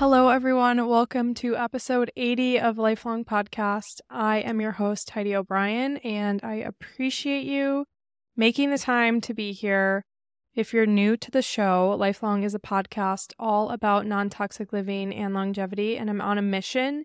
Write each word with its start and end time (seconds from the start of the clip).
Hello, 0.00 0.30
everyone. 0.30 0.88
Welcome 0.88 1.34
to 1.34 1.58
episode 1.58 2.10
80 2.16 2.58
of 2.58 2.78
Lifelong 2.78 3.22
Podcast. 3.22 4.00
I 4.08 4.38
am 4.38 4.58
your 4.58 4.72
host, 4.72 5.10
Heidi 5.10 5.36
O'Brien, 5.36 5.98
and 5.98 6.40
I 6.42 6.54
appreciate 6.54 7.44
you 7.44 7.84
making 8.34 8.70
the 8.70 8.78
time 8.78 9.20
to 9.20 9.34
be 9.34 9.52
here. 9.52 10.06
If 10.54 10.72
you're 10.72 10.86
new 10.86 11.18
to 11.18 11.30
the 11.30 11.42
show, 11.42 11.94
Lifelong 11.98 12.44
is 12.44 12.54
a 12.54 12.58
podcast 12.58 13.34
all 13.38 13.68
about 13.68 14.06
non 14.06 14.30
toxic 14.30 14.72
living 14.72 15.14
and 15.14 15.34
longevity, 15.34 15.98
and 15.98 16.08
I'm 16.08 16.22
on 16.22 16.38
a 16.38 16.42
mission 16.42 17.04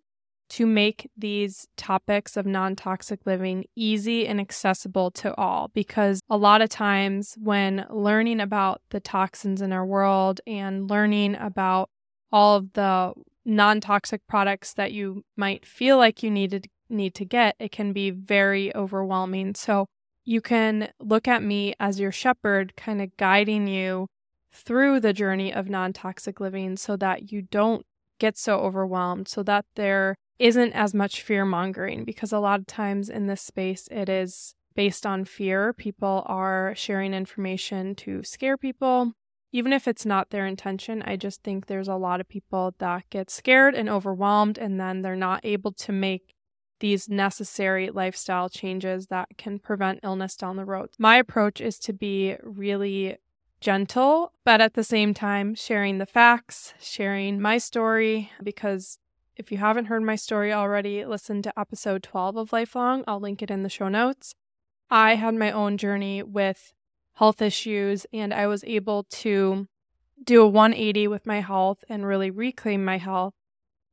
to 0.51 0.65
make 0.65 1.09
these 1.17 1.67
topics 1.75 2.37
of 2.37 2.45
non 2.45 2.77
toxic 2.77 3.25
living 3.25 3.65
easy 3.75 4.25
and 4.25 4.39
accessible 4.39 5.11
to 5.11 5.35
all. 5.35 5.69
Because 5.73 6.21
a 6.29 6.37
lot 6.37 6.61
of 6.61 6.69
times, 6.69 7.35
when 7.41 7.87
learning 7.89 8.39
about 8.39 8.83
the 8.91 9.01
toxins 9.01 9.61
in 9.61 9.73
our 9.73 9.85
world 9.85 10.39
and 10.47 10.89
learning 10.89 11.35
about 11.35 11.89
all 12.31 12.57
of 12.57 12.73
the 12.73 13.13
non 13.45 13.79
toxic 13.81 14.25
products 14.27 14.73
that 14.73 14.91
you 14.91 15.23
might 15.35 15.65
feel 15.65 15.97
like 15.97 16.23
you 16.23 16.31
needed 16.31 16.67
need 16.89 17.15
to 17.15 17.25
get, 17.25 17.55
it 17.59 17.71
can 17.71 17.93
be 17.93 18.11
very 18.11 18.75
overwhelming. 18.75 19.55
So 19.55 19.87
you 20.23 20.41
can 20.41 20.89
look 20.99 21.27
at 21.27 21.43
me 21.43 21.75
as 21.79 21.99
your 21.99 22.11
shepherd, 22.11 22.75
kind 22.75 23.01
of 23.01 23.15
guiding 23.17 23.67
you 23.67 24.07
through 24.51 24.99
the 24.99 25.13
journey 25.13 25.53
of 25.53 25.69
non 25.69 25.93
toxic 25.93 26.39
living 26.39 26.77
so 26.77 26.95
that 26.97 27.31
you 27.31 27.43
don't 27.43 27.85
get 28.19 28.37
so 28.37 28.59
overwhelmed, 28.59 29.27
so 29.27 29.43
that 29.43 29.65
there 29.75 30.15
isn't 30.39 30.73
as 30.73 30.93
much 30.93 31.21
fear 31.21 31.45
mongering 31.45 32.03
because 32.03 32.31
a 32.31 32.39
lot 32.39 32.59
of 32.59 32.67
times 32.67 33.09
in 33.09 33.27
this 33.27 33.41
space 33.41 33.87
it 33.91 34.09
is 34.09 34.55
based 34.75 35.05
on 35.05 35.25
fear. 35.25 35.73
People 35.73 36.23
are 36.25 36.73
sharing 36.75 37.13
information 37.13 37.95
to 37.95 38.23
scare 38.23 38.57
people. 38.57 39.13
Even 39.55 39.71
if 39.71 39.87
it's 39.87 40.05
not 40.05 40.31
their 40.31 40.45
intention, 40.45 41.01
I 41.03 41.15
just 41.15 41.41
think 41.41 41.67
there's 41.67 41.87
a 41.87 41.95
lot 41.95 42.19
of 42.19 42.27
people 42.27 42.75
that 42.79 43.09
get 43.09 43.29
scared 43.29 43.73
and 43.73 43.87
overwhelmed, 43.87 44.57
and 44.57 44.77
then 44.77 45.01
they're 45.01 45.15
not 45.15 45.45
able 45.45 45.71
to 45.71 45.93
make 45.93 46.35
these 46.81 47.07
necessary 47.07 47.89
lifestyle 47.89 48.49
changes 48.49 49.07
that 49.07 49.29
can 49.37 49.59
prevent 49.59 50.01
illness 50.03 50.35
down 50.35 50.57
the 50.57 50.65
road. 50.65 50.89
My 50.99 51.15
approach 51.15 51.61
is 51.61 51.79
to 51.79 51.93
be 51.93 52.35
really 52.43 53.15
gentle, 53.61 54.33
but 54.43 54.59
at 54.59 54.73
the 54.73 54.83
same 54.83 55.13
time, 55.13 55.55
sharing 55.55 55.99
the 55.99 56.05
facts, 56.05 56.73
sharing 56.81 57.39
my 57.39 57.57
story, 57.57 58.31
because 58.43 58.99
if 59.37 59.53
you 59.53 59.57
haven't 59.59 59.85
heard 59.85 60.03
my 60.03 60.17
story 60.17 60.51
already, 60.51 61.05
listen 61.05 61.41
to 61.43 61.57
episode 61.57 62.03
12 62.03 62.35
of 62.35 62.51
Lifelong. 62.51 63.05
I'll 63.07 63.21
link 63.21 63.41
it 63.41 63.49
in 63.49 63.63
the 63.63 63.69
show 63.69 63.87
notes. 63.87 64.35
I 64.89 65.15
had 65.15 65.35
my 65.35 65.49
own 65.49 65.77
journey 65.77 66.21
with 66.23 66.73
health 67.15 67.41
issues, 67.41 68.05
and 68.13 68.33
I 68.33 68.47
was 68.47 68.63
able 68.65 69.03
to 69.03 69.67
do 70.23 70.41
a 70.41 70.47
180 70.47 71.07
with 71.07 71.25
my 71.25 71.41
health 71.41 71.83
and 71.89 72.05
really 72.05 72.31
reclaim 72.31 72.85
my 72.85 72.97
health. 72.97 73.33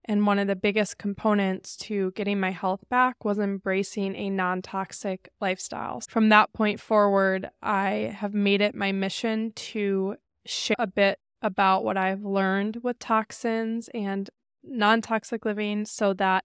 And 0.04 0.26
one 0.26 0.40
of 0.40 0.48
the 0.48 0.56
biggest 0.56 0.98
components 0.98 1.76
to 1.78 2.10
getting 2.12 2.40
my 2.40 2.50
health 2.50 2.80
back 2.90 3.24
was 3.24 3.38
embracing 3.38 4.16
a 4.16 4.30
non 4.30 4.60
toxic 4.60 5.30
lifestyle. 5.40 6.00
From 6.08 6.28
that 6.30 6.52
point 6.52 6.80
forward, 6.80 7.50
I 7.62 8.14
have 8.18 8.34
made 8.34 8.60
it 8.60 8.74
my 8.74 8.90
mission 8.90 9.52
to 9.52 10.16
share 10.44 10.76
a 10.78 10.88
bit 10.88 11.20
about 11.40 11.84
what 11.84 11.96
I've 11.96 12.24
learned 12.24 12.78
with 12.82 12.98
toxins 12.98 13.88
and 13.94 14.28
non 14.64 15.02
toxic 15.02 15.44
living 15.44 15.84
so 15.84 16.12
that 16.14 16.44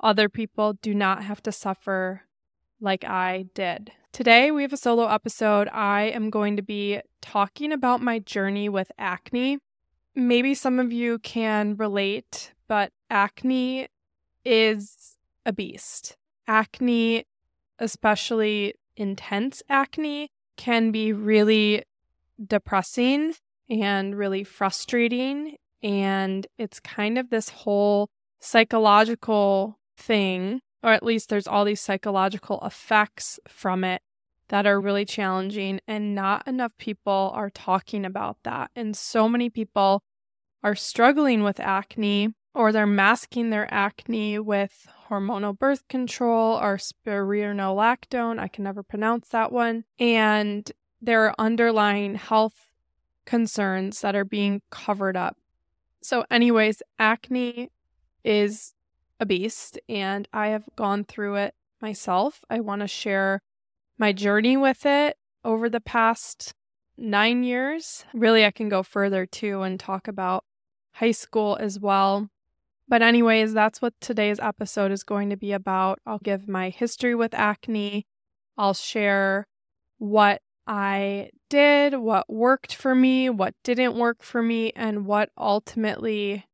other 0.00 0.28
people 0.28 0.74
do 0.74 0.94
not 0.94 1.24
have 1.24 1.42
to 1.42 1.52
suffer 1.52 2.22
like 2.82 3.04
I 3.04 3.46
did. 3.54 3.92
Today, 4.12 4.50
we 4.50 4.62
have 4.62 4.72
a 4.72 4.76
solo 4.76 5.06
episode. 5.06 5.68
I 5.68 6.02
am 6.02 6.28
going 6.28 6.56
to 6.56 6.62
be 6.62 7.00
talking 7.22 7.72
about 7.72 8.02
my 8.02 8.18
journey 8.18 8.68
with 8.68 8.92
acne. 8.98 9.58
Maybe 10.14 10.54
some 10.54 10.78
of 10.78 10.92
you 10.92 11.18
can 11.20 11.76
relate, 11.76 12.52
but 12.68 12.92
acne 13.08 13.88
is 14.44 15.16
a 15.46 15.52
beast. 15.52 16.16
Acne, 16.46 17.24
especially 17.78 18.74
intense 18.96 19.62
acne, 19.70 20.30
can 20.56 20.90
be 20.90 21.12
really 21.12 21.84
depressing 22.46 23.32
and 23.70 24.18
really 24.18 24.44
frustrating 24.44 25.56
and 25.82 26.46
it's 26.58 26.80
kind 26.80 27.18
of 27.18 27.30
this 27.30 27.48
whole 27.48 28.08
psychological 28.40 29.78
thing, 29.96 30.60
or 30.82 30.90
at 30.92 31.02
least 31.02 31.28
there's 31.28 31.46
all 31.46 31.64
these 31.64 31.80
psychological 31.80 32.60
effects 32.64 33.38
from 33.48 33.84
it 33.84 34.02
that 34.48 34.66
are 34.66 34.80
really 34.80 35.04
challenging. 35.04 35.80
And 35.86 36.14
not 36.14 36.46
enough 36.46 36.72
people 36.78 37.32
are 37.34 37.50
talking 37.50 38.04
about 38.04 38.38
that. 38.44 38.70
And 38.74 38.96
so 38.96 39.28
many 39.28 39.50
people 39.50 40.02
are 40.62 40.74
struggling 40.74 41.42
with 41.42 41.60
acne 41.60 42.34
or 42.54 42.70
they're 42.70 42.86
masking 42.86 43.50
their 43.50 43.72
acne 43.72 44.38
with 44.38 44.86
hormonal 45.08 45.58
birth 45.58 45.88
control 45.88 46.56
or 46.56 46.76
spironolactone. 46.76 48.38
I 48.38 48.48
can 48.48 48.64
never 48.64 48.82
pronounce 48.82 49.28
that 49.28 49.52
one. 49.52 49.84
And 49.98 50.70
there 51.00 51.24
are 51.24 51.34
underlying 51.38 52.14
health 52.14 52.70
concerns 53.24 54.00
that 54.00 54.14
are 54.14 54.24
being 54.24 54.60
covered 54.70 55.16
up 55.16 55.36
so, 56.02 56.24
anyways, 56.30 56.82
acne 56.98 57.70
is 58.24 58.74
a 59.22 59.26
beast, 59.26 59.78
and 59.88 60.28
I 60.32 60.48
have 60.48 60.64
gone 60.74 61.04
through 61.04 61.36
it 61.36 61.54
myself. 61.80 62.44
I 62.50 62.58
want 62.58 62.80
to 62.80 62.88
share 62.88 63.40
my 63.96 64.12
journey 64.12 64.56
with 64.56 64.84
it 64.84 65.16
over 65.44 65.70
the 65.70 65.80
past 65.80 66.54
nine 66.98 67.44
years. 67.44 68.04
Really, 68.12 68.44
I 68.44 68.50
can 68.50 68.68
go 68.68 68.82
further 68.82 69.24
too 69.24 69.62
and 69.62 69.78
talk 69.78 70.08
about 70.08 70.44
high 70.94 71.12
school 71.12 71.56
as 71.60 71.78
well. 71.78 72.30
But, 72.88 73.00
anyways, 73.00 73.54
that's 73.54 73.80
what 73.80 73.94
today's 74.00 74.40
episode 74.40 74.90
is 74.90 75.04
going 75.04 75.30
to 75.30 75.36
be 75.36 75.52
about. 75.52 76.00
I'll 76.04 76.18
give 76.18 76.48
my 76.48 76.68
history 76.70 77.14
with 77.14 77.32
acne, 77.32 78.06
I'll 78.58 78.74
share 78.74 79.46
what 79.98 80.42
I 80.66 81.30
did, 81.48 81.94
what 81.94 82.28
worked 82.28 82.74
for 82.74 82.94
me, 82.94 83.30
what 83.30 83.54
didn't 83.62 83.94
work 83.94 84.24
for 84.24 84.42
me, 84.42 84.72
and 84.74 85.06
what 85.06 85.30
ultimately 85.38 86.44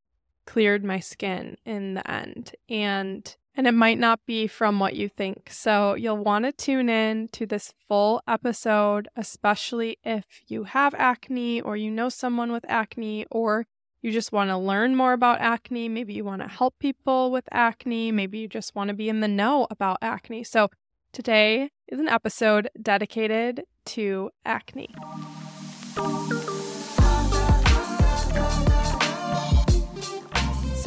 cleared 0.49 0.83
my 0.83 0.99
skin 0.99 1.59
in 1.67 1.93
the 1.93 2.11
end. 2.11 2.53
And 2.71 3.37
and 3.55 3.67
it 3.67 3.75
might 3.75 3.99
not 3.99 4.21
be 4.25 4.47
from 4.47 4.79
what 4.79 4.95
you 4.95 5.09
think. 5.09 5.51
So 5.51 5.95
you'll 5.95 6.25
want 6.25 6.45
to 6.45 6.53
tune 6.53 6.89
in 6.89 7.29
to 7.33 7.45
this 7.45 7.75
full 7.89 8.23
episode, 8.27 9.09
especially 9.17 9.99
if 10.05 10.25
you 10.47 10.63
have 10.65 10.95
acne 10.95 11.61
or 11.61 11.77
you 11.77 11.91
know 11.91 12.09
someone 12.09 12.53
with 12.53 12.65
acne 12.69 13.27
or 13.33 13.67
you 14.01 14.13
just 14.13 14.31
want 14.33 14.49
to 14.51 14.57
learn 14.57 14.95
more 14.95 15.13
about 15.13 15.41
acne. 15.41 15.89
Maybe 15.89 16.15
you 16.15 16.25
want 16.25 16.41
to 16.41 16.49
help 16.49 16.79
people 16.79 17.33
with 17.33 17.49
acne. 17.51 18.13
Maybe 18.13 18.39
you 18.39 18.49
just 18.49 18.77
want 18.77 18.89
to 18.89 18.95
be 18.95 19.09
in 19.09 19.21
the 19.21 19.29
know 19.29 19.67
about 19.71 19.99
acne. 20.01 20.45
So 20.45 20.71
today 21.13 21.71
is 21.89 21.99
an 21.99 22.09
episode 22.09 22.71
dedicated 22.81 23.65
to 23.87 24.31
acne. 24.47 24.95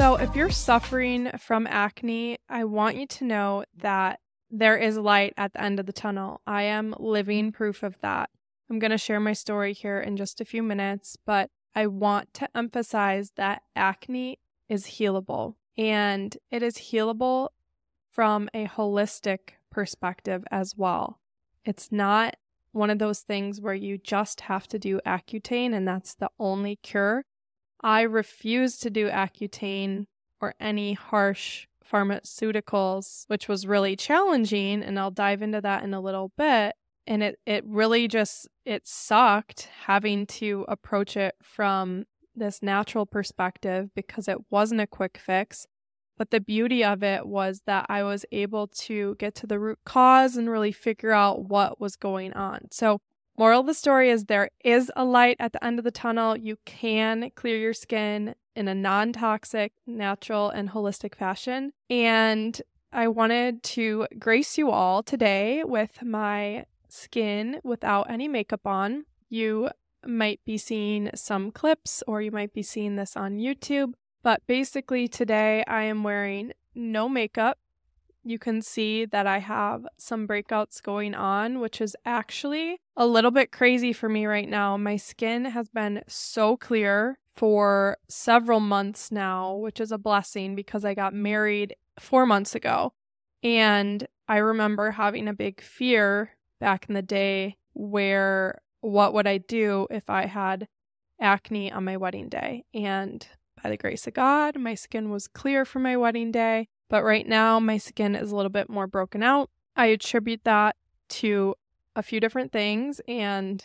So, 0.02 0.16
if 0.16 0.36
you're 0.36 0.50
suffering 0.50 1.30
from 1.38 1.68
acne, 1.68 2.40
I 2.50 2.64
want 2.64 2.96
you 2.96 3.06
to 3.06 3.24
know 3.24 3.66
that 3.78 4.20
there 4.50 4.76
is 4.76 4.98
light 4.98 5.36
at 5.38 5.54
the 5.54 5.62
end 5.62 5.80
of 5.80 5.86
the 5.86 5.94
tunnel. 5.94 6.42
I 6.48 6.64
am 6.64 6.96
living 6.98 7.50
mm-hmm. 7.50 7.56
proof 7.56 7.84
of 7.84 8.00
that. 8.02 8.32
I'm 8.68 8.80
going 8.80 8.90
to 8.90 8.98
share 8.98 9.20
my 9.20 9.34
story 9.34 9.74
here 9.74 10.02
in 10.02 10.18
just 10.18 10.42
a 10.42 10.46
few 10.46 10.64
minutes, 10.64 11.18
but 11.24 11.52
I 11.76 11.86
want 11.86 12.34
to 12.34 12.50
emphasize 12.58 13.34
that 13.36 13.62
acne 13.76 14.40
is 14.68 14.88
healable 14.88 15.54
and 15.78 16.36
it 16.50 16.64
is 16.64 16.78
healable 16.78 17.50
from 18.10 18.50
a 18.56 18.66
holistic 18.66 19.52
perspective 19.70 20.44
as 20.50 20.76
well. 20.76 21.20
It's 21.64 21.92
not 21.92 22.38
one 22.72 22.90
of 22.90 22.98
those 22.98 23.20
things 23.20 23.62
where 23.62 23.76
you 23.76 24.00
just 24.00 24.42
have 24.42 24.66
to 24.70 24.80
do 24.80 25.00
Accutane 25.06 25.76
and 25.76 25.88
that's 25.88 26.16
the 26.16 26.32
only 26.40 26.78
cure. 26.78 27.24
I 27.84 28.02
refuse 28.02 28.78
to 28.80 28.90
do 28.90 29.10
Accutane 29.10 30.06
or 30.40 30.54
any 30.60 30.94
harsh 30.94 31.68
pharmaceuticals, 31.92 33.26
which 33.28 33.48
was 33.48 33.68
really 33.68 33.96
challenging 33.96 34.82
and 34.84 34.98
I'll 35.00 35.12
dive 35.12 35.42
into 35.42 35.62
that 35.62 35.84
in 35.84 35.94
a 35.94 36.02
little 36.02 36.32
bit. 36.38 36.76
And 37.08 37.24
it 37.24 37.40
it 37.46 37.64
really 37.66 38.08
just 38.08 38.48
it 38.66 38.88
sucked 38.88 39.70
having 39.86 40.26
to 40.28 40.66
approach 40.68 41.18
it 41.18 41.36
from 41.42 42.06
this 42.36 42.62
natural 42.62 43.06
perspective 43.06 43.90
because 43.96 44.28
it 44.28 44.38
wasn't 44.50 44.82
a 44.82 44.88
quick 44.88 45.18
fix. 45.18 45.66
But 46.18 46.30
the 46.30 46.40
beauty 46.40 46.84
of 46.84 47.02
it 47.02 47.26
was 47.26 47.64
that 47.66 47.88
I 47.90 48.04
was 48.04 48.26
able 48.32 48.68
to 48.68 49.16
get 49.16 49.34
to 49.36 49.48
the 49.48 49.60
root 49.60 49.80
cause 49.86 50.36
and 50.38 50.50
really 50.50 50.72
figure 50.72 51.12
out 51.12 51.46
what 51.46 51.82
was 51.82 51.96
going 51.96 52.34
on. 52.34 52.68
So, 52.72 53.02
moral 53.38 53.62
of 53.62 53.66
the 53.66 53.74
story 53.74 54.10
is 54.10 54.26
there 54.26 54.50
is 54.64 54.92
a 54.96 55.06
light 55.06 55.38
at 55.40 55.54
the 55.54 55.64
end 55.64 55.80
of 55.80 55.86
the 55.86 55.92
tunnel. 55.92 56.38
You 56.38 56.58
can 56.66 57.32
clear 57.36 57.58
your 57.58 57.74
skin 57.74 58.36
in 58.56 58.68
a 58.68 58.76
non 58.76 59.14
toxic, 59.14 59.74
natural, 59.88 60.50
and 60.50 60.70
holistic 60.70 61.16
fashion. 61.16 61.74
And 61.90 62.62
I 62.92 63.08
wanted 63.08 63.64
to 63.64 64.08
grace 64.20 64.58
you 64.58 64.70
all 64.70 65.02
today 65.02 65.64
with 65.64 66.04
my 66.04 66.66
skin 66.90 67.62
without 67.64 68.10
any 68.10 68.28
makeup 68.28 68.68
on. 68.68 69.06
You 69.30 69.70
might 70.06 70.42
be 70.46 70.58
seeing 70.58 71.10
some 71.16 71.52
clips 71.52 72.04
or 72.08 72.22
you 72.22 72.32
might 72.32 72.54
be 72.54 72.64
seeing 72.64 72.96
this 72.96 73.16
on 73.16 73.38
YouTube 73.38 73.94
But 74.24 74.46
basically, 74.46 75.08
today 75.08 75.64
I 75.68 75.84
am 75.84 76.04
wearing 76.04 76.52
no 76.76 77.10
makeup. 77.10 77.58
You 78.24 78.38
can 78.38 78.62
see 78.62 79.06
that 79.06 79.26
I 79.26 79.40
have 79.40 79.86
some 79.98 80.28
breakouts 80.28 80.82
going 80.82 81.16
on, 81.16 81.60
which 81.60 81.82
is 81.82 81.96
actually 82.06 82.80
a 82.96 83.08
little 83.08 83.32
bit 83.32 83.52
crazy 83.52 83.94
for 83.94 84.10
me 84.10 84.26
right 84.26 84.48
now. 84.48 84.78
My 84.78 84.96
skin 84.96 85.46
has 85.46 85.70
been 85.70 86.04
so 86.08 86.56
clear 86.56 87.18
for 87.36 87.98
several 88.08 88.60
months 88.60 89.12
now, 89.12 89.56
which 89.56 89.80
is 89.80 89.92
a 89.92 89.98
blessing 89.98 90.56
because 90.56 90.86
I 90.86 90.94
got 90.94 91.14
married 91.14 91.76
four 92.00 92.26
months 92.26 92.54
ago. 92.54 92.94
And 93.42 94.08
I 94.28 94.38
remember 94.38 94.92
having 94.92 95.28
a 95.28 95.34
big 95.34 95.62
fear 95.62 96.32
back 96.60 96.86
in 96.88 96.94
the 96.94 97.02
day 97.02 97.58
where 97.74 98.62
what 98.82 99.14
would 99.14 99.28
I 99.28 99.40
do 99.40 99.88
if 99.90 100.10
I 100.10 100.26
had 100.26 100.68
acne 101.20 101.72
on 101.72 101.86
my 101.86 101.98
wedding 101.98 102.30
day? 102.30 102.66
And 102.74 103.26
by 103.64 103.70
the 103.70 103.78
grace 103.78 104.08
of 104.08 104.14
God, 104.14 104.58
my 104.60 104.76
skin 104.76 105.10
was 105.10 105.28
clear 105.28 105.66
for 105.66 105.80
my 105.80 105.98
wedding 105.98 106.32
day. 106.32 106.68
But 106.92 107.06
right 107.06 107.26
now, 107.26 107.58
my 107.62 107.78
skin 107.78 108.16
is 108.16 108.34
a 108.34 108.36
little 108.36 108.50
bit 108.50 108.70
more 108.70 108.86
broken 108.86 109.24
out. 109.24 109.50
I 109.78 109.86
attribute 109.88 110.44
that 110.44 110.76
to 111.08 111.56
a 111.96 112.04
few 112.04 112.20
different 112.20 112.52
things. 112.52 113.00
And 113.08 113.64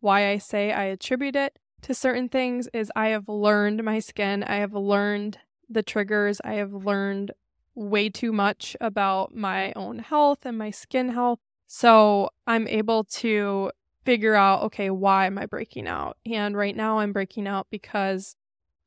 why 0.00 0.28
I 0.28 0.36
say 0.36 0.70
I 0.70 0.84
attribute 0.84 1.36
it 1.36 1.58
to 1.80 1.94
certain 1.94 2.28
things 2.28 2.68
is 2.74 2.92
I 2.94 3.08
have 3.08 3.30
learned 3.30 3.82
my 3.82 3.98
skin, 3.98 4.44
I 4.44 4.56
have 4.56 4.74
learned 4.74 5.38
the 5.70 5.82
triggers, 5.82 6.38
I 6.44 6.54
have 6.54 6.74
learned 6.74 7.32
way 7.74 8.10
too 8.10 8.30
much 8.30 8.76
about 8.78 9.34
my 9.34 9.72
own 9.74 10.00
health 10.00 10.40
and 10.44 10.58
my 10.58 10.70
skin 10.70 11.08
health. 11.08 11.38
So 11.66 12.28
I'm 12.46 12.68
able 12.68 13.04
to 13.04 13.70
figure 14.04 14.34
out, 14.34 14.64
okay, 14.64 14.90
why 14.90 15.24
am 15.24 15.38
I 15.38 15.46
breaking 15.46 15.88
out? 15.88 16.18
And 16.30 16.54
right 16.54 16.76
now 16.76 16.98
I'm 16.98 17.14
breaking 17.14 17.46
out 17.46 17.68
because 17.70 18.36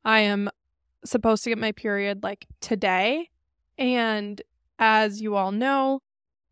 I 0.04 0.20
am 0.20 0.48
supposed 1.04 1.42
to 1.42 1.50
get 1.50 1.58
my 1.58 1.72
period 1.72 2.22
like 2.22 2.46
today. 2.60 3.30
And 3.78 4.40
as 4.78 5.20
you 5.20 5.36
all 5.36 5.52
know, 5.52 6.00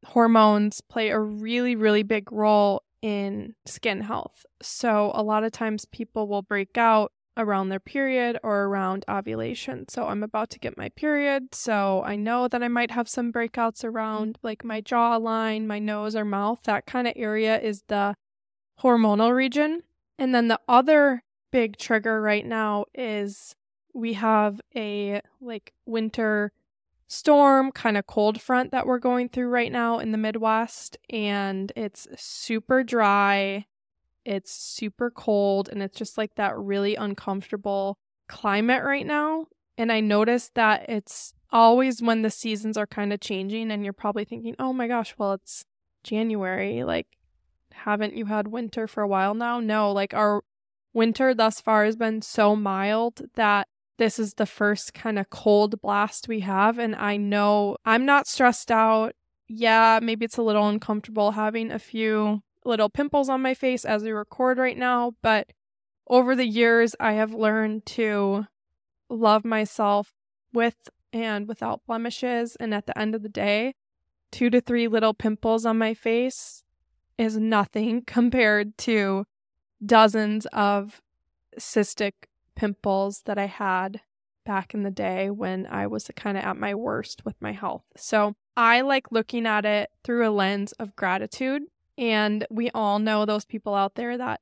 hormones 0.05 0.81
play 0.81 1.11
a 1.11 1.19
really, 1.19 1.77
really 1.77 2.03
big 2.03 2.33
role 2.33 2.83
in 3.01 3.55
skin 3.67 4.01
health. 4.01 4.47
So 4.63 5.11
a 5.15 5.23
lot 5.23 5.45
of 5.45 5.53
times 5.53 5.85
people 5.87 6.29
will 6.29 6.43
break 6.43 6.77
out 6.79 7.13
around 7.37 7.69
their 7.69 7.81
period 7.81 8.39
or 8.43 8.65
around 8.65 9.05
ovulation. 9.09 9.89
So 9.89 10.07
I'm 10.07 10.23
about 10.23 10.51
to 10.51 10.59
get 10.59 10.77
my 10.77 10.91
period, 10.91 11.55
so 11.55 12.03
I 12.05 12.15
know 12.17 12.47
that 12.49 12.63
I 12.63 12.69
might 12.69 12.91
have 12.91 13.09
some 13.09 13.33
breakouts 13.33 13.85
around 13.85 14.35
mm-hmm. 14.35 14.47
like 14.47 14.65
my 14.65 14.81
jawline, 14.81 15.67
my 15.67 15.79
nose 15.79 16.15
or 16.15 16.25
mouth. 16.25 16.61
That 16.65 16.87
kind 16.87 17.09
of 17.09 17.15
area 17.17 17.59
is 17.59 17.83
the 17.89 18.15
hormonal 18.83 19.35
region. 19.35 19.83
And 20.19 20.35
then 20.35 20.49
the 20.49 20.61
other 20.69 21.23
big 21.51 21.77
trigger 21.77 22.21
right 22.21 22.47
now 22.47 22.87
is 22.95 23.55
we 23.95 24.15
have 24.15 24.61
a 24.77 25.21
like 25.41 25.73
winter 25.87 26.53
storm 27.13 27.71
kind 27.73 27.97
of 27.97 28.07
cold 28.07 28.41
front 28.41 28.71
that 28.71 28.87
we're 28.87 28.99
going 28.99 29.29
through 29.29 29.49
right 29.49 29.71
now 29.71 29.99
in 29.99 30.13
the 30.13 30.19
Midwest 30.19 30.97
and 31.11 31.71
it's 31.77 32.09
super 32.17 32.83
dry 32.83 33.67
it's 34.25 34.53
super 34.53 35.11
cold 35.11 35.69
and 35.71 35.83
it's 35.83 35.97
just 35.97 36.17
like 36.17 36.35
that 36.37 36.57
really 36.57 36.95
uncomfortable 36.95 37.99
climate 38.29 38.85
right 38.85 39.07
now. 39.07 39.47
And 39.77 39.91
I 39.91 40.01
noticed 40.01 40.55
that 40.55 40.89
it's 40.89 41.35
always 41.51 42.01
when 42.01 42.23
the 42.23 42.31
seasons 42.31 42.77
are 42.77 42.87
kind 42.87 43.13
of 43.13 43.21
changing 43.21 43.71
and 43.71 43.85
you're 43.85 43.93
probably 43.93 44.25
thinking, 44.25 44.55
oh 44.59 44.73
my 44.73 44.87
gosh, 44.87 45.15
well, 45.19 45.33
it's 45.33 45.65
January. 46.05 46.85
Like, 46.85 47.07
haven't 47.73 48.17
you 48.17 48.27
had 48.27 48.49
winter 48.49 48.87
for 48.87 49.03
a 49.03 49.09
while 49.09 49.35
now? 49.35 49.61
No, 49.61 49.91
like 49.93 50.15
our 50.15 50.43
winter 50.93 51.35
thus 51.35 51.61
far 51.61 51.85
has 51.85 51.97
been 51.97 52.23
so 52.23 52.55
mild 52.55 53.23
that 53.35 53.67
this 54.03 54.19
is 54.19 54.35
the 54.35 54.47
first 54.47 54.95
kind 54.95 55.17
of 55.17 55.31
cold 55.31 55.81
blast 55.81 56.27
we 56.27 56.41
have. 56.41 56.77
And 56.77 56.97
I 56.97 57.17
know 57.17 57.77
I'm 57.85 58.05
not 58.05 58.27
stressed 58.27 58.73
out. 58.73 59.15
Yeah, 59.47 60.01
maybe 60.03 60.25
it's 60.25 60.39
a 60.39 60.43
little 60.43 60.67
uncomfortable 60.67 61.31
having 61.31 61.71
a 61.71 61.79
few 61.79 62.43
little 62.65 62.89
pimples 62.89 63.29
on 63.29 63.43
my 63.43 63.55
face 63.55 63.85
as 63.85 64.03
we 64.03 64.11
record 64.11 64.59
right 64.59 64.77
now, 64.77 65.13
but 65.23 65.53
over 66.09 66.35
the 66.35 66.47
years, 66.47 66.97
I 66.99 67.13
have 67.13 67.33
learned 67.33 67.87
to 67.87 68.49
love 69.09 69.45
myself 69.45 70.13
with 70.53 70.89
and 71.13 71.47
without 71.47 71.87
blemishes. 71.87 72.57
And 72.57 72.75
at 72.75 72.87
the 72.87 72.99
end 72.99 73.15
of 73.15 73.23
the 73.23 73.29
day, 73.29 73.77
two 74.33 74.51
to 74.51 74.61
three 74.61 74.89
little 74.89 75.15
pimples 75.15 75.65
on 75.65 75.79
my 75.79 75.95
face 75.95 76.65
is 77.19 77.37
nothing 77.37 78.03
compared 78.07 78.77
to 78.79 79.27
dozens 79.87 80.47
of 80.47 81.01
cystic 81.57 82.15
pimples 82.55 83.23
that 83.27 83.39
I 83.39 83.47
had 83.47 84.01
back 84.45 84.75
in 84.75 84.83
the 84.83 84.91
day 84.91 85.31
when 85.31 85.67
I 85.67 85.87
was 85.87 86.11
kind 86.17 86.37
of 86.37 86.45
at 86.45 86.57
my 86.57 86.75
worst 86.75 87.25
with 87.25 87.41
my 87.41 87.53
health. 87.53 87.85
So 87.97 88.35
I 88.57 88.81
like 88.81 89.13
looking 89.13 89.47
at 89.47 89.65
it 89.65 89.91
through 90.05 90.29
a 90.29 90.31
lens 90.31 90.73
of 90.73 90.97
gratitude 90.97 91.63
and 91.97 92.47
we 92.51 92.71
all 92.71 92.99
know 92.99 93.25
those 93.25 93.45
people 93.45 93.75
out 93.75 93.95
there 93.95 94.19
that 94.19 94.41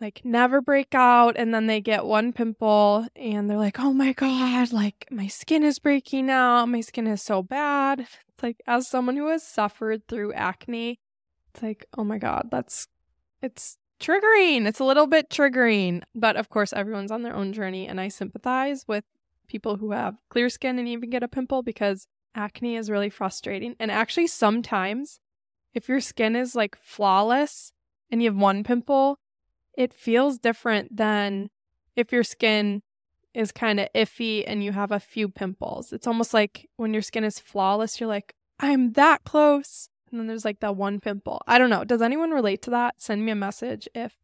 like 0.00 0.22
never 0.24 0.60
break 0.60 0.94
out 0.94 1.36
and 1.36 1.54
then 1.54 1.66
they 1.66 1.80
get 1.80 2.04
one 2.04 2.32
pimple 2.32 3.06
and 3.14 3.48
they're 3.48 3.56
like, 3.56 3.78
oh 3.78 3.92
my 3.92 4.12
God, 4.12 4.72
like 4.72 5.06
my 5.10 5.26
skin 5.26 5.62
is 5.62 5.78
breaking 5.78 6.30
out. 6.30 6.66
My 6.66 6.80
skin 6.80 7.06
is 7.06 7.22
so 7.22 7.42
bad. 7.42 8.00
It's 8.00 8.42
like, 8.42 8.60
as 8.66 8.88
someone 8.88 9.16
who 9.16 9.28
has 9.28 9.46
suffered 9.46 10.06
through 10.08 10.32
acne, 10.32 10.98
it's 11.52 11.62
like, 11.62 11.86
oh 11.96 12.04
my 12.04 12.18
God, 12.18 12.48
that's, 12.50 12.88
it's 13.40 13.78
triggering. 14.00 14.66
It's 14.66 14.80
a 14.80 14.84
little 14.84 15.06
bit 15.06 15.30
triggering. 15.30 16.02
But 16.14 16.36
of 16.36 16.48
course, 16.48 16.72
everyone's 16.72 17.10
on 17.10 17.22
their 17.22 17.34
own 17.34 17.52
journey. 17.52 17.86
And 17.86 18.00
I 18.00 18.08
sympathize 18.08 18.84
with 18.86 19.04
people 19.48 19.76
who 19.76 19.92
have 19.92 20.16
clear 20.30 20.48
skin 20.48 20.78
and 20.78 20.88
even 20.88 21.10
get 21.10 21.22
a 21.22 21.28
pimple 21.28 21.62
because 21.62 22.06
acne 22.34 22.76
is 22.76 22.90
really 22.90 23.10
frustrating. 23.10 23.76
And 23.78 23.90
actually, 23.90 24.26
sometimes 24.26 25.20
if 25.74 25.88
your 25.88 26.00
skin 26.00 26.36
is 26.36 26.54
like 26.54 26.76
flawless 26.76 27.72
and 28.10 28.22
you 28.22 28.30
have 28.30 28.38
one 28.38 28.64
pimple, 28.64 29.18
it 29.76 29.92
feels 29.92 30.38
different 30.38 30.96
than 30.96 31.50
if 31.96 32.12
your 32.12 32.24
skin 32.24 32.82
is 33.34 33.50
kind 33.50 33.80
of 33.80 33.88
iffy 33.94 34.44
and 34.46 34.62
you 34.62 34.72
have 34.72 34.92
a 34.92 35.00
few 35.00 35.28
pimples. 35.28 35.92
It's 35.92 36.06
almost 36.06 36.32
like 36.32 36.68
when 36.76 36.92
your 36.92 37.02
skin 37.02 37.24
is 37.24 37.40
flawless, 37.40 37.98
you're 37.98 38.08
like, 38.08 38.34
I'm 38.60 38.92
that 38.92 39.24
close. 39.24 39.88
And 40.14 40.20
then 40.20 40.28
there's 40.28 40.44
like 40.44 40.60
that 40.60 40.76
one 40.76 41.00
pimple. 41.00 41.42
I 41.48 41.58
don't 41.58 41.70
know. 41.70 41.82
Does 41.82 42.00
anyone 42.00 42.30
relate 42.30 42.62
to 42.62 42.70
that? 42.70 43.02
Send 43.02 43.24
me 43.24 43.32
a 43.32 43.34
message 43.34 43.88
if 43.96 44.14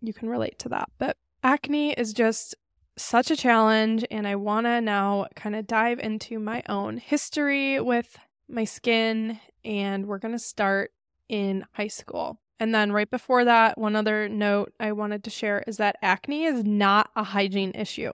you 0.00 0.14
can 0.14 0.30
relate 0.30 0.58
to 0.60 0.70
that. 0.70 0.88
But 0.96 1.18
acne 1.44 1.92
is 1.92 2.14
just 2.14 2.54
such 2.96 3.30
a 3.30 3.36
challenge. 3.36 4.06
And 4.10 4.26
I 4.26 4.36
want 4.36 4.64
to 4.64 4.80
now 4.80 5.26
kind 5.36 5.54
of 5.54 5.66
dive 5.66 5.98
into 5.98 6.38
my 6.38 6.62
own 6.66 6.96
history 6.96 7.78
with 7.78 8.18
my 8.48 8.64
skin 8.64 9.38
and 9.66 10.06
we're 10.06 10.16
going 10.16 10.32
to 10.32 10.38
start 10.38 10.92
in 11.28 11.66
high 11.72 11.88
school. 11.88 12.40
And 12.58 12.74
then 12.74 12.90
right 12.90 13.10
before 13.10 13.44
that, 13.44 13.76
one 13.76 13.96
other 13.96 14.30
note 14.30 14.72
I 14.80 14.92
wanted 14.92 15.24
to 15.24 15.30
share 15.30 15.62
is 15.66 15.76
that 15.76 15.96
acne 16.00 16.44
is 16.44 16.64
not 16.64 17.10
a 17.14 17.22
hygiene 17.22 17.72
issue. 17.74 18.12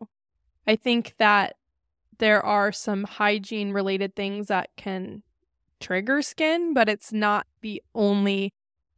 I 0.66 0.75
think 0.75 1.14
that 1.18 1.54
there 2.18 2.44
are 2.44 2.73
some 2.73 3.04
hygiene 3.04 3.71
related 3.71 4.16
things 4.16 4.49
that 4.49 4.71
can 4.76 5.23
trigger 5.85 6.23
skin, 6.23 6.73
but 6.73 6.88
it's 6.88 7.12
not 7.12 7.47
the 7.61 7.83
only 7.95 8.53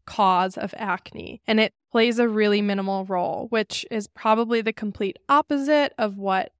cause 0.07 0.57
of 0.57 0.73
acne. 0.79 1.43
And 1.47 1.59
it 1.59 1.75
plays 1.91 2.19
a 2.21 2.29
really 2.29 2.63
minimal 2.63 3.05
role, 3.07 3.49
which 3.51 3.85
is 3.91 4.07
probably 4.07 4.63
the 4.63 4.73
complete 4.73 5.19
opposite 5.29 5.93
of 5.99 6.17
what 6.17 6.53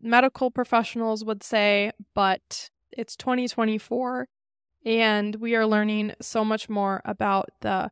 medical 0.00 0.50
professionals 0.50 1.24
would 1.24 1.42
say, 1.42 1.90
but 2.14 2.70
it's 2.92 3.16
2024 3.16 4.28
and 4.84 5.36
we 5.36 5.54
are 5.54 5.66
learning 5.66 6.12
so 6.20 6.44
much 6.44 6.68
more 6.68 7.00
about 7.04 7.50
the 7.60 7.90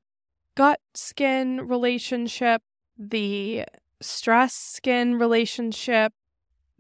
gut 0.56 0.80
skin 0.94 1.66
relationship, 1.66 2.62
the 2.98 3.64
stress 4.00 4.54
skin 4.54 5.18
relationship, 5.18 6.12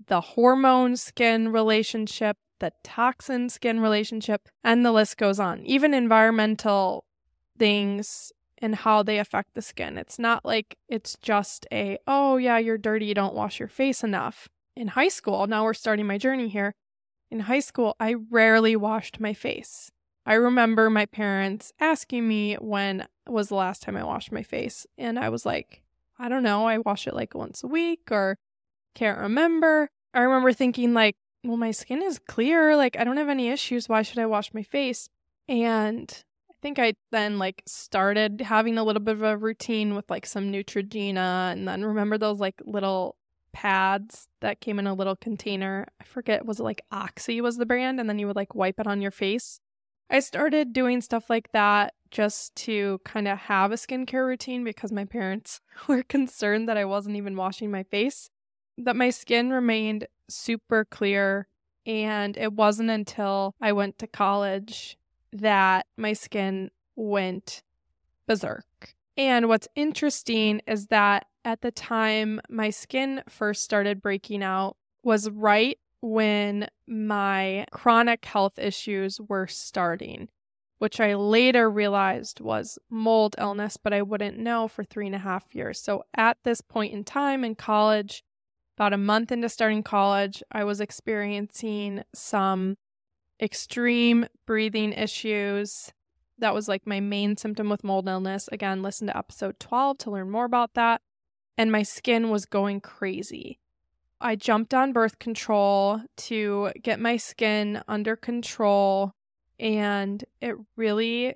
the 0.06 0.20
hormone 0.20 0.96
skin 0.96 1.50
relationship, 1.50 2.36
the 2.60 2.72
toxin 2.82 3.48
skin 3.48 3.80
relationship, 3.80 4.48
and 4.62 4.84
the 4.84 4.92
list 4.92 5.16
goes 5.16 5.40
on. 5.40 5.64
Even 5.64 5.92
environmental 5.92 7.04
things 7.58 8.32
and 8.58 8.74
how 8.74 9.02
they 9.02 9.18
affect 9.18 9.54
the 9.54 9.62
skin. 9.62 9.98
It's 9.98 10.18
not 10.18 10.44
like 10.44 10.76
it's 10.88 11.16
just 11.22 11.66
a, 11.72 11.98
oh, 12.06 12.36
yeah, 12.36 12.58
you're 12.58 12.78
dirty, 12.78 13.06
you 13.06 13.14
don't 13.14 13.34
wash 13.34 13.58
your 13.58 13.68
face 13.68 14.04
enough. 14.04 14.48
In 14.76 14.88
high 14.88 15.08
school, 15.08 15.46
now 15.46 15.64
we're 15.64 15.74
starting 15.74 16.06
my 16.06 16.18
journey 16.18 16.48
here. 16.48 16.74
In 17.30 17.40
high 17.40 17.60
school, 17.60 17.96
I 17.98 18.14
rarely 18.14 18.76
washed 18.76 19.20
my 19.20 19.32
face. 19.32 19.90
I 20.26 20.34
remember 20.34 20.90
my 20.90 21.06
parents 21.06 21.72
asking 21.80 22.28
me 22.28 22.54
when 22.56 23.06
was 23.26 23.48
the 23.48 23.54
last 23.54 23.82
time 23.82 23.96
I 23.96 24.04
washed 24.04 24.32
my 24.32 24.42
face. 24.42 24.86
And 24.98 25.18
I 25.18 25.28
was 25.28 25.46
like, 25.46 25.82
I 26.18 26.28
don't 26.28 26.42
know. 26.42 26.66
I 26.66 26.78
wash 26.78 27.06
it 27.06 27.14
like 27.14 27.34
once 27.34 27.62
a 27.64 27.68
week 27.68 28.08
or 28.10 28.36
can't 28.94 29.18
remember. 29.18 29.88
I 30.12 30.20
remember 30.20 30.52
thinking, 30.52 30.92
like, 30.92 31.14
well, 31.44 31.56
my 31.56 31.70
skin 31.70 32.02
is 32.02 32.18
clear. 32.18 32.76
Like, 32.76 32.98
I 32.98 33.04
don't 33.04 33.16
have 33.16 33.28
any 33.28 33.48
issues. 33.48 33.88
Why 33.88 34.02
should 34.02 34.18
I 34.18 34.26
wash 34.26 34.52
my 34.52 34.62
face? 34.62 35.08
And 35.48 36.24
I 36.50 36.54
think 36.62 36.78
I 36.78 36.94
then 37.10 37.38
like 37.38 37.62
started 37.66 38.42
having 38.42 38.78
a 38.78 38.84
little 38.84 39.02
bit 39.02 39.16
of 39.16 39.22
a 39.22 39.36
routine 39.36 39.94
with 39.94 40.08
like 40.10 40.26
some 40.26 40.52
Neutrogena 40.52 41.52
and 41.52 41.66
then 41.66 41.84
remember 41.84 42.18
those 42.18 42.38
like 42.38 42.60
little 42.64 43.16
pads 43.52 44.28
that 44.40 44.60
came 44.60 44.78
in 44.78 44.86
a 44.86 44.94
little 44.94 45.16
container. 45.16 45.86
I 46.00 46.04
forget, 46.04 46.46
was 46.46 46.60
it 46.60 46.64
like 46.64 46.82
Oxy 46.92 47.40
was 47.40 47.56
the 47.56 47.66
brand? 47.66 47.98
And 47.98 48.08
then 48.08 48.18
you 48.18 48.26
would 48.26 48.36
like 48.36 48.54
wipe 48.54 48.78
it 48.78 48.86
on 48.86 49.00
your 49.00 49.10
face. 49.10 49.60
I 50.10 50.20
started 50.20 50.72
doing 50.72 51.00
stuff 51.00 51.30
like 51.30 51.52
that 51.52 51.94
just 52.10 52.54
to 52.56 53.00
kind 53.04 53.28
of 53.28 53.38
have 53.38 53.70
a 53.70 53.76
skincare 53.76 54.26
routine 54.26 54.64
because 54.64 54.90
my 54.92 55.04
parents 55.04 55.60
were 55.88 56.02
concerned 56.02 56.68
that 56.68 56.76
I 56.76 56.84
wasn't 56.84 57.16
even 57.16 57.36
washing 57.36 57.70
my 57.70 57.84
face, 57.84 58.30
that 58.84 58.96
my 58.96 59.10
skin 59.10 59.50
remained 59.50 60.06
super 60.28 60.84
clear. 60.84 61.46
And 61.86 62.36
it 62.36 62.52
wasn't 62.52 62.90
until 62.90 63.54
I 63.60 63.72
went 63.72 63.98
to 63.98 64.06
college 64.06 64.98
that 65.32 65.86
my 65.96 66.12
skin 66.12 66.70
went 66.96 67.62
berserk. 68.26 68.94
And 69.16 69.48
what's 69.48 69.68
interesting 69.74 70.60
is 70.66 70.86
that 70.86 71.26
at 71.44 71.62
the 71.62 71.70
time 71.70 72.40
my 72.48 72.70
skin 72.70 73.22
first 73.28 73.64
started 73.64 74.02
breaking 74.02 74.42
out 74.42 74.76
was 75.02 75.30
right 75.30 75.78
when 76.00 76.68
my 76.86 77.66
chronic 77.70 78.24
health 78.24 78.58
issues 78.58 79.20
were 79.20 79.46
starting, 79.46 80.28
which 80.78 81.00
I 81.00 81.14
later 81.14 81.70
realized 81.70 82.40
was 82.40 82.78
mold 82.88 83.34
illness, 83.38 83.76
but 83.76 83.92
I 83.92 84.02
wouldn't 84.02 84.38
know 84.38 84.68
for 84.68 84.84
three 84.84 85.06
and 85.06 85.14
a 85.14 85.18
half 85.18 85.54
years. 85.54 85.80
So 85.80 86.04
at 86.14 86.38
this 86.44 86.60
point 86.60 86.92
in 86.92 87.04
time 87.04 87.44
in 87.44 87.54
college, 87.54 88.22
about 88.80 88.94
a 88.94 88.98
month 88.98 89.30
into 89.30 89.46
starting 89.46 89.82
college, 89.82 90.42
I 90.50 90.64
was 90.64 90.80
experiencing 90.80 92.02
some 92.14 92.78
extreme 93.38 94.26
breathing 94.46 94.94
issues. 94.94 95.92
That 96.38 96.54
was 96.54 96.66
like 96.66 96.86
my 96.86 96.98
main 96.98 97.36
symptom 97.36 97.68
with 97.68 97.84
mold 97.84 98.08
illness. 98.08 98.48
Again, 98.50 98.82
listen 98.82 99.06
to 99.08 99.16
episode 99.18 99.60
12 99.60 99.98
to 99.98 100.10
learn 100.10 100.30
more 100.30 100.46
about 100.46 100.72
that 100.74 101.02
and 101.58 101.70
my 101.70 101.82
skin 101.82 102.30
was 102.30 102.46
going 102.46 102.80
crazy. 102.80 103.58
I 104.18 104.34
jumped 104.34 104.72
on 104.72 104.94
birth 104.94 105.18
control 105.18 106.00
to 106.16 106.72
get 106.82 106.98
my 106.98 107.18
skin 107.18 107.82
under 107.86 108.16
control, 108.16 109.12
and 109.58 110.24
it 110.40 110.56
really 110.76 111.34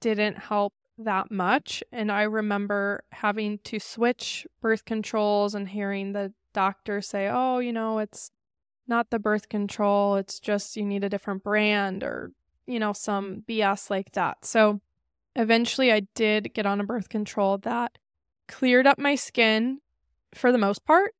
didn't 0.00 0.38
help 0.38 0.72
that 0.96 1.30
much. 1.30 1.82
And 1.92 2.10
I 2.10 2.22
remember 2.22 3.04
having 3.12 3.58
to 3.64 3.78
switch 3.78 4.46
birth 4.62 4.86
controls 4.86 5.54
and 5.54 5.68
hearing 5.68 6.14
the 6.14 6.32
doctor 6.58 7.00
say, 7.00 7.30
oh, 7.32 7.60
you 7.60 7.72
know, 7.72 8.00
it's 8.00 8.32
not 8.88 9.10
the 9.10 9.20
birth 9.20 9.48
control, 9.48 10.16
it's 10.16 10.40
just 10.40 10.76
you 10.76 10.84
need 10.84 11.04
a 11.04 11.08
different 11.08 11.44
brand 11.44 12.02
or, 12.02 12.32
you 12.66 12.80
know, 12.80 12.92
some 12.92 13.44
BS 13.48 13.90
like 13.90 14.10
that. 14.14 14.44
So 14.44 14.80
eventually 15.36 15.92
I 15.92 16.00
did 16.16 16.52
get 16.54 16.66
on 16.66 16.80
a 16.80 16.84
birth 16.84 17.08
control 17.08 17.58
that 17.58 17.96
cleared 18.48 18.88
up 18.88 18.98
my 18.98 19.14
skin 19.14 19.78
for 20.34 20.50
the 20.50 20.58
most 20.58 20.84
part, 20.84 21.14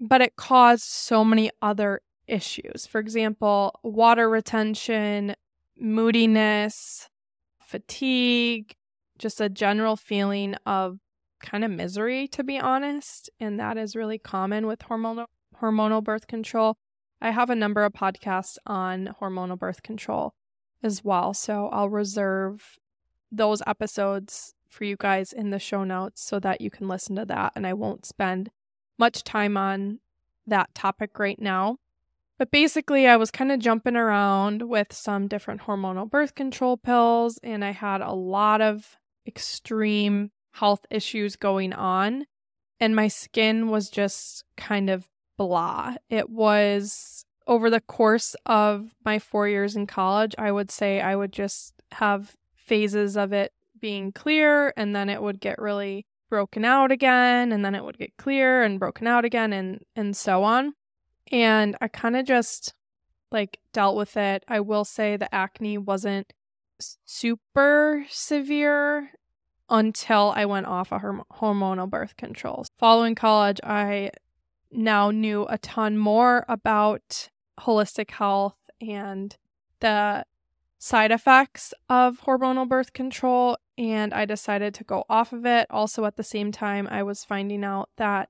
but 0.00 0.22
it 0.22 0.36
caused 0.36 0.84
so 0.84 1.22
many 1.22 1.50
other 1.60 2.00
issues. 2.26 2.86
For 2.86 2.98
example, 2.98 3.78
water 3.82 4.30
retention, 4.30 5.34
moodiness, 5.78 7.10
fatigue, 7.60 8.74
just 9.18 9.38
a 9.38 9.50
general 9.50 9.96
feeling 9.96 10.54
of 10.64 10.98
kind 11.42 11.64
of 11.64 11.70
misery, 11.70 12.26
to 12.28 12.42
be 12.42 12.58
honest. 12.58 13.28
And 13.38 13.60
that 13.60 13.76
is 13.76 13.96
really 13.96 14.18
common 14.18 14.66
with 14.66 14.80
hormonal 14.80 15.26
hormonal 15.60 16.02
birth 16.02 16.26
control. 16.26 16.76
I 17.20 17.30
have 17.30 17.50
a 17.50 17.54
number 17.54 17.84
of 17.84 17.92
podcasts 17.92 18.58
on 18.66 19.14
hormonal 19.20 19.58
birth 19.58 19.82
control 19.82 20.34
as 20.82 21.04
well. 21.04 21.34
So 21.34 21.68
I'll 21.68 21.88
reserve 21.88 22.78
those 23.30 23.62
episodes 23.66 24.54
for 24.68 24.84
you 24.84 24.96
guys 24.96 25.32
in 25.32 25.50
the 25.50 25.58
show 25.58 25.84
notes 25.84 26.22
so 26.22 26.40
that 26.40 26.60
you 26.60 26.70
can 26.70 26.88
listen 26.88 27.14
to 27.16 27.24
that. 27.26 27.52
And 27.54 27.66
I 27.66 27.74
won't 27.74 28.06
spend 28.06 28.50
much 28.98 29.22
time 29.22 29.56
on 29.56 30.00
that 30.46 30.74
topic 30.74 31.18
right 31.18 31.40
now. 31.40 31.78
But 32.38 32.50
basically, 32.50 33.06
I 33.06 33.16
was 33.16 33.30
kind 33.30 33.52
of 33.52 33.60
jumping 33.60 33.94
around 33.94 34.62
with 34.62 34.92
some 34.92 35.28
different 35.28 35.62
hormonal 35.62 36.10
birth 36.10 36.34
control 36.34 36.76
pills, 36.76 37.38
and 37.44 37.64
I 37.64 37.70
had 37.70 38.00
a 38.00 38.12
lot 38.12 38.60
of 38.60 38.96
extreme 39.26 40.32
health 40.52 40.86
issues 40.90 41.36
going 41.36 41.72
on. 41.72 42.26
And 42.80 42.96
my 42.96 43.08
skin 43.08 43.68
was 43.68 43.90
just 43.90 44.44
kind 44.56 44.90
of 44.90 45.08
blah. 45.36 45.94
It 46.08 46.30
was 46.30 47.24
over 47.46 47.70
the 47.70 47.80
course 47.80 48.36
of 48.46 48.94
my 49.04 49.18
four 49.18 49.48
years 49.48 49.76
in 49.76 49.86
college, 49.86 50.34
I 50.38 50.52
would 50.52 50.70
say 50.70 51.00
I 51.00 51.16
would 51.16 51.32
just 51.32 51.74
have 51.92 52.36
phases 52.54 53.16
of 53.16 53.32
it 53.32 53.52
being 53.80 54.12
clear 54.12 54.72
and 54.76 54.94
then 54.94 55.08
it 55.08 55.20
would 55.20 55.40
get 55.40 55.58
really 55.58 56.06
broken 56.30 56.64
out 56.64 56.90
again 56.90 57.52
and 57.52 57.64
then 57.64 57.74
it 57.74 57.84
would 57.84 57.98
get 57.98 58.16
clear 58.16 58.62
and 58.62 58.78
broken 58.78 59.06
out 59.06 59.24
again 59.24 59.52
and 59.52 59.84
and 59.96 60.16
so 60.16 60.44
on. 60.44 60.72
And 61.30 61.76
I 61.80 61.88
kind 61.88 62.16
of 62.16 62.24
just 62.24 62.74
like 63.30 63.58
dealt 63.72 63.96
with 63.96 64.16
it. 64.16 64.44
I 64.48 64.60
will 64.60 64.84
say 64.84 65.16
the 65.16 65.34
acne 65.34 65.78
wasn't 65.78 66.32
super 67.04 68.04
severe 68.08 69.10
until 69.72 70.32
I 70.36 70.44
went 70.44 70.66
off 70.66 70.92
of 70.92 71.00
horm- 71.00 71.24
hormonal 71.32 71.90
birth 71.90 72.16
control. 72.16 72.64
Following 72.78 73.16
college, 73.16 73.58
I 73.64 74.10
now 74.70 75.10
knew 75.10 75.46
a 75.48 75.58
ton 75.58 75.98
more 75.98 76.44
about 76.48 77.30
holistic 77.58 78.12
health 78.12 78.56
and 78.80 79.36
the 79.80 80.24
side 80.78 81.10
effects 81.10 81.72
of 81.88 82.20
hormonal 82.20 82.68
birth 82.68 82.92
control 82.92 83.56
and 83.78 84.12
I 84.12 84.26
decided 84.26 84.74
to 84.74 84.84
go 84.84 85.04
off 85.08 85.32
of 85.32 85.46
it. 85.46 85.66
Also, 85.70 86.04
at 86.04 86.16
the 86.16 86.22
same 86.22 86.52
time, 86.52 86.86
I 86.90 87.02
was 87.02 87.24
finding 87.24 87.64
out 87.64 87.88
that 87.96 88.28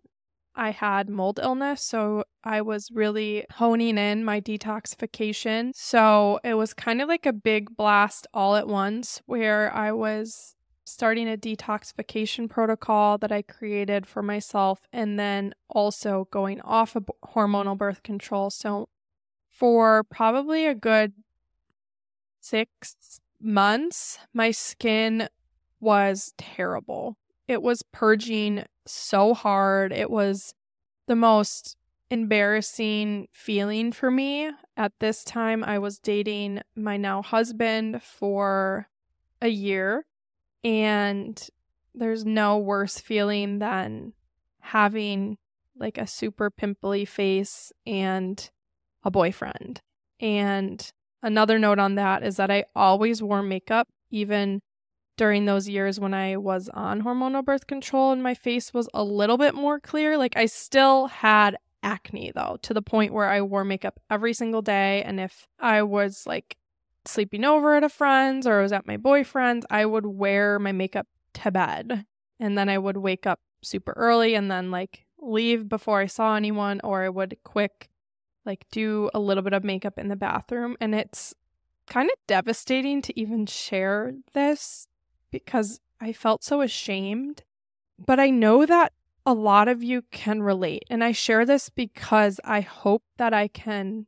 I 0.55 0.71
had 0.71 1.09
mold 1.09 1.41
illness. 1.43 1.83
So 1.83 2.25
I 2.45 2.61
was 2.61 2.91
really 2.93 3.45
honing 3.53 3.99
in 3.99 4.25
my 4.25 4.41
detoxification. 4.41 5.73
So 5.75 6.39
it 6.45 6.55
was 6.55 6.75
kind 6.75 7.01
of 7.01 7.09
like 7.09 7.27
a 7.27 7.33
big 7.33 7.77
blast 7.77 8.27
all 8.33 8.55
at 8.55 8.69
once 8.69 9.23
where 9.27 9.75
I 9.75 9.93
was 9.93 10.55
starting 10.85 11.29
a 11.29 11.37
detoxification 11.37 12.49
protocol 12.49 13.19
that 13.19 13.33
I 13.33 13.43
created 13.43 14.07
for 14.07 14.23
myself 14.23 14.81
and 14.93 15.19
then 15.19 15.55
also 15.69 16.29
going 16.31 16.61
off 16.63 16.97
of 16.97 17.11
hormonal 17.25 17.79
birth 17.79 18.03
control. 18.03 18.51
So 18.51 18.89
for 19.49 20.03
probably 20.05 20.67
a 20.67 20.75
good 20.75 21.13
six 22.41 23.21
months, 23.41 24.19
my 24.33 24.51
skin 24.51 25.29
was 25.81 26.33
terrible. 26.37 27.17
It 27.47 27.63
was 27.63 27.83
purging 27.93 28.65
so 28.87 29.35
hard. 29.35 29.93
It 29.93 30.11
was 30.11 30.55
the 31.07 31.17
most 31.17 31.77
embarrassing 32.11 33.29
feeling 33.33 33.93
for 33.93 34.11
me. 34.11 34.51
At 34.77 34.93
this 35.01 35.25
time, 35.25 35.65
I 35.65 35.79
was 35.79 35.99
dating 35.99 36.61
my 36.75 36.97
now 36.97 37.23
husband 37.23 38.03
for 38.03 38.89
a 39.41 39.49
year, 39.49 40.07
and 40.65 41.49
there's 41.95 42.25
no 42.25 42.59
worse 42.59 42.99
feeling 42.99 43.59
than 43.59 44.13
having 44.61 45.39
like 45.77 45.99
a 45.99 46.07
super 46.07 46.51
pimply 46.51 47.05
face 47.05 47.73
and 47.87 48.51
a 49.05 49.11
boyfriend. 49.11 49.81
And 50.21 50.93
Another 51.23 51.59
note 51.59 51.79
on 51.79 51.95
that 51.95 52.25
is 52.25 52.37
that 52.37 52.51
I 52.51 52.65
always 52.75 53.23
wore 53.23 53.43
makeup, 53.43 53.89
even 54.11 54.61
during 55.17 55.45
those 55.45 55.69
years 55.69 56.01
when 56.01 56.15
I 56.15 56.37
was 56.37 56.69
on 56.71 57.03
hormonal 57.03 57.45
birth 57.45 57.67
control 57.67 58.13
and 58.13 58.23
my 58.23 58.35
face 58.35 58.75
was 58.75 58.89
a 58.93 59.05
little 59.05 59.39
bit 59.39 59.55
more 59.55 59.79
clear. 59.79 60.19
Like 60.19 60.37
I 60.37 60.47
still 60.47 61.07
had 61.07 61.57
acne 61.83 62.33
though, 62.35 62.59
to 62.63 62.75
the 62.75 62.83
point 62.83 63.13
where 63.13 63.29
I 63.29 63.41
wore 63.43 63.65
makeup 63.65 64.01
every 64.11 64.33
single 64.33 64.63
day. 64.63 65.03
And 65.05 65.21
if 65.21 65.47
I 65.61 65.83
was 65.83 66.27
like 66.27 66.57
sleeping 67.07 67.45
over 67.45 67.75
at 67.77 67.85
a 67.85 67.89
friend's 67.89 68.47
or 68.47 68.61
I 68.61 68.63
was 68.63 68.73
at 68.73 68.87
my 68.87 68.97
boyfriend's, 68.97 69.67
I 69.71 69.85
would 69.87 70.07
wear 70.07 70.59
my 70.59 70.73
makeup 70.73 71.07
to 71.35 71.51
bed. 71.51 72.07
And 72.41 72.57
then 72.59 72.69
I 72.69 72.79
would 72.79 72.97
wake 72.97 73.27
up 73.27 73.41
super 73.63 73.93
early 73.93 74.35
and 74.35 74.51
then 74.51 74.71
like 74.71 75.07
leave 75.21 75.69
before 75.69 76.01
I 76.01 76.07
saw 76.07 76.35
anyone, 76.35 76.81
or 76.83 77.05
I 77.05 77.09
would 77.09 77.37
quick 77.45 77.89
like 78.45 78.67
do 78.73 79.09
a 79.15 79.21
little 79.21 79.43
bit 79.43 79.53
of 79.53 79.63
makeup 79.63 79.99
in 79.99 80.09
the 80.09 80.17
bathroom 80.17 80.77
and 80.81 80.97
it's 80.97 81.33
kind 81.87 82.11
of 82.11 82.17
devastating 82.27 83.03
to 83.03 83.19
even 83.19 83.47
share 83.47 84.15
this 84.33 84.87
because 85.31 85.81
I 86.01 86.13
felt 86.13 86.43
so 86.43 86.61
ashamed. 86.61 87.45
But 88.05 88.19
I 88.19 88.31
know 88.31 88.67
that 88.67 88.93
a 89.25 89.35
lot 89.35 89.69
of 89.69 89.83
you 89.83 90.03
can 90.11 90.43
relate. 90.43 90.85
And 90.91 91.05
I 91.05 91.13
share 91.13 91.45
this 91.45 91.69
because 91.69 92.41
I 92.45 92.61
hope 92.61 93.05
that 93.19 93.33
I 93.33 93.49
can 93.49 94.07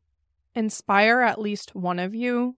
inspire 0.54 1.20
at 1.20 1.40
least 1.40 1.74
one 1.74 1.98
of 1.98 2.14
you 2.14 2.56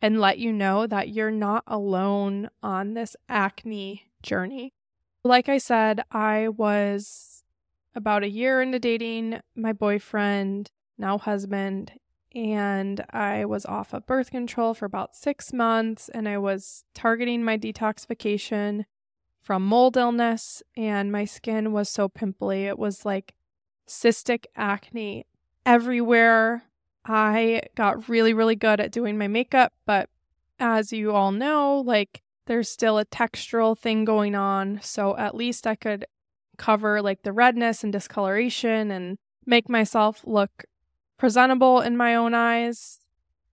and 0.00 0.20
let 0.20 0.38
you 0.38 0.52
know 0.52 0.86
that 0.86 1.08
you're 1.08 1.30
not 1.30 1.64
alone 1.66 2.50
on 2.62 2.94
this 2.94 3.16
acne 3.28 4.10
journey. 4.22 4.72
Like 5.24 5.48
I 5.48 5.58
said, 5.58 6.02
I 6.12 6.48
was 6.48 7.42
about 7.94 8.22
a 8.22 8.30
year 8.30 8.62
into 8.62 8.78
dating 8.78 9.40
my 9.56 9.72
boyfriend 9.72 10.70
now 10.96 11.18
husband, 11.18 11.92
and 12.34 13.04
I 13.10 13.44
was 13.44 13.66
off 13.66 13.92
of 13.92 14.06
birth 14.06 14.30
control 14.30 14.74
for 14.74 14.84
about 14.84 15.16
six 15.16 15.52
months, 15.52 16.08
and 16.08 16.28
I 16.28 16.38
was 16.38 16.84
targeting 16.94 17.42
my 17.42 17.58
detoxification 17.58 18.84
from 19.40 19.64
mold 19.64 19.96
illness, 19.96 20.62
and 20.76 21.10
my 21.10 21.24
skin 21.24 21.72
was 21.72 21.88
so 21.88 22.08
pimply. 22.08 22.66
It 22.66 22.78
was 22.78 23.04
like 23.04 23.34
cystic 23.88 24.44
acne 24.54 25.26
everywhere. 25.64 26.64
I 27.08 27.62
got 27.74 28.08
really, 28.08 28.34
really 28.34 28.56
good 28.56 28.80
at 28.80 28.92
doing 28.92 29.16
my 29.16 29.28
makeup, 29.28 29.72
but 29.86 30.10
as 30.58 30.92
you 30.92 31.12
all 31.12 31.32
know, 31.32 31.82
like 31.84 32.22
there's 32.46 32.68
still 32.68 32.98
a 32.98 33.04
textural 33.04 33.78
thing 33.78 34.04
going 34.04 34.34
on. 34.34 34.80
So 34.82 35.16
at 35.16 35.34
least 35.34 35.66
I 35.66 35.74
could 35.74 36.06
cover 36.56 37.00
like 37.00 37.22
the 37.22 37.32
redness 37.32 37.82
and 37.84 37.92
discoloration 37.92 38.90
and 38.90 39.18
make 39.46 39.68
myself 39.68 40.22
look 40.24 40.64
presentable 41.16 41.80
in 41.80 41.96
my 41.96 42.14
own 42.14 42.34
eyes. 42.34 42.98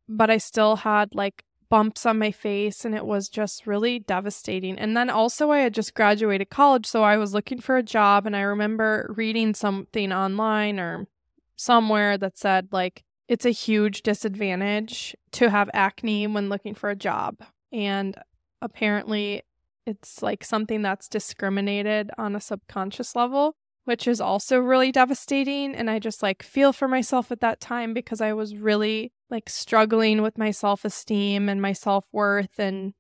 But 0.08 0.30
I 0.30 0.38
still 0.38 0.78
had 0.78 1.16
like 1.16 1.44
bumps 1.70 2.06
on 2.06 2.20
my 2.20 2.32
face 2.32 2.86
and 2.86 2.96
it 2.96 3.06
was 3.06 3.30
just 3.30 3.66
really 3.66 4.00
devastating. 4.00 4.78
And 4.78 4.96
then 4.96 5.10
also, 5.10 5.52
I 5.52 5.60
had 5.60 5.74
just 5.74 5.94
graduated 5.94 6.50
college, 6.50 6.86
so 6.86 7.04
I 7.04 7.18
was 7.18 7.34
looking 7.34 7.60
for 7.60 7.78
a 7.78 7.84
job. 7.84 8.26
And 8.26 8.36
I 8.36 8.42
remember 8.42 9.14
reading 9.16 9.54
something 9.54 10.12
online 10.12 10.80
or 10.80 11.08
somewhere 11.56 12.18
that 12.18 12.38
said, 12.38 12.70
like, 12.72 13.04
it's 13.28 13.46
a 13.46 13.52
huge 13.52 14.04
disadvantage 14.04 15.16
to 15.32 15.50
have 15.50 15.70
acne 15.74 16.28
when 16.28 16.50
looking 16.50 16.76
for 16.76 16.90
a 16.90 16.96
job. 16.96 17.38
And 17.72 18.16
apparently, 18.62 19.44
it's 19.86 20.22
like 20.22 20.44
something 20.44 20.82
that's 20.82 21.08
discriminated 21.08 22.12
on 22.18 22.36
a 22.36 22.42
subconscious 22.42 23.16
level, 23.16 23.56
which 23.86 24.08
is 24.08 24.22
also 24.22 24.60
really 24.60 24.92
devastating. 24.92 25.76
And 25.76 25.90
I 25.90 26.00
just 26.00 26.24
like 26.24 26.44
feel 26.44 26.74
for 26.74 26.88
myself 26.88 27.32
at 27.32 27.42
that 27.42 27.60
time 27.60 27.94
because 27.94 28.22
I 28.22 28.34
was 28.34 28.56
really 28.56 29.12
like 29.30 29.50
struggling 29.50 30.22
with 30.22 30.38
my 30.38 30.52
self 30.52 30.86
esteem 30.86 31.50
and 31.50 31.62
my 31.62 31.74
self 31.74 32.06
worth. 32.12 32.60
And, 32.60 32.94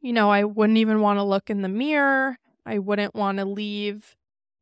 you 0.00 0.12
know, 0.12 0.30
I 0.30 0.44
wouldn't 0.44 0.78
even 0.78 1.00
want 1.00 1.18
to 1.18 1.24
look 1.24 1.50
in 1.50 1.62
the 1.62 1.68
mirror. 1.68 2.38
I 2.66 2.78
wouldn't 2.78 3.14
want 3.14 3.38
to 3.38 3.44
leave 3.44 4.16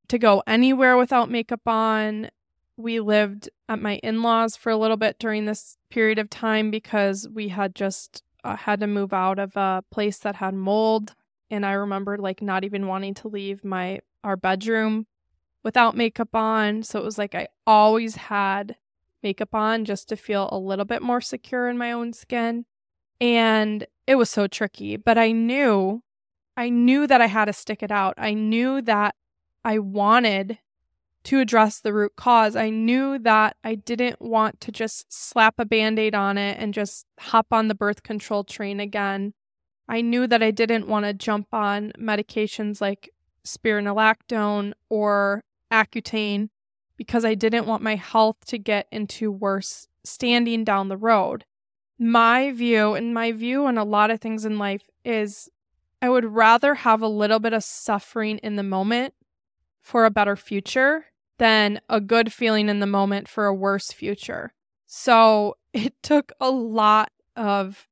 to 0.09 0.19
go 0.19 0.42
anywhere 0.47 0.97
without 0.97 1.31
makeup 1.31 1.66
on. 1.66 2.31
We 2.76 3.00
lived 3.00 3.50
at 3.69 3.81
my 3.81 3.97
in 3.97 4.23
laws 4.23 4.57
for 4.57 4.71
a 4.71 4.76
little 4.76 4.97
bit 4.97 5.19
during 5.19 5.45
this 5.45 5.76
period 5.91 6.19
of 6.19 6.31
time 6.31 6.71
because 6.71 7.29
we 7.29 7.49
had 7.49 7.75
just 7.75 8.23
uh, 8.45 8.57
had 8.57 8.81
to 8.81 8.87
move 8.87 9.12
out 9.12 9.38
of 9.38 9.57
a 9.57 9.85
place 9.91 10.19
that 10.19 10.37
had 10.37 10.55
mold. 10.55 11.14
And 11.50 11.67
I 11.67 11.73
remember 11.73 12.17
like 12.17 12.43
not 12.43 12.64
even 12.64 12.87
wanting 12.87 13.14
to 13.14 13.29
leave 13.29 13.64
my 13.64 14.00
our 14.25 14.37
bedroom 14.37 15.07
without 15.62 15.97
makeup 15.97 16.35
on. 16.35 16.83
So 16.83 16.99
it 16.99 17.05
was 17.05 17.19
like 17.19 17.35
I 17.35 17.49
always 17.67 18.17
had 18.17 18.76
makeup 19.23 19.55
on 19.55 19.85
just 19.85 20.09
to 20.09 20.17
feel 20.17 20.49
a 20.50 20.59
little 20.59 20.85
bit 20.85 21.02
more 21.02 21.21
secure 21.21 21.69
in 21.69 21.79
my 21.79 21.93
own 21.93 22.12
skin. 22.12 22.64
And 23.21 23.87
it 24.07 24.17
was 24.17 24.31
so 24.31 24.47
tricky, 24.49 24.97
but 24.97 25.17
I 25.17 25.31
knew, 25.31 26.02
I 26.57 26.69
knew 26.71 27.07
that 27.07 27.21
I 27.21 27.26
had 27.26 27.45
to 27.45 27.52
stick 27.52 27.83
it 27.83 27.93
out. 27.93 28.14
I 28.19 28.35
knew 28.35 28.83
that 28.83 29.14
I 29.64 29.79
wanted 29.79 30.59
to 31.25 31.38
address 31.41 31.81
the 31.81 31.93
root 31.93 32.17
cause. 32.17 32.57
I 32.57 32.71
knew 32.71 33.19
that 33.21 33.57
I 33.62 33.76
didn't 33.76 34.21
want 34.21 34.61
to 34.62 34.73
just 34.73 35.12
slap 35.12 35.55
a 35.59 35.64
band 35.64 35.99
aid 35.99 36.14
on 36.14 36.37
it 36.38 36.59
and 36.59 36.75
just 36.75 37.07
hop 37.19 37.47
on 37.52 37.69
the 37.69 37.75
birth 37.75 38.02
control 38.02 38.45
train 38.45 38.81
again. 38.81 39.35
I 39.88 40.00
knew 40.00 40.26
that 40.26 40.43
I 40.43 40.50
didn't 40.50 40.88
want 40.88 41.07
to 41.07 41.12
jump 41.12 41.49
on 41.52 41.93
medications 41.99 42.81
like 42.81 43.11
spironolactone 43.45 44.73
or 44.88 45.45
Accutane 45.71 46.49
because 46.97 47.25
I 47.25 47.35
didn't 47.35 47.67
want 47.67 47.83
my 47.83 47.97
health 47.97 48.45
to 48.47 48.59
get 48.59 48.87
into 48.91 49.31
worse 49.31 49.88
standing 50.05 50.64
down 50.64 50.88
the 50.88 50.97
road. 50.97 51.45
My 51.99 52.52
view, 52.52 52.95
and 52.95 53.14
my 53.14 53.33
view 53.33 53.67
on 53.67 53.79
a 53.79 53.85
lot 53.85 54.11
of 54.11 54.21
things 54.21 54.45
in 54.45 54.59
life, 54.59 54.88
is 55.05 55.49
I 56.00 56.09
would 56.09 56.25
rather 56.25 56.75
have 56.75 57.00
a 57.00 57.09
little 57.09 57.38
bit 57.38 57.53
of 57.53 57.62
suffering 57.62 58.38
in 58.38 58.57
the 58.57 58.62
moment 58.62 59.14
for 59.81 60.05
a 60.05 60.11
better 60.11 60.37
future 60.37 61.07
than 61.42 61.81
a 61.88 62.00
good 62.00 62.33
feeling 62.33 62.68
in 62.68 62.78
the 62.78 62.87
moment 62.87 63.26
for 63.26 63.46
a 63.46 63.55
worse 63.55 63.90
future. 63.90 64.52
So 64.87 65.57
it 65.72 65.92
took 66.00 66.31
a 66.40 66.50
lot 66.50 67.11
of 67.35 67.88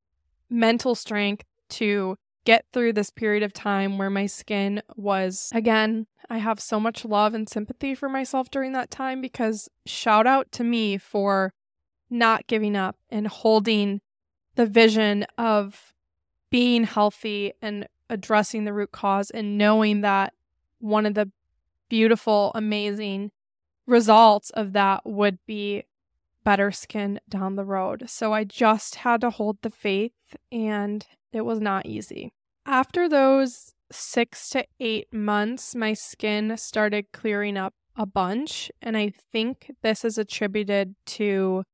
mental 0.48 0.94
strength 0.94 1.44
to 1.70 2.16
get 2.44 2.64
through 2.72 2.92
this 2.92 3.10
period 3.10 3.42
of 3.42 3.52
time 3.52 3.98
where 3.98 4.08
my 4.08 4.26
skin 4.26 4.82
was, 4.94 5.50
again, 5.52 6.06
I 6.30 6.38
have 6.38 6.60
so 6.60 6.78
much 6.78 7.04
love 7.04 7.34
and 7.34 7.48
sympathy 7.48 7.92
for 7.92 8.08
myself 8.08 8.52
during 8.52 8.72
that 8.74 8.88
time 8.88 9.20
because 9.20 9.68
shout 9.84 10.28
out 10.28 10.52
to 10.52 10.62
me 10.62 10.96
for 10.96 11.52
not 12.08 12.46
giving 12.46 12.76
up 12.76 12.96
and 13.10 13.26
holding 13.26 14.00
the 14.54 14.66
vision 14.66 15.26
of 15.36 15.92
being 16.50 16.84
healthy 16.84 17.52
and 17.60 17.88
addressing 18.08 18.64
the 18.64 18.72
root 18.72 18.92
cause 18.92 19.28
and 19.30 19.58
knowing 19.58 20.02
that 20.02 20.34
one 20.78 21.04
of 21.04 21.14
the 21.14 21.32
beautiful, 21.88 22.52
amazing 22.54 23.32
results 23.90 24.50
of 24.50 24.72
that 24.72 25.04
would 25.04 25.38
be 25.46 25.84
better 26.44 26.70
skin 26.70 27.20
down 27.28 27.56
the 27.56 27.64
road. 27.64 28.04
So 28.08 28.32
I 28.32 28.44
just 28.44 28.96
had 28.96 29.20
to 29.20 29.30
hold 29.30 29.58
the 29.60 29.70
faith 29.70 30.12
and 30.50 31.06
it 31.32 31.42
was 31.42 31.60
not 31.60 31.86
easy. 31.86 32.32
After 32.64 33.08
those 33.08 33.74
six 33.92 34.48
to 34.50 34.64
eight 34.78 35.12
months, 35.12 35.74
my 35.74 35.92
skin 35.92 36.56
started 36.56 37.12
clearing 37.12 37.56
up 37.56 37.74
a 37.96 38.06
bunch. 38.06 38.70
And 38.80 38.96
I 38.96 39.12
think 39.32 39.72
this 39.82 40.04
is 40.04 40.16
attributed 40.16 40.94
to 41.06 41.64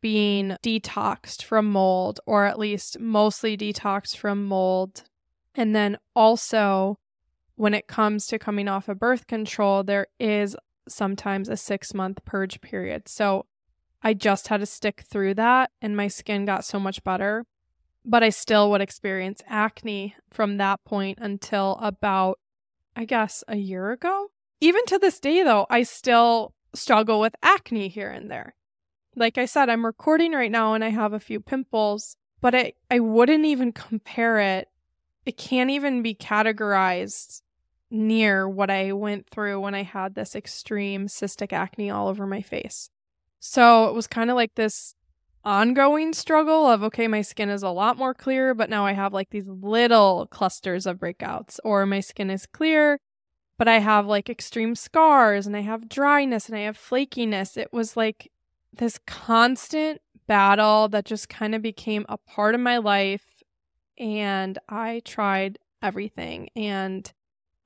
being 0.00 0.56
detoxed 0.62 1.42
from 1.44 1.70
mold, 1.70 2.20
or 2.26 2.46
at 2.46 2.58
least 2.58 2.98
mostly 2.98 3.56
detoxed 3.56 4.16
from 4.16 4.44
mold. 4.46 5.04
And 5.54 5.76
then 5.76 5.98
also, 6.16 6.98
when 7.56 7.74
it 7.74 7.86
comes 7.86 8.26
to 8.26 8.38
coming 8.38 8.68
off 8.68 8.88
of 8.88 8.98
birth 8.98 9.26
control, 9.26 9.84
there 9.84 10.08
is 10.18 10.56
sometimes 10.88 11.48
a 11.48 11.56
six 11.56 11.94
month 11.94 12.24
purge 12.24 12.60
period. 12.60 13.08
So 13.08 13.46
I 14.02 14.14
just 14.14 14.48
had 14.48 14.60
to 14.60 14.66
stick 14.66 15.04
through 15.08 15.34
that, 15.34 15.70
and 15.80 15.96
my 15.96 16.08
skin 16.08 16.44
got 16.44 16.64
so 16.64 16.80
much 16.80 17.04
better 17.04 17.46
but 18.04 18.22
I 18.22 18.30
still 18.30 18.70
would 18.70 18.80
experience 18.80 19.42
acne 19.46 20.16
from 20.30 20.56
that 20.56 20.84
point 20.84 21.18
until 21.20 21.78
about, 21.80 22.38
I 22.96 23.04
guess, 23.04 23.44
a 23.48 23.56
year 23.56 23.92
ago. 23.92 24.30
Even 24.60 24.84
to 24.86 24.98
this 24.98 25.20
day, 25.20 25.42
though, 25.42 25.66
I 25.70 25.82
still 25.82 26.54
struggle 26.74 27.20
with 27.20 27.34
acne 27.42 27.88
here 27.88 28.10
and 28.10 28.30
there. 28.30 28.54
Like 29.14 29.38
I 29.38 29.44
said, 29.44 29.68
I'm 29.68 29.84
recording 29.84 30.32
right 30.32 30.50
now 30.50 30.74
and 30.74 30.84
I 30.84 30.88
have 30.88 31.12
a 31.12 31.20
few 31.20 31.38
pimples, 31.38 32.16
but 32.40 32.54
I, 32.54 32.72
I 32.90 32.98
wouldn't 32.98 33.44
even 33.44 33.72
compare 33.72 34.38
it. 34.38 34.68
It 35.26 35.36
can't 35.36 35.70
even 35.70 36.02
be 36.02 36.14
categorized 36.14 37.42
near 37.92 38.48
what 38.48 38.70
I 38.70 38.92
went 38.92 39.28
through 39.28 39.60
when 39.60 39.74
I 39.74 39.82
had 39.82 40.14
this 40.14 40.34
extreme 40.34 41.06
cystic 41.06 41.52
acne 41.52 41.90
all 41.90 42.08
over 42.08 42.26
my 42.26 42.40
face. 42.40 42.88
So 43.38 43.88
it 43.88 43.94
was 43.94 44.06
kind 44.06 44.30
of 44.30 44.36
like 44.36 44.54
this 44.54 44.94
ongoing 45.44 46.12
struggle 46.12 46.66
of 46.66 46.82
okay, 46.82 47.06
my 47.06 47.20
skin 47.20 47.50
is 47.50 47.62
a 47.62 47.68
lot 47.68 47.98
more 47.98 48.14
clear, 48.14 48.54
but 48.54 48.70
now 48.70 48.86
I 48.86 48.92
have 48.92 49.12
like 49.12 49.30
these 49.30 49.48
little 49.48 50.26
clusters 50.30 50.86
of 50.86 50.98
breakouts, 50.98 51.58
or 51.64 51.84
my 51.84 52.00
skin 52.00 52.30
is 52.30 52.46
clear, 52.46 52.98
but 53.58 53.68
I 53.68 53.78
have 53.78 54.06
like 54.06 54.30
extreme 54.30 54.74
scars 54.74 55.46
and 55.46 55.56
I 55.56 55.60
have 55.60 55.88
dryness 55.88 56.48
and 56.48 56.56
I 56.56 56.62
have 56.62 56.78
flakiness. 56.78 57.56
It 57.56 57.72
was 57.72 57.96
like 57.96 58.30
this 58.72 58.98
constant 59.06 60.00
battle 60.26 60.88
that 60.88 61.04
just 61.04 61.28
kind 61.28 61.54
of 61.54 61.60
became 61.60 62.06
a 62.08 62.16
part 62.16 62.54
of 62.54 62.60
my 62.60 62.78
life. 62.78 63.42
And 63.98 64.58
I 64.68 65.02
tried 65.04 65.58
everything. 65.82 66.48
And 66.56 67.12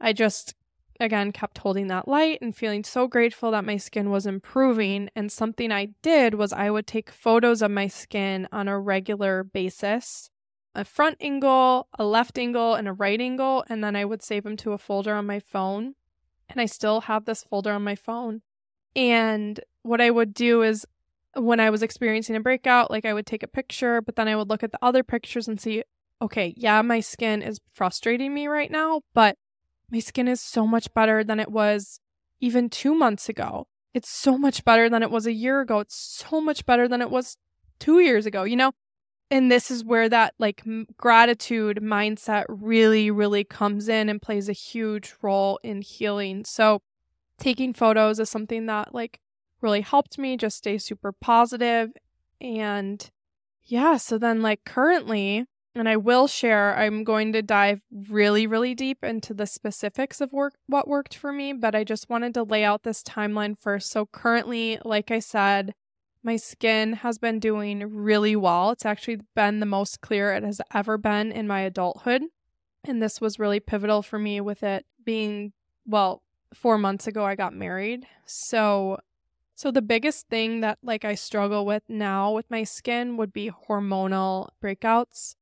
I 0.01 0.13
just 0.13 0.55
again 0.99 1.31
kept 1.33 1.59
holding 1.59 1.89
that 1.89 2.09
light 2.09 2.39
and 2.41 2.57
feeling 2.57 2.83
so 2.83 3.07
grateful 3.07 3.51
that 3.51 3.65
my 3.65 3.77
skin 3.77 4.11
was 4.11 4.27
improving. 4.27 5.11
And 5.15 5.31
something 5.31 5.71
I 5.71 5.89
did 6.03 6.35
was 6.35 6.53
I 6.53 6.71
would 6.71 6.87
take 6.87 7.11
photos 7.11 7.63
of 7.63 7.71
my 7.71 7.87
skin 7.87 8.49
on 8.53 8.69
a 8.69 8.79
regular 8.79 9.45
basis 9.45 10.31
a 10.77 10.85
front 10.85 11.17
angle, 11.23 11.89
a 11.99 12.05
left 12.05 12.39
angle, 12.39 12.75
and 12.75 12.87
a 12.87 12.93
right 12.93 13.21
angle. 13.21 13.65
And 13.69 13.83
then 13.83 13.97
I 13.97 14.05
would 14.05 14.23
save 14.23 14.45
them 14.45 14.59
to 14.59 14.73
a 14.73 14.79
folder 14.79 15.15
on 15.15 15.27
my 15.27 15.41
phone. 15.41 15.95
And 16.51 16.61
I 16.61 16.67
still 16.67 17.03
have 17.03 17.25
this 17.25 17.43
folder 17.43 17.73
on 17.73 17.83
my 17.83 17.95
phone. 17.95 18.43
And 18.95 19.59
what 19.83 20.01
I 20.01 20.11
would 20.11 20.35
do 20.35 20.63
is 20.63 20.87
when 21.35 21.61
I 21.61 21.71
was 21.71 21.83
experiencing 21.83 22.37
a 22.37 22.41
breakout, 22.41 22.91
like 22.91 23.05
I 23.05 23.15
would 23.15 23.27
take 23.27 23.43
a 23.43 23.49
picture, 23.49 24.01
but 24.01 24.17
then 24.17 24.29
I 24.29 24.37
would 24.37 24.49
look 24.49 24.63
at 24.63 24.71
the 24.71 24.79
other 24.83 25.03
pictures 25.03 25.49
and 25.49 25.61
see, 25.61 25.83
okay, 26.21 26.55
yeah, 26.57 26.83
my 26.83 27.01
skin 27.01 27.43
is 27.43 27.59
frustrating 27.73 28.33
me 28.33 28.47
right 28.47 28.71
now, 28.71 29.01
but 29.15 29.37
my 29.91 29.99
skin 30.01 30.29
is 30.29 30.41
so 30.41 30.67
much 30.67 30.93
better 30.95 31.23
than 31.23 31.41
it 31.41 31.51
was 31.51 32.01
even 32.41 32.69
two 32.69 32.95
months 32.95 33.29
ago. 33.29 33.67
It's 33.95 34.09
so 34.09 34.37
much 34.37 34.65
better 34.65 34.89
than 34.89 35.03
it 35.03 35.11
was 35.11 35.27
a 35.27 35.33
year 35.33 35.61
ago. 35.61 35.81
It's 35.81 35.97
so 35.97 36.41
much 36.41 36.67
better 36.67 36.87
than 36.87 37.01
it 37.01 37.11
was 37.11 37.37
two 37.79 38.01
years 38.01 38.27
ago, 38.27 38.45
you 38.45 38.57
know? 38.57 38.73
And 39.31 39.51
this 39.51 39.71
is 39.71 39.85
where 39.85 40.09
that 40.09 40.35
like 40.39 40.63
m- 40.67 40.87
gratitude 40.97 41.79
mindset 41.83 42.45
really, 42.49 43.11
really 43.11 43.43
comes 43.43 43.89
in 43.89 44.09
and 44.09 44.23
plays 44.23 44.49
a 44.49 44.53
huge 44.53 45.15
role 45.23 45.59
in 45.63 45.83
healing. 45.83 46.45
So, 46.45 46.83
taking 47.39 47.75
photos 47.75 48.21
is 48.21 48.31
something 48.31 48.67
that 48.67 48.95
like 48.95 49.21
really 49.61 49.81
helped 49.81 50.19
me 50.19 50.37
just 50.37 50.59
stay 50.59 50.79
super 50.79 51.13
positive. 51.13 51.91
And 52.41 53.11
yeah, 53.65 53.97
so 53.97 54.19
then 54.19 54.43
like 54.43 54.65
currently, 54.65 55.47
And 55.77 55.91
I 55.91 55.99
will 55.99 56.27
share, 56.27 56.75
I'm 56.75 57.05
going 57.05 57.35
to 57.35 57.43
dive 57.43 57.83
really, 58.09 58.47
really 58.47 58.75
deep 58.75 59.05
into 59.05 59.35
the 59.35 59.45
specifics 59.45 60.23
of 60.23 60.33
work 60.33 60.55
what 60.67 60.89
worked 60.89 61.15
for 61.15 61.33
me, 61.33 61.53
but 61.53 61.75
I 61.75 61.85
just 61.85 62.09
wanted 62.09 62.33
to 62.33 62.45
lay 62.45 62.65
out 62.65 62.83
this 62.83 63.03
timeline 63.03 63.59
first. 63.59 63.91
So 63.91 64.07
currently, 64.07 64.79
like 64.87 65.11
I 65.11 65.19
said, 65.19 65.75
my 66.23 66.37
skin 66.37 66.95
has 66.95 67.19
been 67.19 67.39
doing 67.39 67.95
really 67.95 68.35
well. 68.35 68.71
It's 68.71 68.87
actually 68.87 69.21
been 69.35 69.61
the 69.61 69.67
most 69.67 70.01
clear 70.01 70.33
it 70.33 70.45
has 70.45 70.63
ever 70.73 70.97
been 70.97 71.31
in 71.31 71.47
my 71.47 71.61
adulthood. 71.61 72.23
And 72.85 73.03
this 73.03 73.21
was 73.21 73.39
really 73.39 73.61
pivotal 73.61 74.01
for 74.01 74.19
me 74.19 74.41
with 74.41 74.63
it 74.63 74.87
being, 75.05 75.53
well, 75.85 76.23
four 76.55 76.79
months 76.79 77.07
ago, 77.07 77.23
I 77.23 77.35
got 77.35 77.53
married. 77.53 78.07
So 78.25 78.99
so 79.55 79.71
the 79.71 79.83
biggest 79.83 80.29
thing 80.29 80.61
that 80.63 80.79
like 80.83 81.05
I 81.05 81.17
struggle 81.17 81.67
with 81.67 81.83
now 81.87 82.33
with 82.33 82.51
my 82.51 82.65
skin 82.65 83.19
would 83.19 83.35
be 83.35 83.51
hormonal 83.69 84.49
breakouts. 84.63 85.35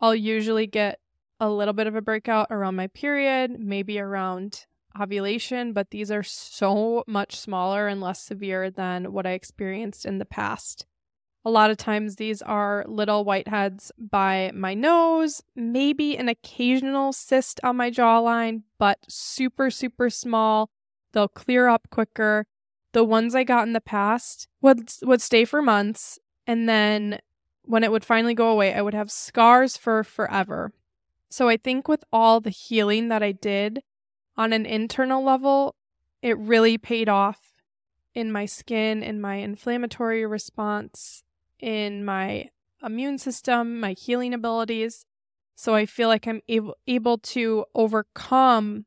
I'll 0.00 0.14
usually 0.14 0.66
get 0.66 1.00
a 1.40 1.50
little 1.50 1.74
bit 1.74 1.86
of 1.86 1.94
a 1.94 2.02
breakout 2.02 2.48
around 2.50 2.76
my 2.76 2.86
period, 2.88 3.58
maybe 3.58 3.98
around 3.98 4.66
ovulation, 5.00 5.72
but 5.72 5.90
these 5.90 6.10
are 6.10 6.22
so 6.22 7.04
much 7.06 7.38
smaller 7.38 7.86
and 7.86 8.00
less 8.00 8.20
severe 8.22 8.70
than 8.70 9.12
what 9.12 9.26
I 9.26 9.32
experienced 9.32 10.06
in 10.06 10.18
the 10.18 10.24
past. 10.24 10.86
A 11.44 11.50
lot 11.50 11.70
of 11.70 11.76
times 11.76 12.16
these 12.16 12.42
are 12.42 12.84
little 12.88 13.24
whiteheads 13.24 13.92
by 13.98 14.50
my 14.52 14.74
nose, 14.74 15.42
maybe 15.54 16.16
an 16.16 16.28
occasional 16.28 17.12
cyst 17.12 17.60
on 17.62 17.76
my 17.76 17.90
jawline, 17.90 18.62
but 18.78 18.98
super, 19.08 19.70
super 19.70 20.10
small. 20.10 20.70
They'll 21.12 21.28
clear 21.28 21.68
up 21.68 21.88
quicker 21.90 22.46
the 22.92 23.04
ones 23.04 23.34
I 23.34 23.44
got 23.44 23.66
in 23.66 23.74
the 23.74 23.80
past 23.80 24.48
would 24.60 24.90
would 25.02 25.20
stay 25.22 25.44
for 25.44 25.62
months 25.62 26.18
and 26.46 26.68
then 26.68 27.20
when 27.66 27.84
it 27.84 27.92
would 27.92 28.04
finally 28.04 28.34
go 28.34 28.48
away, 28.48 28.72
I 28.72 28.82
would 28.82 28.94
have 28.94 29.10
scars 29.10 29.76
for 29.76 30.02
forever. 30.04 30.72
So 31.28 31.48
I 31.48 31.56
think 31.56 31.88
with 31.88 32.04
all 32.12 32.40
the 32.40 32.50
healing 32.50 33.08
that 33.08 33.22
I 33.22 33.32
did 33.32 33.82
on 34.36 34.52
an 34.52 34.64
internal 34.64 35.22
level, 35.22 35.74
it 36.22 36.38
really 36.38 36.78
paid 36.78 37.08
off 37.08 37.62
in 38.14 38.32
my 38.32 38.46
skin, 38.46 39.02
in 39.02 39.20
my 39.20 39.36
inflammatory 39.36 40.24
response, 40.24 41.22
in 41.58 42.04
my 42.04 42.48
immune 42.82 43.18
system, 43.18 43.80
my 43.80 43.92
healing 43.92 44.32
abilities. 44.32 45.04
So 45.54 45.74
I 45.74 45.86
feel 45.86 46.08
like 46.08 46.26
I'm 46.26 46.40
able 46.48 46.76
able 46.86 47.18
to 47.18 47.64
overcome 47.74 48.86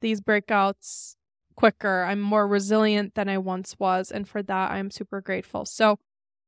these 0.00 0.20
breakouts 0.20 1.16
quicker. 1.56 2.04
I'm 2.04 2.20
more 2.20 2.46
resilient 2.46 3.14
than 3.14 3.28
I 3.28 3.38
once 3.38 3.76
was. 3.78 4.10
And 4.10 4.28
for 4.28 4.42
that, 4.42 4.70
I'm 4.70 4.90
super 4.90 5.20
grateful. 5.20 5.64
So, 5.64 5.98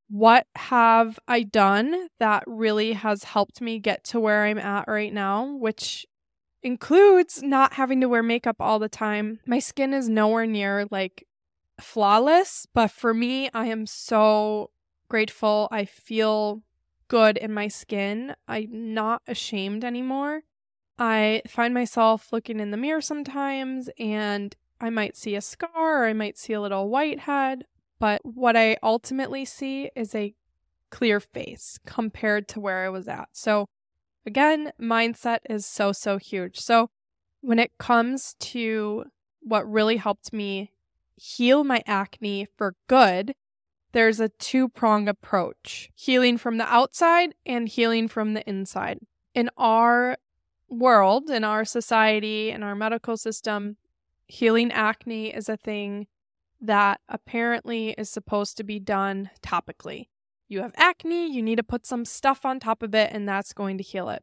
what 0.08 0.46
have 0.56 1.18
I 1.26 1.42
done 1.42 2.08
that 2.18 2.44
really 2.46 2.92
has 2.92 3.24
helped 3.24 3.60
me 3.60 3.78
get 3.78 4.04
to 4.04 4.20
where 4.20 4.44
I'm 4.44 4.58
at 4.58 4.88
right 4.88 5.12
now, 5.12 5.56
which 5.56 6.06
includes 6.62 7.42
not 7.42 7.74
having 7.74 8.00
to 8.00 8.08
wear 8.08 8.22
makeup 8.22 8.56
all 8.60 8.78
the 8.78 8.88
time. 8.88 9.40
My 9.46 9.58
skin 9.58 9.92
is 9.92 10.08
nowhere 10.08 10.46
near 10.46 10.86
like 10.90 11.26
flawless, 11.80 12.66
but 12.72 12.90
for 12.90 13.12
me, 13.12 13.50
I 13.52 13.66
am 13.66 13.86
so 13.86 14.70
grateful. 15.08 15.68
I 15.70 15.84
feel 15.84 16.62
good 17.08 17.36
in 17.36 17.52
my 17.52 17.68
skin. 17.68 18.34
I'm 18.48 18.94
not 18.94 19.22
ashamed 19.26 19.84
anymore. 19.84 20.42
I 20.98 21.42
find 21.46 21.74
myself 21.74 22.32
looking 22.32 22.58
in 22.58 22.70
the 22.70 22.76
mirror 22.76 23.00
sometimes 23.00 23.90
and 23.98 24.56
I 24.80 24.90
might 24.90 25.16
see 25.16 25.34
a 25.34 25.40
scar 25.40 26.02
or 26.02 26.06
I 26.06 26.12
might 26.12 26.38
see 26.38 26.52
a 26.52 26.60
little 26.60 26.88
whitehead, 26.88 27.64
but 27.98 28.20
what 28.24 28.56
I 28.56 28.76
ultimately 28.82 29.44
see 29.44 29.90
is 29.96 30.14
a 30.14 30.34
clear 30.90 31.20
face 31.20 31.78
compared 31.86 32.48
to 32.48 32.60
where 32.60 32.84
I 32.84 32.88
was 32.88 33.08
at. 33.08 33.28
So, 33.32 33.68
again, 34.24 34.72
mindset 34.80 35.38
is 35.48 35.66
so, 35.66 35.92
so 35.92 36.18
huge. 36.18 36.58
So, 36.60 36.90
when 37.40 37.58
it 37.58 37.78
comes 37.78 38.34
to 38.40 39.04
what 39.40 39.70
really 39.70 39.96
helped 39.96 40.32
me 40.32 40.72
heal 41.16 41.64
my 41.64 41.82
acne 41.86 42.46
for 42.56 42.74
good, 42.88 43.34
there's 43.92 44.20
a 44.20 44.28
two 44.28 44.68
prong 44.68 45.08
approach 45.08 45.90
healing 45.94 46.36
from 46.36 46.58
the 46.58 46.70
outside 46.72 47.34
and 47.46 47.68
healing 47.68 48.08
from 48.08 48.34
the 48.34 48.46
inside. 48.48 48.98
In 49.34 49.48
our 49.56 50.18
world, 50.68 51.30
in 51.30 51.44
our 51.44 51.64
society, 51.64 52.50
in 52.50 52.62
our 52.62 52.74
medical 52.74 53.16
system, 53.16 53.76
healing 54.26 54.72
acne 54.72 55.34
is 55.34 55.48
a 55.48 55.56
thing 55.56 56.06
that 56.60 57.00
apparently 57.08 57.90
is 57.90 58.10
supposed 58.10 58.56
to 58.56 58.64
be 58.64 58.78
done 58.78 59.30
topically. 59.42 60.08
You 60.48 60.62
have 60.62 60.72
acne, 60.76 61.30
you 61.30 61.42
need 61.42 61.56
to 61.56 61.62
put 61.62 61.86
some 61.86 62.04
stuff 62.04 62.44
on 62.44 62.60
top 62.60 62.82
of 62.82 62.94
it, 62.94 63.10
and 63.12 63.28
that's 63.28 63.52
going 63.52 63.78
to 63.78 63.84
heal 63.84 64.08
it. 64.08 64.22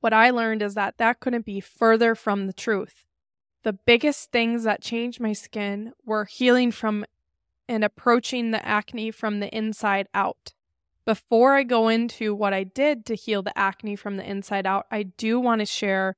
What 0.00 0.12
I 0.12 0.30
learned 0.30 0.62
is 0.62 0.74
that 0.74 0.96
that 0.98 1.20
couldn't 1.20 1.44
be 1.44 1.60
further 1.60 2.14
from 2.14 2.46
the 2.46 2.52
truth. 2.52 3.04
The 3.62 3.74
biggest 3.74 4.32
things 4.32 4.64
that 4.64 4.80
changed 4.80 5.20
my 5.20 5.34
skin 5.34 5.92
were 6.04 6.24
healing 6.24 6.70
from 6.70 7.04
and 7.68 7.84
approaching 7.84 8.50
the 8.50 8.66
acne 8.66 9.10
from 9.10 9.40
the 9.40 9.54
inside 9.54 10.08
out. 10.14 10.54
Before 11.04 11.54
I 11.54 11.62
go 11.62 11.88
into 11.88 12.34
what 12.34 12.52
I 12.52 12.64
did 12.64 13.04
to 13.06 13.14
heal 13.14 13.42
the 13.42 13.56
acne 13.56 13.96
from 13.96 14.16
the 14.16 14.28
inside 14.28 14.66
out, 14.66 14.86
I 14.90 15.04
do 15.04 15.38
want 15.38 15.60
to 15.60 15.66
share 15.66 16.16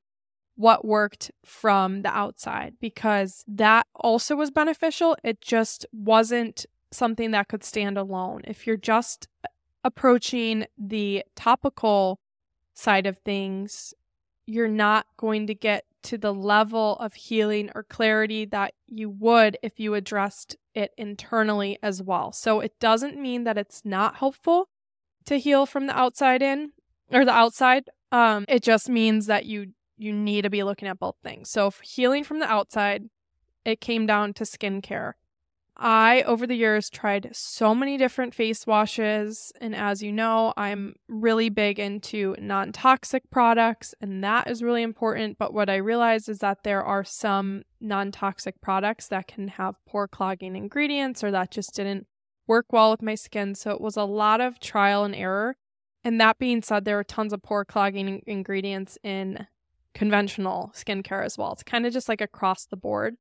what 0.56 0.84
worked 0.84 1.30
from 1.44 2.02
the 2.02 2.08
outside 2.08 2.74
because 2.80 3.44
that 3.48 3.86
also 3.94 4.36
was 4.36 4.50
beneficial. 4.50 5.16
It 5.24 5.40
just 5.40 5.86
wasn't 5.92 6.66
something 6.90 7.30
that 7.30 7.48
could 7.48 7.64
stand 7.64 7.96
alone. 7.96 8.42
If 8.44 8.66
you're 8.66 8.76
just 8.76 9.28
approaching 9.84 10.66
the 10.78 11.24
topical 11.34 12.20
side 12.74 13.06
of 13.06 13.18
things, 13.18 13.94
you're 14.46 14.68
not 14.68 15.06
going 15.16 15.46
to 15.46 15.54
get 15.54 15.84
to 16.02 16.18
the 16.18 16.34
level 16.34 16.96
of 16.96 17.14
healing 17.14 17.70
or 17.74 17.84
clarity 17.84 18.44
that 18.46 18.74
you 18.88 19.08
would 19.08 19.56
if 19.62 19.78
you 19.78 19.94
addressed 19.94 20.56
it 20.74 20.92
internally 20.98 21.78
as 21.82 22.02
well. 22.02 22.32
So 22.32 22.60
it 22.60 22.78
doesn't 22.80 23.16
mean 23.16 23.44
that 23.44 23.58
it's 23.58 23.82
not 23.84 24.16
helpful 24.16 24.68
to 25.26 25.38
heal 25.38 25.64
from 25.64 25.86
the 25.86 25.96
outside 25.96 26.42
in 26.42 26.72
or 27.10 27.24
the 27.24 27.32
outside. 27.32 27.88
Um, 28.10 28.44
it 28.48 28.62
just 28.62 28.88
means 28.88 29.26
that 29.26 29.46
you 29.46 29.72
you 29.96 30.12
need 30.12 30.42
to 30.42 30.50
be 30.50 30.62
looking 30.62 30.88
at 30.88 30.98
both 30.98 31.16
things. 31.22 31.50
So, 31.50 31.72
healing 31.82 32.24
from 32.24 32.40
the 32.40 32.50
outside, 32.50 33.04
it 33.64 33.80
came 33.80 34.06
down 34.06 34.34
to 34.34 34.44
skincare. 34.44 35.12
I, 35.76 36.22
over 36.22 36.46
the 36.46 36.54
years, 36.54 36.90
tried 36.90 37.30
so 37.32 37.74
many 37.74 37.96
different 37.96 38.34
face 38.34 38.66
washes. 38.66 39.52
And 39.60 39.74
as 39.74 40.02
you 40.02 40.12
know, 40.12 40.52
I'm 40.56 40.94
really 41.08 41.48
big 41.48 41.78
into 41.78 42.36
non 42.38 42.72
toxic 42.72 43.28
products, 43.30 43.94
and 44.00 44.22
that 44.22 44.50
is 44.50 44.62
really 44.62 44.82
important. 44.82 45.38
But 45.38 45.54
what 45.54 45.70
I 45.70 45.76
realized 45.76 46.28
is 46.28 46.38
that 46.38 46.62
there 46.62 46.84
are 46.84 47.04
some 47.04 47.62
non 47.80 48.12
toxic 48.12 48.60
products 48.60 49.08
that 49.08 49.26
can 49.26 49.48
have 49.48 49.76
pore 49.86 50.08
clogging 50.08 50.56
ingredients 50.56 51.24
or 51.24 51.30
that 51.30 51.50
just 51.50 51.74
didn't 51.74 52.06
work 52.46 52.66
well 52.70 52.90
with 52.90 53.02
my 53.02 53.14
skin. 53.14 53.54
So 53.54 53.70
it 53.70 53.80
was 53.80 53.96
a 53.96 54.04
lot 54.04 54.40
of 54.40 54.60
trial 54.60 55.04
and 55.04 55.14
error. 55.14 55.56
And 56.04 56.20
that 56.20 56.38
being 56.38 56.62
said, 56.62 56.84
there 56.84 56.98
are 56.98 57.04
tons 57.04 57.32
of 57.32 57.42
pore 57.42 57.64
clogging 57.64 58.22
ingredients 58.26 58.98
in 59.02 59.46
conventional 59.94 60.72
skincare 60.74 61.24
as 61.24 61.36
well. 61.38 61.52
It's 61.52 61.62
kind 61.62 61.86
of 61.86 61.92
just 61.92 62.08
like 62.08 62.20
across 62.20 62.66
the 62.66 62.76
board. 62.76 63.16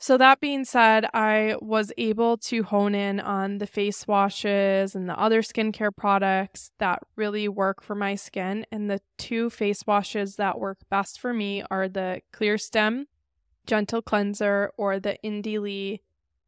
So, 0.00 0.16
that 0.16 0.40
being 0.40 0.64
said, 0.64 1.06
I 1.12 1.56
was 1.60 1.92
able 1.98 2.36
to 2.38 2.62
hone 2.62 2.94
in 2.94 3.18
on 3.18 3.58
the 3.58 3.66
face 3.66 4.06
washes 4.06 4.94
and 4.94 5.08
the 5.08 5.18
other 5.18 5.42
skincare 5.42 5.94
products 5.94 6.70
that 6.78 7.00
really 7.16 7.48
work 7.48 7.82
for 7.82 7.96
my 7.96 8.14
skin. 8.14 8.64
And 8.70 8.88
the 8.88 9.00
two 9.16 9.50
face 9.50 9.84
washes 9.88 10.36
that 10.36 10.60
work 10.60 10.78
best 10.88 11.18
for 11.18 11.34
me 11.34 11.64
are 11.68 11.88
the 11.88 12.20
Clearstem 12.32 13.06
Gentle 13.66 14.00
Cleanser 14.00 14.70
or 14.76 15.00
the 15.00 15.18
Indie 15.24 15.60
Lee 15.60 16.00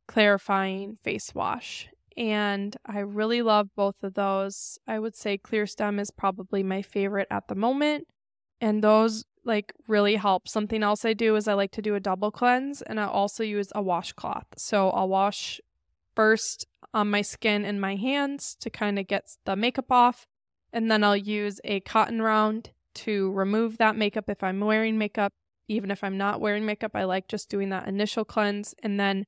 Clarifying 0.06 0.96
Face 1.02 1.35
Wash. 1.35 1.88
And 2.16 2.76
I 2.87 3.00
really 3.00 3.42
love 3.42 3.68
both 3.74 4.02
of 4.02 4.14
those. 4.14 4.78
I 4.87 4.98
would 4.98 5.16
say 5.16 5.38
Clearstem 5.38 6.00
is 6.00 6.11
probably 6.11 6.62
my 6.62 6.83
favorite 6.83 7.28
at 7.30 7.48
the 7.48 7.54
moment. 7.54 8.06
And 8.61 8.83
those 8.83 9.24
like 9.44 9.72
really 9.87 10.16
help. 10.16 10.48
Something 10.48 10.83
else 10.83 11.05
I 11.05 11.12
do 11.12 11.37
is 11.37 11.48
I 11.48 11.55
like 11.55 11.72
to 11.72 11.83
do 11.83 11.94
a 11.94 12.00
double 12.00 12.31
cleanse 12.31 12.83
and 12.83 13.00
I 13.00 13.07
also 13.07 13.42
use 13.42 13.68
a 13.74 13.83
washcloth. 13.83 14.46
So 14.57 14.90
I'll 14.90 15.09
wash 15.09 15.61
first 16.14 16.66
on 16.92 17.11
my 17.11 17.22
skin 17.22 17.64
and 17.64 17.81
my 17.81 17.96
hands 17.96 18.57
to 18.61 18.70
kind 18.70 18.98
of 18.98 19.07
get 19.07 19.37
the 19.44 19.57
makeup 19.57 19.90
off. 19.90 20.26
And 20.72 20.90
then 20.90 21.03
I'll 21.03 21.16
use 21.16 21.61
a 21.64 21.81
cotton 21.81 22.22
round 22.22 22.70
to 22.94 23.33
remove 23.33 23.79
that 23.79 23.96
makeup 23.96 24.29
if 24.29 24.42
I'm 24.42 24.61
wearing 24.61 24.98
makeup. 24.98 25.33
Even 25.68 25.90
if 25.90 26.03
I'm 26.03 26.18
not 26.18 26.40
wearing 26.40 26.66
makeup, 26.66 26.92
I 26.94 27.05
like 27.05 27.29
just 27.29 27.48
doing 27.48 27.68
that 27.70 27.88
initial 27.88 28.24
cleanse. 28.24 28.74
And 28.83 28.98
then 28.98 29.26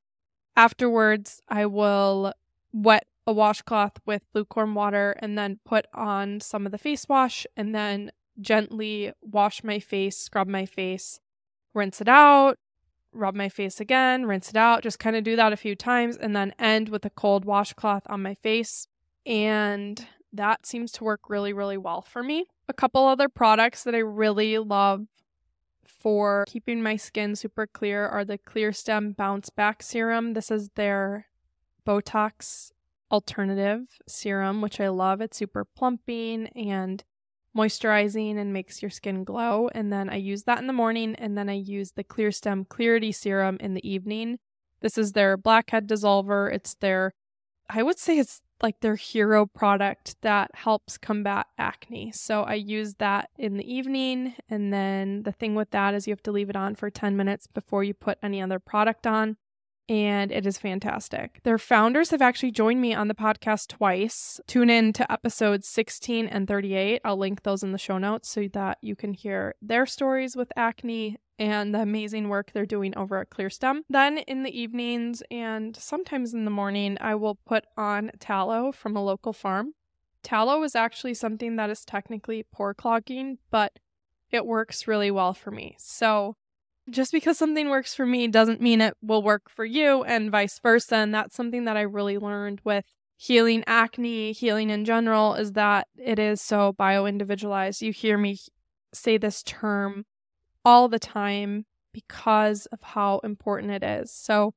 afterwards, 0.57 1.41
I 1.49 1.67
will 1.67 2.33
wet 2.73 3.07
a 3.27 3.33
washcloth 3.33 3.99
with 4.05 4.23
lukewarm 4.35 4.75
water 4.75 5.15
and 5.21 5.39
then 5.39 5.61
put 5.65 5.87
on 5.95 6.41
some 6.41 6.67
of 6.67 6.73
the 6.73 6.79
face 6.79 7.09
wash 7.09 7.47
and 7.57 7.75
then 7.75 8.11
gently 8.41 9.13
wash 9.21 9.63
my 9.63 9.79
face, 9.79 10.17
scrub 10.17 10.49
my 10.49 10.67
face, 10.67 11.21
rinse 11.75 12.01
it 12.01 12.09
out, 12.09 12.59
rub 13.13 13.35
my 13.35 13.49
face 13.49 13.81
again, 13.81 14.27
rinse 14.27 14.51
it 14.51 14.57
out, 14.57 14.83
just 14.83 14.99
kind 14.99 15.17
of 15.17 15.25
do 15.25 15.37
that 15.37 15.53
a 15.53 15.57
few 15.57 15.77
times, 15.77 16.17
and 16.17 16.35
then 16.35 16.55
end 16.59 16.89
with 16.89 17.05
a 17.05 17.11
cold 17.11 17.45
washcloth 17.45 18.05
on 18.07 18.23
my 18.23 18.35
face. 18.35 18.89
And 19.27 20.07
that 20.33 20.67
seems 20.67 20.93
to 20.93 21.05
work 21.05 21.29
really, 21.29 21.53
really 21.53 21.77
well 21.77 22.03
for 22.03 22.23
me. 22.23 22.47
A 22.69 22.73
couple 22.73 23.07
other 23.07 23.29
products 23.29 23.85
that 23.85 23.95
I 23.95 23.99
really 23.99 24.59
love 24.59 25.07
for 25.85 26.45
keeping 26.49 26.83
my 26.83 26.97
skin 26.97 27.37
super 27.37 27.67
clear 27.67 28.07
are 28.07 28.25
the 28.25 28.39
Clearstem 28.39 29.17
Bounce 29.17 29.51
Back 29.51 29.83
Serum. 29.83 30.33
This 30.33 30.51
is 30.51 30.71
their 30.75 31.27
Botox 31.87 32.73
alternative 33.11 33.99
serum, 34.09 34.63
which 34.63 34.81
I 34.81 34.89
love. 34.89 35.21
It's 35.21 35.37
super 35.37 35.65
plumping 35.65 36.49
and 36.49 37.05
moisturizing 37.57 38.39
and 38.39 38.53
makes 38.53 38.83
your 38.83 38.91
skin 38.91 39.25
glow. 39.25 39.69
And 39.75 39.93
then 39.93 40.09
I 40.09 40.17
use 40.17 40.45
that 40.45 40.59
in 40.59 40.67
the 40.67 40.73
morning, 40.73 41.15
and 41.17 41.37
then 41.37 41.49
I 41.49 41.55
use 41.55 41.93
the 41.93 42.05
Clearstem 42.05 42.69
Clarity 42.69 43.13
Serum 43.13 43.57
in 43.61 43.75
the 43.75 43.89
evening. 43.89 44.39
This 44.81 44.99
is 44.99 45.13
their 45.13 45.37
blackhead 45.37 45.89
dissolver. 45.89 46.53
It's 46.53 46.75
their, 46.75 47.15
I 47.69 47.83
would 47.83 47.99
say 47.99 48.19
it's 48.19 48.41
like 48.63 48.81
their 48.81 48.97
hero 48.97 49.47
product 49.47 50.17
that 50.23 50.51
helps 50.55 50.97
combat 50.97 51.47
acne. 51.59 52.13
So 52.13 52.43
I 52.43 52.55
use 52.55 52.95
that 52.95 53.31
in 53.37 53.57
the 53.57 53.73
evening. 53.73 54.35
And 54.49 54.73
then 54.73 55.25
the 55.25 55.33
thing 55.33 55.55
with 55.55 55.71
that 55.71 55.95
is 55.95 56.07
you 56.07 56.13
have 56.13 56.23
to 56.25 56.33
leave 56.33 56.51
it 56.51 56.57
on 56.57 56.77
for 56.77 56.91
10 56.91 57.17
minutes 57.17 57.47
before 57.47 57.83
you 57.83 57.95
put 57.95 58.19
any 58.23 58.41
other 58.41 58.59
product 58.59 59.07
on 59.07 59.37
and 59.89 60.31
it 60.31 60.47
is 60.47 60.59
fantastic. 60.59 61.41
Their 61.43 61.59
founders 61.59 62.11
have 62.11 62.23
actually 62.23 62.53
joined 62.53 62.81
me 62.81 62.95
on 62.95 63.09
the 63.09 63.15
podcast 63.15 63.69
twice. 63.69 64.41
Tune 64.47 64.71
in 64.71 64.93
to 64.95 65.11
episodes 65.11 65.69
16 65.69 66.27
and 66.27 66.47
38. 66.47 67.01
I'll 67.05 67.17
link 67.17 67.43
those 67.43 67.63
in 67.63 67.73
the 67.73 67.79
show 67.79 67.99
notes 67.99 68.29
so 68.29 68.49
that 68.53 68.79
you 68.81 68.97
can 68.97 69.13
hear 69.13 69.55
their 69.61 69.87
stories 69.87 70.37
with 70.37 70.53
acne 70.57 71.19
and 71.39 71.75
the 71.75 71.81
amazing 71.81 72.29
work 72.29 72.53
they're 72.53 72.65
doing 72.65 72.97
over 72.97 73.19
at 73.19 73.31
ClearStem. 73.31 73.81
Then 73.91 74.19
in 74.19 74.45
the 74.45 74.57
evenings 74.57 75.23
and 75.31 75.77
sometimes 75.77 76.33
in 76.33 76.45
the 76.45 76.51
morning, 76.51 76.97
I 77.01 77.17
will 77.17 77.35
put 77.35 77.65
on 77.77 78.13
tallow 78.21 78.71
from 78.71 78.97
a 78.97 79.05
local 79.05 79.33
farm. 79.33 79.75
Tallow 80.23 80.63
is 80.63 80.77
actually 80.77 81.15
something 81.15 81.57
that 81.57 81.71
is 81.71 81.85
technically 81.85 82.45
pore 82.45 82.75
clogging, 82.75 83.39
but 83.51 83.79
it 84.31 84.47
works 84.47 84.87
really 84.87 85.11
well 85.11 85.35
for 85.35 85.51
me. 85.51 85.75
So 85.79 86.37
just 86.91 87.13
because 87.13 87.39
something 87.39 87.69
works 87.69 87.95
for 87.95 88.07
me 88.07 88.29
doesn't 88.29 88.61
mean 88.61 88.81
it 88.81 88.97
will 89.03 89.23
work 89.23 89.49
for 89.49 89.65
you 89.65 90.03
and 90.05 90.31
vice 90.31 90.59
versa. 90.59 90.97
And 90.97 91.15
that's 91.15 91.37
something 91.37 91.65
that 91.65 91.77
I 91.77 91.83
really 91.83 92.19
learned 92.19 92.61
with 92.65 92.85
healing 93.17 93.63
acne, 93.67 94.33
healing 94.33 94.71
in 94.71 94.85
general, 94.85 95.35
is 95.35 95.53
that 95.53 95.87
it 95.97 96.19
is 96.19 96.43
so 96.43 96.73
bio 96.73 97.07
individualized. 97.07 97.83
You 97.83 97.93
hear 97.93 98.19
me 98.19 98.39
say 98.93 99.17
this 99.17 99.43
term 99.43 100.05
all 100.65 100.89
the 100.89 100.99
time 100.99 101.67
because 101.93 102.67
of 102.67 102.83
how 102.83 103.21
important 103.21 103.73
it 103.73 103.83
is. 103.83 104.13
So 104.13 104.55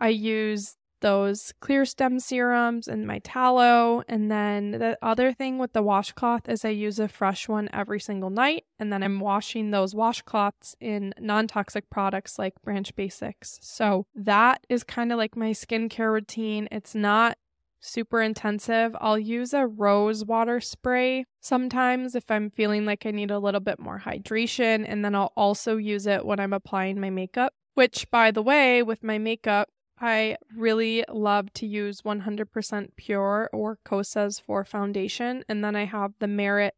I 0.00 0.08
use 0.08 0.76
those 1.00 1.52
Clearstem 1.60 2.20
serums 2.20 2.88
and 2.88 3.06
my 3.06 3.18
tallow. 3.20 4.02
And 4.08 4.30
then 4.30 4.72
the 4.72 4.98
other 5.02 5.32
thing 5.32 5.58
with 5.58 5.72
the 5.72 5.82
washcloth 5.82 6.48
is 6.48 6.64
I 6.64 6.70
use 6.70 6.98
a 6.98 7.08
fresh 7.08 7.48
one 7.48 7.68
every 7.72 8.00
single 8.00 8.30
night. 8.30 8.64
And 8.78 8.92
then 8.92 9.02
I'm 9.02 9.20
washing 9.20 9.70
those 9.70 9.94
washcloths 9.94 10.74
in 10.80 11.14
non 11.18 11.46
toxic 11.46 11.90
products 11.90 12.38
like 12.38 12.60
Branch 12.62 12.94
Basics. 12.94 13.58
So 13.62 14.06
that 14.14 14.64
is 14.68 14.84
kind 14.84 15.12
of 15.12 15.18
like 15.18 15.36
my 15.36 15.50
skincare 15.50 16.12
routine. 16.12 16.68
It's 16.70 16.94
not 16.94 17.38
super 17.80 18.20
intensive. 18.20 18.94
I'll 19.00 19.18
use 19.18 19.54
a 19.54 19.66
rose 19.66 20.24
water 20.24 20.60
spray 20.60 21.24
sometimes 21.40 22.14
if 22.14 22.30
I'm 22.30 22.50
feeling 22.50 22.84
like 22.84 23.06
I 23.06 23.10
need 23.10 23.30
a 23.30 23.38
little 23.38 23.60
bit 23.60 23.78
more 23.78 24.02
hydration. 24.04 24.84
And 24.86 25.04
then 25.04 25.14
I'll 25.14 25.32
also 25.36 25.76
use 25.76 26.06
it 26.06 26.24
when 26.24 26.40
I'm 26.40 26.52
applying 26.52 27.00
my 27.00 27.10
makeup. 27.10 27.54
Which, 27.74 28.10
by 28.10 28.30
the 28.30 28.42
way, 28.42 28.82
with 28.82 29.02
my 29.02 29.16
makeup, 29.16 29.70
I 30.00 30.36
really 30.56 31.04
love 31.08 31.52
to 31.54 31.66
use 31.66 32.02
100% 32.02 32.88
pure 32.96 33.50
or 33.52 33.78
Kosas 33.84 34.40
for 34.40 34.64
foundation. 34.64 35.44
And 35.48 35.62
then 35.62 35.76
I 35.76 35.84
have 35.84 36.12
the 36.18 36.26
Merit 36.26 36.74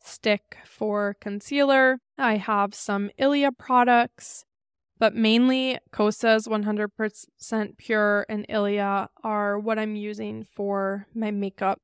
stick 0.00 0.56
for 0.64 1.16
concealer. 1.20 1.98
I 2.18 2.36
have 2.36 2.74
some 2.74 3.10
Ilia 3.18 3.52
products, 3.52 4.44
but 4.98 5.14
mainly 5.14 5.78
Kosas 5.92 6.48
100% 6.48 7.76
pure 7.76 8.26
and 8.28 8.46
Ilia 8.48 9.08
are 9.22 9.58
what 9.58 9.78
I'm 9.78 9.94
using 9.94 10.46
for 10.50 11.06
my 11.14 11.30
makeup. 11.30 11.80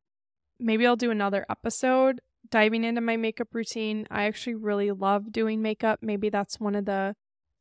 Maybe 0.59 0.87
I'll 0.87 0.97
do 0.97 1.11
another 1.11 1.45
episode 1.51 2.21
diving 2.51 2.85
into 2.85 3.01
my 3.01 3.17
makeup 3.17 3.49
routine. 3.53 4.07
I 4.11 4.25
actually 4.25 4.55
really 4.55 4.91
love 4.91 5.33
doing 5.33 5.61
makeup. 5.61 5.99
Maybe 6.03 6.31
that's 6.31 6.59
one 6.59 6.75
of 6.75 6.87
the 6.87 7.15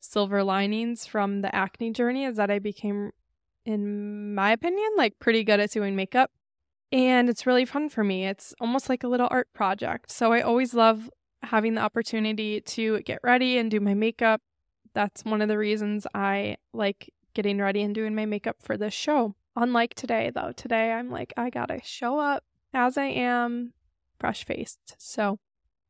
silver 0.08 0.44
linings 0.44 1.06
from 1.06 1.42
the 1.42 1.54
acne 1.54 1.92
journey 1.92 2.24
is 2.26 2.38
that 2.38 2.50
I 2.50 2.60
became, 2.60 3.12
in 3.66 4.34
my 4.34 4.52
opinion, 4.52 4.90
like 4.98 5.20
pretty 5.20 5.44
good 5.44 5.60
at 5.60 5.72
doing 5.72 5.96
makeup. 5.96 6.32
And 6.92 7.30
it's 7.30 7.46
really 7.46 7.66
fun 7.66 7.90
for 7.90 8.04
me. 8.04 8.26
It's 8.26 8.54
almost 8.62 8.88
like 8.88 9.04
a 9.04 9.08
little 9.08 9.28
art 9.30 9.52
project. 9.54 10.10
So 10.12 10.32
I 10.32 10.42
always 10.42 10.74
love 10.74 11.10
having 11.44 11.76
the 11.76 11.82
opportunity 11.82 12.62
to 12.62 13.02
get 13.02 13.20
ready 13.24 13.58
and 13.58 13.70
do 13.70 13.80
my 13.80 13.94
makeup. 13.94 14.42
That's 14.94 15.24
one 15.26 15.42
of 15.42 15.50
the 15.50 15.58
reasons 15.58 16.08
I 16.14 16.58
like 16.74 17.14
getting 17.34 17.60
ready 17.60 17.82
and 17.82 17.94
doing 17.94 18.16
my 18.16 18.26
makeup 18.26 18.58
for 18.62 18.78
this 18.78 18.94
show. 18.94 19.36
Unlike 19.56 19.96
today, 19.96 20.32
though, 20.34 20.54
today 20.56 20.92
I'm 20.94 21.12
like, 21.12 21.34
I 21.36 21.50
gotta 21.50 21.82
show 21.84 22.20
up 22.20 22.44
as 22.74 22.98
I 22.98 23.06
am, 23.06 23.74
fresh 24.20 24.46
faced. 24.46 24.96
So 24.98 25.40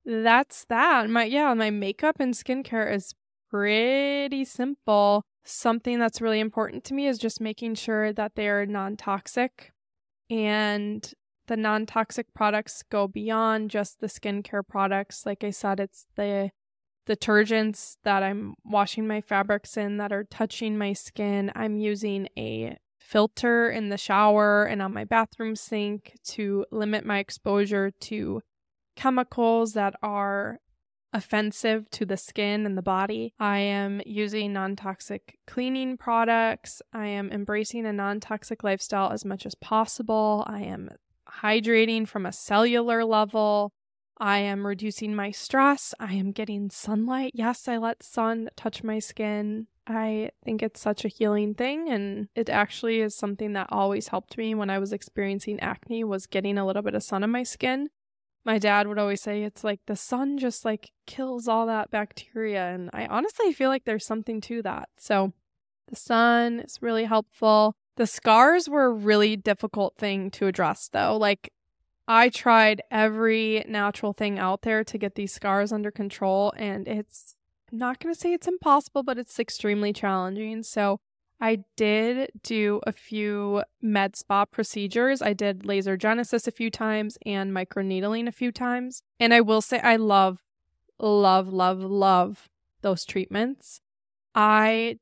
that's 0.05 0.65
that. 0.65 1.09
My, 1.09 1.25
yeah, 1.25 1.53
my 1.53 1.69
makeup 1.69 2.19
and 2.19 2.33
skincare 2.33 2.91
is 2.93 3.13
pretty 3.49 4.45
simple. 4.45 5.23
Something 5.43 5.99
that's 5.99 6.21
really 6.21 6.39
important 6.39 6.83
to 6.85 6.93
me 6.93 7.07
is 7.07 7.17
just 7.17 7.39
making 7.39 7.75
sure 7.75 8.11
that 8.13 8.33
they're 8.35 8.65
non 8.65 8.97
toxic 8.97 9.71
and 10.29 11.13
the 11.47 11.57
non 11.57 11.85
toxic 11.85 12.33
products 12.33 12.83
go 12.89 13.07
beyond 13.07 13.71
just 13.71 13.99
the 13.99 14.07
skincare 14.07 14.67
products. 14.67 15.25
Like 15.25 15.43
I 15.43 15.51
said, 15.51 15.79
it's 15.79 16.05
the 16.15 16.51
detergents 17.07 17.95
that 18.03 18.21
I'm 18.21 18.55
washing 18.65 19.07
my 19.07 19.21
fabrics 19.21 19.77
in 19.77 19.97
that 19.97 20.11
are 20.11 20.25
touching 20.25 20.77
my 20.77 20.93
skin. 20.93 21.51
I'm 21.55 21.77
using 21.77 22.27
a 22.37 22.77
filter 22.99 23.69
in 23.69 23.87
the 23.87 23.97
shower 23.97 24.65
and 24.65 24.81
on 24.81 24.93
my 24.93 25.05
bathroom 25.05 25.55
sink 25.55 26.13
to 26.25 26.65
limit 26.71 27.05
my 27.05 27.19
exposure 27.19 27.91
to 28.01 28.41
chemicals 28.97 29.73
that 29.73 29.95
are 30.01 30.59
offensive 31.13 31.89
to 31.91 32.05
the 32.05 32.17
skin 32.17 32.65
and 32.65 32.77
the 32.77 32.81
body. 32.81 33.33
I 33.39 33.59
am 33.59 34.01
using 34.05 34.53
non 34.53 34.75
toxic 34.75 35.37
cleaning 35.47 35.97
products. 35.97 36.81
I 36.93 37.07
am 37.07 37.31
embracing 37.31 37.85
a 37.85 37.93
non 37.93 38.19
toxic 38.19 38.63
lifestyle 38.63 39.11
as 39.11 39.25
much 39.25 39.45
as 39.45 39.55
possible. 39.55 40.43
I 40.47 40.61
am 40.61 40.89
hydrating 41.41 42.07
from 42.07 42.25
a 42.25 42.31
cellular 42.31 43.03
level. 43.05 43.71
I 44.19 44.39
am 44.39 44.65
reducing 44.65 45.13
my 45.13 45.31
stress. 45.31 45.93
I 45.99 46.13
am 46.13 46.31
getting 46.31 46.69
sunlight. 46.69 47.33
Yes, 47.35 47.67
I 47.67 47.77
let 47.77 48.01
sun 48.01 48.49
touch 48.55 48.83
my 48.83 48.99
skin. 48.99 49.67
I 49.85 50.31
think 50.43 50.61
it's 50.61 50.81
such 50.81 51.05
a 51.05 51.09
healing 51.09 51.53
thing 51.53 51.87
and 51.89 52.27
it 52.35 52.49
actually 52.49 52.99
is 52.99 53.15
something 53.15 53.53
that 53.53 53.67
always 53.69 54.09
helped 54.09 54.37
me 54.37 54.53
when 54.53 54.69
I 54.69 54.79
was 54.79 54.91
experiencing 54.91 55.61
acne 55.61 56.03
was 56.03 56.27
getting 56.27 56.57
a 56.57 56.65
little 56.65 56.81
bit 56.81 56.93
of 56.93 57.03
sun 57.03 57.23
on 57.23 57.31
my 57.31 57.43
skin 57.43 57.87
my 58.47 58.57
dad 58.57 58.87
would 58.87 58.97
always 58.97 59.21
say 59.21 59.43
it's 59.43 59.65
like 59.65 59.81
the 59.87 59.95
sun 59.95 60.37
just 60.37 60.63
like 60.63 60.89
kills 61.05 61.49
all 61.49 61.67
that 61.67 61.91
bacteria 61.91 62.69
and 62.69 62.89
i 62.93 63.05
honestly 63.07 63.51
feel 63.51 63.69
like 63.69 63.83
there's 63.83 64.05
something 64.05 64.39
to 64.39 64.61
that. 64.61 64.87
So 64.97 65.33
the 65.89 65.97
sun 65.97 66.61
is 66.61 66.81
really 66.81 67.03
helpful. 67.03 67.75
The 67.97 68.07
scars 68.07 68.69
were 68.69 68.85
a 68.85 68.91
really 68.91 69.35
difficult 69.35 69.95
thing 69.97 70.31
to 70.31 70.47
address 70.47 70.89
though. 70.91 71.17
Like 71.17 71.51
i 72.07 72.29
tried 72.29 72.81
every 72.89 73.65
natural 73.67 74.13
thing 74.13 74.39
out 74.39 74.61
there 74.61 74.81
to 74.85 74.97
get 74.97 75.15
these 75.15 75.33
scars 75.33 75.73
under 75.73 75.91
control 75.91 76.53
and 76.55 76.87
it's 76.87 77.35
I'm 77.69 77.79
not 77.79 77.99
going 77.99 78.15
to 78.15 78.19
say 78.19 78.31
it's 78.31 78.47
impossible 78.47 79.03
but 79.03 79.17
it's 79.17 79.39
extremely 79.39 79.91
challenging. 79.91 80.63
So 80.63 81.01
I 81.39 81.63
did 81.75 82.31
do 82.41 82.81
a 82.87 82.91
few 82.91 83.63
med 83.81 84.15
spa 84.15 84.45
procedures. 84.45 85.21
I 85.21 85.33
did 85.33 85.65
laser 85.65 85.95
genesis 85.95 86.47
a 86.47 86.51
few 86.51 86.71
times 86.71 87.17
and 87.25 87.51
microneedling 87.51 88.27
a 88.27 88.31
few 88.31 88.51
times. 88.51 89.03
And 89.19 89.33
I 89.33 89.41
will 89.41 89.61
say 89.61 89.79
I 89.79 89.97
love, 89.97 90.43
love, 90.99 91.49
love, 91.49 91.79
love 91.79 92.49
those 92.81 93.05
treatments. 93.05 93.81
I 94.33 94.97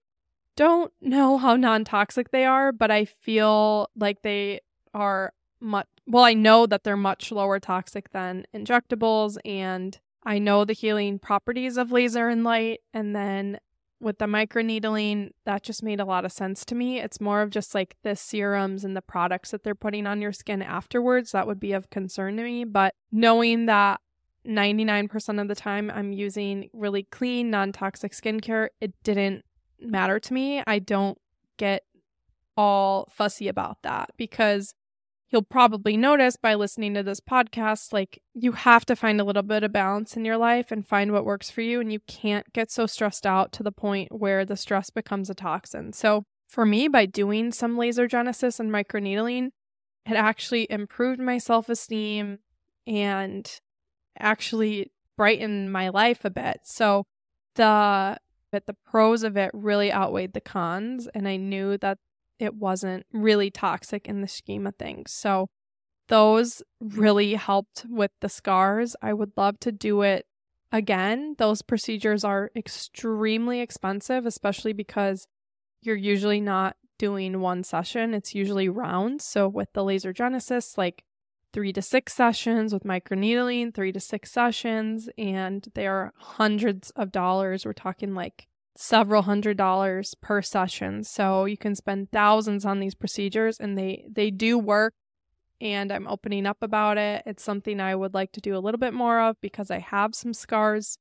don't 0.56 0.92
know 1.02 1.38
how 1.38 1.56
non 1.56 1.86
toxic 1.86 2.32
they 2.32 2.46
are, 2.46 2.72
but 2.72 2.92
I 2.92 3.06
feel 3.06 3.90
like 3.96 4.22
they 4.22 4.62
are 4.94 5.34
much, 5.60 5.88
well, 6.06 6.24
I 6.24 6.34
know 6.34 6.66
that 6.66 6.84
they're 6.84 6.98
much 6.98 7.32
lower 7.32 7.60
toxic 7.60 8.12
than 8.12 8.46
injectables. 8.54 9.38
And 9.46 9.98
I 10.24 10.40
know 10.40 10.66
the 10.66 10.74
healing 10.74 11.20
properties 11.20 11.78
of 11.78 11.92
laser 11.92 12.28
and 12.28 12.44
light. 12.44 12.82
And 12.94 13.16
then 13.16 13.60
with 14.00 14.18
the 14.18 14.26
microneedling, 14.26 15.32
that 15.46 15.64
just 15.64 15.82
made 15.82 16.00
a 16.00 16.06
lot 16.06 16.26
of 16.26 16.32
sense 16.32 16.66
to 16.66 16.76
me. 16.76 17.00
It's 17.00 17.22
more 17.22 17.42
of 17.42 17.50
just 17.50 17.74
like 17.74 17.96
the 18.04 18.16
serums 18.16 18.84
and 18.84 18.96
the 18.96 19.02
products 19.02 19.52
that 19.52 19.64
they're 19.64 19.76
putting 19.76 20.06
on 20.06 20.22
your 20.22 20.34
skin 20.34 20.62
afterwards 20.62 21.32
that 21.32 21.48
would 21.48 21.60
be 21.60 21.72
of 21.74 21.90
concern 21.90 22.38
to 22.38 22.44
me. 22.44 22.66
But 22.66 22.94
knowing 23.12 23.66
that 23.68 24.02
99% 24.46 25.42
of 25.42 25.48
the 25.48 25.56
time 25.56 25.92
I'm 25.94 26.12
using 26.12 26.70
really 26.74 27.04
clean, 27.04 27.50
non 27.50 27.72
toxic 27.72 28.12
skincare, 28.12 28.70
it 28.80 28.94
didn't 29.04 29.44
matter 29.80 30.20
to 30.20 30.34
me. 30.34 30.62
I 30.68 30.80
don't 30.80 31.18
get 31.58 31.84
all 32.58 33.10
fussy 33.12 33.48
about 33.48 33.78
that 33.84 34.12
because 34.18 34.74
you'll 35.30 35.42
probably 35.42 35.98
notice 35.98 36.36
by 36.36 36.56
listening 36.56 36.94
to 36.94 37.04
this 37.04 37.20
podcast, 37.20 37.92
like 37.92 38.22
you 38.34 38.54
have 38.54 38.86
to 38.86 38.96
find 38.96 39.20
a 39.20 39.24
little 39.24 39.44
bit 39.44 39.64
of 39.64 39.72
balance 39.72 40.16
in 40.16 40.26
your 40.26 40.38
life 40.38 40.72
and 40.72 40.88
find 40.88 41.12
what 41.12 41.26
works 41.26 41.50
for 41.50 41.62
you. 41.62 41.80
And 41.80 41.92
you 41.92 42.00
can't 42.08 42.52
get 42.54 42.72
so 42.72 42.86
stressed 42.86 43.26
out 43.26 43.52
to 43.54 43.64
the 43.64 43.72
point 43.72 44.12
where 44.12 44.46
the 44.46 44.56
stress 44.56 44.90
becomes 44.90 45.30
a 45.30 45.36
toxin. 45.36 45.94
So, 45.94 46.24
for 46.48 46.66
me, 46.66 46.88
by 46.88 47.08
doing 47.08 47.52
some 47.52 47.78
laser 47.78 48.08
genesis 48.08 48.60
and 48.60 48.72
microneedling, 48.72 49.50
it 50.06 50.14
actually 50.14 50.68
improved 50.70 51.20
my 51.20 51.40
self 51.40 51.70
esteem 51.70 52.40
and 52.86 53.50
actually 54.20 54.92
brightened 55.18 55.72
my 55.72 55.90
life 55.90 56.24
a 56.24 56.30
bit. 56.30 56.62
So, 56.64 57.06
the 57.56 58.18
but 58.52 58.68
the 58.68 58.76
pros 58.86 59.24
of 59.24 59.36
it 59.36 59.52
really 59.54 59.92
outweighed 59.92 60.34
the 60.34 60.40
cons 60.40 61.10
and 61.14 61.28
I 61.28 61.36
knew 61.36 61.78
that 61.80 61.98
it 62.40 62.56
wasn't 62.56 63.06
really 63.12 63.50
toxic 63.50 64.08
in 64.08 64.22
the 64.22 64.28
scheme 64.28 64.68
of 64.68 64.76
things. 64.76 65.12
So 65.12 65.48
those 66.08 66.62
really 66.80 67.34
helped 67.34 67.86
with 67.90 68.12
the 68.22 68.30
scars. 68.30 68.96
I 69.02 69.14
would 69.14 69.32
love 69.36 69.60
to 69.62 69.72
do 69.72 70.02
it 70.02 70.26
again. 70.72 71.36
Those 71.38 71.62
procedures 71.62 72.24
are 72.24 72.52
extremely 72.56 73.60
expensive, 73.60 74.26
especially 74.26 74.74
because 74.74 75.28
you're 75.82 75.96
usually 75.96 76.42
not 76.42 76.76
doing 76.98 77.42
one 77.42 77.64
session, 77.64 78.14
it's 78.14 78.36
usually 78.36 78.70
rounds. 78.70 79.26
So 79.26 79.48
with 79.48 79.72
the 79.74 79.84
laser 79.84 80.14
genesis, 80.14 80.78
like 80.78 81.04
three 81.54 81.74
to 81.74 81.82
six 81.82 82.14
sessions 82.14 82.74
with 82.74 82.84
microneedling, 82.84 83.74
three 83.74 83.92
to 83.92 84.00
six 84.00 84.32
sessions, 84.32 85.10
and 85.18 85.68
they 85.74 85.88
are 85.88 86.14
hundreds 86.18 86.92
of 86.92 87.12
dollars. 87.12 87.66
We're 87.66 87.74
talking 87.74 88.14
like 88.14 88.48
several 88.76 89.24
hundred 89.24 89.58
dollars 89.58 90.16
per 90.22 90.42
session. 90.42 91.04
So 91.04 91.46
you 91.46 91.58
can 91.58 91.76
spend 91.76 92.12
thousands 92.12 92.66
on 92.66 92.80
these 92.80 92.96
procedures 92.96 93.60
and 93.60 93.78
they 93.78 94.06
they 94.10 94.32
do 94.32 94.58
work 94.58 94.94
and 95.62 95.92
I'm 95.92 96.08
opening 96.08 96.46
up 96.46 96.58
about 96.62 96.98
it. 96.98 97.24
It's 97.26 97.44
something 97.44 97.80
I 97.80 97.96
would 97.96 98.14
like 98.14 98.32
to 98.34 98.42
do 98.42 98.58
a 98.58 98.60
little 98.60 98.78
bit 98.78 98.94
more 98.94 99.22
of 99.22 99.40
because 99.42 99.72
I 99.72 99.80
have 99.80 100.14
some 100.14 100.34
scars 100.34 100.98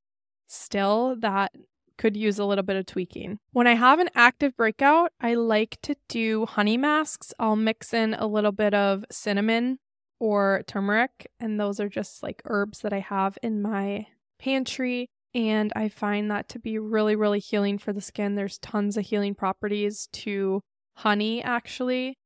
still 0.47 1.15
that 1.19 1.51
could 1.97 2.17
use 2.17 2.39
a 2.39 2.45
little 2.45 2.63
bit 2.63 2.75
of 2.75 2.85
tweaking. 2.85 3.39
When 3.51 3.67
I 3.67 3.75
have 3.75 3.99
an 3.99 4.09
active 4.15 4.55
breakout, 4.55 5.11
I 5.19 5.35
like 5.35 5.77
to 5.83 5.95
do 6.09 6.45
honey 6.45 6.77
masks. 6.77 7.33
I'll 7.39 7.55
mix 7.55 7.93
in 7.93 8.13
a 8.13 8.27
little 8.27 8.51
bit 8.51 8.73
of 8.73 9.05
cinnamon 9.11 9.79
or 10.19 10.63
turmeric, 10.67 11.27
and 11.39 11.59
those 11.59 11.79
are 11.79 11.89
just 11.89 12.23
like 12.23 12.41
herbs 12.45 12.79
that 12.81 12.93
I 12.93 12.99
have 12.99 13.37
in 13.41 13.61
my 13.61 14.07
pantry. 14.39 15.09
And 15.35 15.73
I 15.75 15.89
find 15.89 16.31
that 16.31 16.47
to 16.49 16.59
be 16.59 16.79
really, 16.79 17.15
really 17.15 17.39
healing 17.39 17.77
for 17.77 17.91
the 17.91 17.99
skin. 17.99 18.35
There's 18.35 18.57
tons 18.57 18.95
of 18.95 19.05
healing 19.05 19.35
properties 19.35 20.07
to 20.13 20.61
honey, 20.93 21.43
actually. 21.43 22.17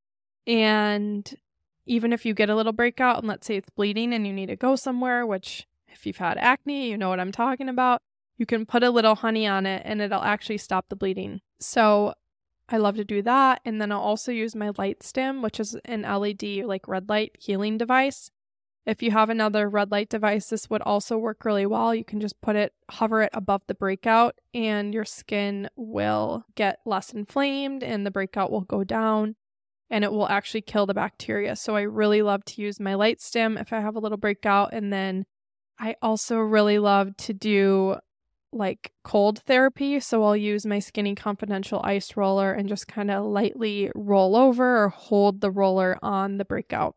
And 0.46 1.36
even 1.88 2.14
if 2.14 2.24
you 2.24 2.36
get 2.36 2.52
a 2.52 2.56
little 2.56 2.72
breakout 2.72 3.18
and 3.18 3.28
let's 3.28 3.48
say 3.48 3.58
it's 3.58 3.72
bleeding 3.72 4.14
and 4.14 4.28
you 4.28 4.32
need 4.32 4.46
to 4.46 4.56
go 4.56 4.76
somewhere, 4.76 5.26
which 5.26 5.66
if 5.88 6.06
you've 6.06 6.18
had 6.18 6.38
acne, 6.38 6.88
you 6.88 6.98
know 6.98 7.10
what 7.10 7.20
I'm 7.20 7.32
talking 7.32 7.68
about, 7.68 8.00
you 8.38 8.46
can 8.46 8.68
put 8.68 8.84
a 8.84 8.92
little 8.92 9.16
honey 9.16 9.48
on 9.48 9.66
it 9.66 9.82
and 9.86 10.02
it'll 10.02 10.22
actually 10.22 10.60
stop 10.60 10.90
the 10.90 10.96
bleeding. 10.96 11.42
So 11.60 12.14
I 12.70 12.78
love 12.78 12.96
to 12.98 13.04
do 13.04 13.24
that. 13.24 13.62
And 13.66 13.82
then 13.82 13.92
I'll 13.92 14.00
also 14.00 14.32
use 14.32 14.56
my 14.56 14.70
LightStim, 14.70 15.42
which 15.42 15.60
is 15.60 15.76
an 15.86 16.04
LED, 16.04 16.64
like 16.64 16.88
red 16.88 17.10
light 17.10 17.36
healing 17.40 17.80
device. 17.80 18.30
If 18.90 19.04
you 19.04 19.12
have 19.12 19.30
another 19.30 19.70
red 19.70 19.92
light 19.92 20.10
device, 20.10 20.48
this 20.48 20.68
would 20.72 20.82
also 20.82 21.16
work 21.16 21.46
really 21.46 21.68
well. 21.68 21.94
You 21.94 22.04
can 22.04 22.20
just 22.20 22.42
put 22.42 22.56
it, 22.56 22.74
hover 22.90 23.22
it 23.22 23.30
above 23.34 23.62
the 23.68 23.76
breakout, 23.76 24.40
and 24.52 24.96
your 24.96 25.06
skin 25.06 25.70
will 25.76 26.44
get 26.56 26.80
less 26.88 27.14
inflamed 27.14 27.84
and 27.84 28.04
the 28.04 28.10
breakout 28.10 28.52
will 28.52 28.62
go 28.62 28.84
down 28.84 29.36
and 29.92 30.04
it 30.04 30.12
will 30.12 30.28
actually 30.28 30.62
kill 30.62 30.88
the 30.88 30.96
bacteria. 30.96 31.56
So 31.56 31.76
I 31.76 31.82
really 31.82 32.24
love 32.24 32.44
to 32.46 32.64
use 32.64 32.80
my 32.80 32.94
LightStim 32.94 33.62
if 33.62 33.72
I 33.72 33.80
have 33.80 33.96
a 33.96 34.00
little 34.00 34.18
breakout. 34.18 34.74
And 34.74 34.92
then 34.92 35.26
I 35.78 35.96
also 36.02 36.40
really 36.40 36.80
love 36.80 37.16
to 37.18 37.34
do 37.36 37.98
like 38.52 38.92
cold 39.04 39.44
therapy. 39.46 40.00
So 40.00 40.24
I'll 40.24 40.36
use 40.36 40.66
my 40.66 40.80
Skinny 40.80 41.14
Confidential 41.14 41.80
ice 41.84 42.18
roller 42.18 42.54
and 42.54 42.68
just 42.68 42.88
kind 42.88 43.12
of 43.12 43.24
lightly 43.24 43.92
roll 43.94 44.36
over 44.36 44.86
or 44.86 44.90
hold 44.90 45.42
the 45.42 45.52
roller 45.52 46.00
on 46.02 46.40
the 46.40 46.46
breakout. 46.46 46.96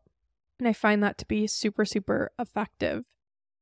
And 0.63 0.69
I 0.69 0.71
find 0.71 1.03
that 1.03 1.17
to 1.17 1.25
be 1.25 1.45
super, 1.45 1.83
super 1.83 2.31
effective. 2.39 3.03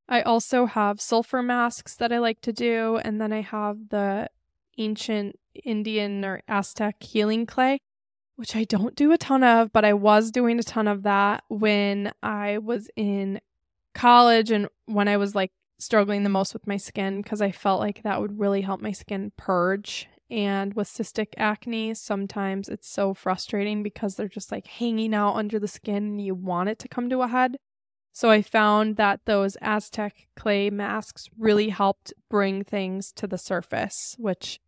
I 0.07 0.21
also 0.21 0.67
have 0.67 1.01
sulfur 1.01 1.41
masks 1.41 1.95
that 1.95 2.13
I 2.13 2.19
like 2.19 2.41
to 2.41 2.53
do. 2.53 2.97
And 3.03 3.19
then 3.19 3.33
I 3.33 3.41
have 3.41 3.89
the 3.89 4.29
ancient 4.77 5.39
Indian 5.65 6.23
or 6.23 6.43
Aztec 6.47 7.01
healing 7.01 7.47
clay, 7.47 7.79
which 8.35 8.55
I 8.55 8.65
don't 8.65 8.93
do 8.95 9.11
a 9.13 9.17
ton 9.17 9.43
of, 9.43 9.73
but 9.73 9.83
I 9.83 9.93
was 9.93 10.29
doing 10.29 10.59
a 10.59 10.63
ton 10.63 10.87
of 10.87 11.01
that 11.01 11.43
when 11.47 12.11
I 12.21 12.59
was 12.59 12.87
in 12.95 13.41
college 13.95 14.51
and 14.51 14.67
when 14.85 15.07
I 15.07 15.17
was 15.17 15.33
like 15.33 15.51
struggling 15.79 16.21
the 16.21 16.29
most 16.29 16.53
with 16.53 16.67
my 16.67 16.77
skin 16.77 17.23
because 17.23 17.41
I 17.41 17.51
felt 17.51 17.79
like 17.79 18.03
that 18.03 18.21
would 18.21 18.39
really 18.39 18.61
help 18.61 18.79
my 18.79 18.91
skin 18.91 19.31
purge. 19.37 20.07
And 20.31 20.73
with 20.73 20.87
cystic 20.87 21.33
acne, 21.35 21.93
sometimes 21.93 22.69
it's 22.69 22.89
so 22.89 23.13
frustrating 23.13 23.83
because 23.83 24.15
they're 24.15 24.29
just 24.29 24.51
like 24.51 24.65
hanging 24.65 25.13
out 25.13 25.35
under 25.35 25.59
the 25.59 25.67
skin 25.67 25.97
and 25.97 26.21
you 26.21 26.33
want 26.33 26.69
it 26.69 26.79
to 26.79 26.87
come 26.87 27.09
to 27.09 27.21
a 27.21 27.27
head. 27.27 27.57
So 28.13 28.29
I 28.29 28.41
found 28.41 28.95
that 28.95 29.21
those 29.25 29.57
Aztec 29.61 30.27
clay 30.37 30.69
masks 30.69 31.27
really 31.37 31.69
helped 31.69 32.13
bring 32.29 32.63
things 32.63 33.11
to 33.13 33.27
the 33.27 33.37
surface, 33.37 34.15
which 34.17 34.59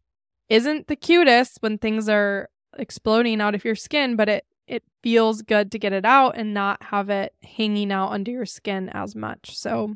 isn't 0.49 0.87
the 0.87 0.95
cutest 0.97 1.57
when 1.61 1.77
things 1.77 2.09
are 2.09 2.49
exploding 2.77 3.39
out 3.39 3.55
of 3.55 3.63
your 3.65 3.75
skin, 3.75 4.15
but 4.15 4.29
it 4.29 4.45
it 4.65 4.83
feels 5.01 5.41
good 5.41 5.71
to 5.71 5.79
get 5.79 5.91
it 5.91 6.05
out 6.05 6.37
and 6.37 6.53
not 6.53 6.81
have 6.83 7.09
it 7.09 7.33
hanging 7.41 7.91
out 7.91 8.11
under 8.11 8.31
your 8.31 8.45
skin 8.45 8.89
as 8.89 9.13
much. 9.13 9.57
So 9.57 9.95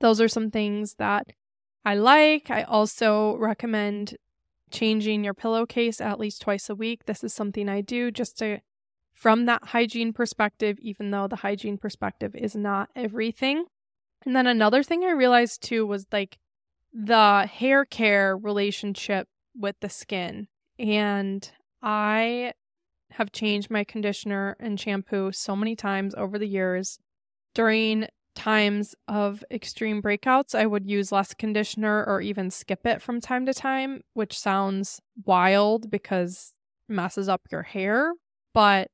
those 0.00 0.20
are 0.20 0.28
some 0.28 0.52
things 0.52 0.94
that 0.94 1.32
I 1.84 1.96
like. 1.96 2.48
I 2.48 2.62
also 2.62 3.36
recommend 3.36 4.16
changing 4.74 5.24
your 5.24 5.34
pillowcase 5.34 6.00
at 6.00 6.18
least 6.18 6.42
twice 6.42 6.68
a 6.68 6.74
week. 6.74 7.06
This 7.06 7.24
is 7.24 7.32
something 7.32 7.68
I 7.68 7.80
do 7.80 8.10
just 8.10 8.36
to 8.38 8.58
from 9.14 9.46
that 9.46 9.66
hygiene 9.66 10.12
perspective, 10.12 10.76
even 10.80 11.10
though 11.10 11.28
the 11.28 11.36
hygiene 11.36 11.78
perspective 11.78 12.34
is 12.34 12.56
not 12.56 12.90
everything. 12.96 13.64
And 14.26 14.34
then 14.34 14.46
another 14.46 14.82
thing 14.82 15.04
I 15.04 15.12
realized 15.12 15.62
too 15.62 15.86
was 15.86 16.06
like 16.12 16.38
the 16.92 17.46
hair 17.46 17.84
care 17.84 18.36
relationship 18.36 19.28
with 19.56 19.76
the 19.80 19.88
skin. 19.88 20.48
And 20.78 21.48
I 21.80 22.54
have 23.12 23.30
changed 23.30 23.70
my 23.70 23.84
conditioner 23.84 24.56
and 24.58 24.80
shampoo 24.80 25.30
so 25.30 25.54
many 25.54 25.76
times 25.76 26.14
over 26.16 26.38
the 26.38 26.48
years. 26.48 26.98
During 27.54 28.08
times 28.34 28.94
of 29.08 29.44
extreme 29.50 30.02
breakouts, 30.02 30.54
I 30.54 30.66
would 30.66 30.88
use 30.88 31.12
less 31.12 31.34
conditioner 31.34 32.04
or 32.04 32.20
even 32.20 32.50
skip 32.50 32.86
it 32.86 33.02
from 33.02 33.20
time 33.20 33.46
to 33.46 33.54
time, 33.54 34.02
which 34.14 34.38
sounds 34.38 35.00
wild 35.24 35.90
because 35.90 36.52
messes 36.88 37.28
up 37.28 37.42
your 37.50 37.62
hair, 37.62 38.12
but 38.52 38.88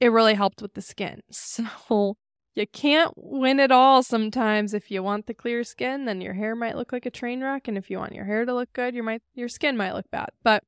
it 0.00 0.08
really 0.08 0.34
helped 0.34 0.62
with 0.62 0.74
the 0.74 0.82
skin. 0.82 1.20
So 1.30 2.16
you 2.54 2.66
can't 2.68 3.12
win 3.16 3.58
it 3.58 3.72
all 3.72 4.02
sometimes. 4.02 4.74
If 4.74 4.90
you 4.90 5.02
want 5.02 5.26
the 5.26 5.34
clear 5.34 5.64
skin, 5.64 6.04
then 6.04 6.20
your 6.20 6.34
hair 6.34 6.54
might 6.54 6.76
look 6.76 6.92
like 6.92 7.04
a 7.04 7.10
train 7.10 7.42
wreck. 7.42 7.66
And 7.66 7.76
if 7.76 7.90
you 7.90 7.98
want 7.98 8.14
your 8.14 8.24
hair 8.24 8.44
to 8.44 8.54
look 8.54 8.72
good, 8.72 8.94
your 8.94 9.02
might 9.02 9.22
your 9.34 9.48
skin 9.48 9.76
might 9.76 9.92
look 9.92 10.08
bad. 10.12 10.28
But 10.44 10.62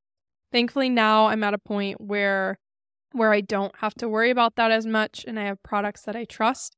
thankfully 0.51 0.89
now 0.89 1.27
I'm 1.27 1.45
at 1.45 1.55
a 1.55 1.59
point 1.59 2.01
where 2.01 2.59
where 3.13 3.33
I 3.33 3.41
don't 3.41 3.75
have 3.77 3.95
to 3.95 4.09
worry 4.09 4.31
about 4.31 4.57
that 4.57 4.73
as 4.73 4.85
much 4.85 5.25
and 5.27 5.39
I 5.39 5.45
have 5.45 5.63
products 5.63 6.03
that 6.03 6.17
I 6.17 6.25
trust. 6.25 6.76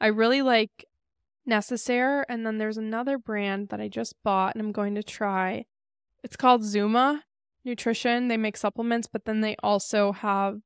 I 0.00 0.06
really 0.08 0.42
like 0.42 0.86
Necessaire, 1.46 2.24
and 2.28 2.44
then 2.44 2.58
there's 2.58 2.76
another 2.76 3.18
brand 3.18 3.70
that 3.70 3.80
I 3.80 3.88
just 3.88 4.14
bought 4.22 4.54
and 4.54 4.62
I'm 4.62 4.72
going 4.72 4.94
to 4.94 5.02
try. 5.02 5.64
It's 6.22 6.36
called 6.36 6.62
Zuma 6.62 7.24
Nutrition. 7.64 8.28
They 8.28 8.36
make 8.36 8.56
supplements, 8.56 9.08
but 9.10 9.24
then 9.24 9.40
they 9.40 9.56
also 9.62 10.12
have 10.12 10.60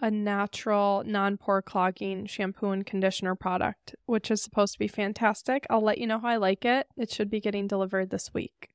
a 0.00 0.10
natural, 0.10 1.02
non 1.06 1.36
pore 1.36 1.62
clogging 1.62 2.26
shampoo 2.26 2.70
and 2.70 2.86
conditioner 2.86 3.34
product, 3.34 3.94
which 4.06 4.30
is 4.30 4.42
supposed 4.42 4.74
to 4.74 4.78
be 4.78 4.88
fantastic. 4.88 5.66
I'll 5.70 5.82
let 5.82 5.98
you 5.98 6.06
know 6.06 6.18
how 6.20 6.28
I 6.28 6.36
like 6.36 6.64
it. 6.64 6.86
It 6.96 7.10
should 7.10 7.30
be 7.30 7.40
getting 7.40 7.66
delivered 7.66 8.10
this 8.10 8.32
week. 8.32 8.68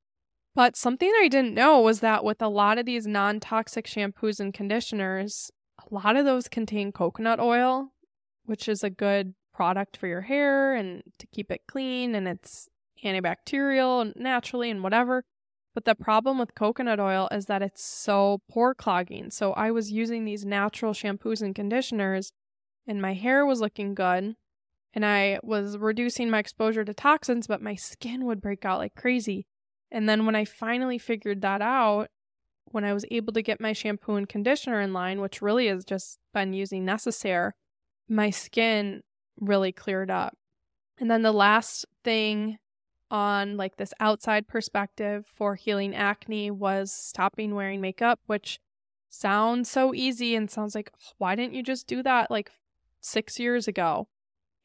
But 0.54 0.76
something 0.76 1.10
I 1.20 1.28
didn't 1.28 1.54
know 1.54 1.80
was 1.80 2.00
that 2.00 2.24
with 2.24 2.40
a 2.42 2.48
lot 2.48 2.78
of 2.78 2.86
these 2.86 3.06
non 3.06 3.40
toxic 3.40 3.86
shampoos 3.86 4.40
and 4.40 4.52
conditioners, 4.52 5.50
a 5.78 5.94
lot 5.94 6.16
of 6.16 6.24
those 6.24 6.48
contain 6.48 6.92
coconut 6.92 7.40
oil, 7.40 7.92
which 8.44 8.68
is 8.68 8.84
a 8.84 8.90
good 8.90 9.34
product 9.54 9.96
for 9.96 10.06
your 10.06 10.22
hair 10.22 10.74
and 10.74 11.02
to 11.18 11.26
keep 11.28 11.50
it 11.50 11.62
clean 11.66 12.14
and 12.14 12.26
it's 12.28 12.68
antibacterial 13.04 14.14
naturally 14.16 14.70
and 14.70 14.82
whatever. 14.82 15.24
But 15.74 15.84
the 15.84 15.94
problem 15.94 16.38
with 16.38 16.54
coconut 16.54 17.00
oil 17.00 17.28
is 17.32 17.46
that 17.46 17.62
it's 17.62 17.84
so 17.84 18.40
pore 18.48 18.74
clogging. 18.74 19.30
So 19.30 19.52
I 19.52 19.70
was 19.70 19.90
using 19.90 20.24
these 20.24 20.44
natural 20.44 20.92
shampoos 20.92 21.42
and 21.42 21.54
conditioners 21.54 22.32
and 22.86 23.00
my 23.00 23.14
hair 23.14 23.44
was 23.44 23.60
looking 23.60 23.94
good 23.94 24.36
and 24.94 25.04
I 25.04 25.40
was 25.42 25.76
reducing 25.76 26.30
my 26.30 26.38
exposure 26.38 26.84
to 26.84 26.94
toxins, 26.94 27.46
but 27.48 27.60
my 27.60 27.74
skin 27.74 28.24
would 28.26 28.40
break 28.40 28.64
out 28.64 28.78
like 28.78 28.94
crazy. 28.94 29.46
And 29.90 30.08
then 30.08 30.26
when 30.26 30.36
I 30.36 30.44
finally 30.44 30.98
figured 30.98 31.42
that 31.42 31.60
out, 31.60 32.08
when 32.66 32.84
I 32.84 32.92
was 32.92 33.04
able 33.10 33.32
to 33.32 33.42
get 33.42 33.60
my 33.60 33.72
shampoo 33.72 34.14
and 34.14 34.28
conditioner 34.28 34.80
in 34.80 34.92
line, 34.92 35.20
which 35.20 35.42
really 35.42 35.68
has 35.68 35.84
just 35.84 36.18
been 36.32 36.52
using 36.52 36.84
Necessaire, 36.84 37.54
my 38.08 38.30
skin 38.30 39.02
really 39.40 39.72
cleared 39.72 40.10
up. 40.10 40.36
And 40.98 41.10
then 41.10 41.22
the 41.22 41.32
last 41.32 41.86
thing 42.02 42.58
on 43.10 43.56
like 43.56 43.76
this 43.76 43.92
outside 44.00 44.48
perspective 44.48 45.26
for 45.34 45.54
healing 45.54 45.94
acne 45.94 46.50
was 46.50 46.92
stopping 46.92 47.54
wearing 47.54 47.80
makeup, 47.80 48.20
which 48.26 48.58
sounds 49.08 49.70
so 49.70 49.94
easy 49.94 50.34
and 50.34 50.50
sounds 50.50 50.74
like 50.74 50.90
why 51.18 51.34
didn't 51.34 51.54
you 51.54 51.62
just 51.62 51.86
do 51.86 52.02
that 52.02 52.30
like 52.30 52.50
6 53.00 53.38
years 53.38 53.68
ago? 53.68 54.08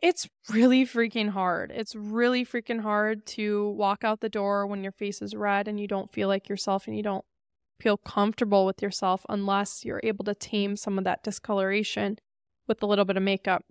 It's 0.02 0.30
really 0.50 0.86
freaking 0.86 1.30
hard. 1.30 1.72
It's 1.76 1.94
really 1.94 2.46
freaking 2.46 2.82
hard 2.82 3.26
to 3.28 3.70
walk 3.72 4.04
out 4.04 4.22
the 4.22 4.30
door 4.30 4.66
when 4.66 4.82
your 4.82 4.94
face 4.94 5.22
is 5.22 5.36
red 5.36 5.68
and 5.68 5.80
you 5.80 5.88
don't 5.88 6.12
feel 6.12 6.30
like 6.30 6.48
yourself 6.48 6.88
and 6.88 6.96
you 6.96 7.04
don't 7.04 7.26
feel 7.80 7.98
comfortable 7.98 8.66
with 8.66 8.82
yourself 8.82 9.26
unless 9.30 9.84
you're 9.84 10.02
able 10.04 10.24
to 10.26 10.34
tame 10.34 10.76
some 10.76 10.98
of 10.98 11.04
that 11.04 11.24
discoloration 11.24 12.18
with 12.68 12.82
a 12.82 12.86
little 12.86 13.06
bit 13.06 13.18
of 13.18 13.24
makeup. 13.24 13.66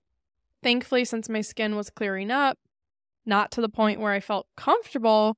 Thankfully, 0.63 1.05
since 1.05 1.29
my 1.29 1.41
skin 1.41 1.77
was 1.77 1.91
clearing 1.91 2.31
up, 2.31 2.59
not 3.25 3.51
to 3.53 3.61
the 3.61 3.69
point 3.69 4.01
where 4.01 4.13
I 4.13 4.21
felt 4.21 4.49
comfortable 4.57 5.37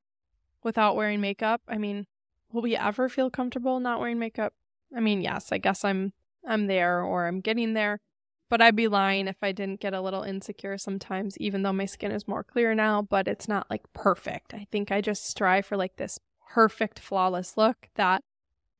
without 0.62 0.96
wearing 0.96 1.20
makeup. 1.20 1.60
I 1.68 1.78
mean, 1.78 2.06
will 2.52 2.62
we 2.62 2.76
ever 2.76 3.08
feel 3.08 3.30
comfortable 3.30 3.80
not 3.80 4.00
wearing 4.00 4.18
makeup? 4.18 4.54
I 4.96 5.00
mean, 5.00 5.20
yes, 5.20 5.52
I 5.52 5.58
guess 5.58 5.84
I'm 5.84 6.12
I'm 6.46 6.66
there 6.66 7.02
or 7.02 7.26
I'm 7.26 7.40
getting 7.40 7.74
there. 7.74 8.00
But 8.48 8.60
I'd 8.60 8.74
be 8.74 8.88
lying 8.88 9.28
if 9.28 9.36
I 9.42 9.52
didn't 9.52 9.80
get 9.80 9.94
a 9.94 10.00
little 10.00 10.22
insecure 10.22 10.76
sometimes, 10.76 11.38
even 11.38 11.62
though 11.62 11.72
my 11.72 11.84
skin 11.84 12.10
is 12.10 12.26
more 12.26 12.42
clear 12.42 12.74
now, 12.74 13.00
but 13.00 13.28
it's 13.28 13.46
not 13.46 13.70
like 13.70 13.82
perfect. 13.92 14.54
I 14.54 14.66
think 14.72 14.90
I 14.90 15.00
just 15.00 15.24
strive 15.24 15.66
for 15.66 15.76
like 15.76 15.96
this 15.96 16.18
perfect, 16.48 16.98
flawless 16.98 17.56
look 17.56 17.88
that 17.94 18.22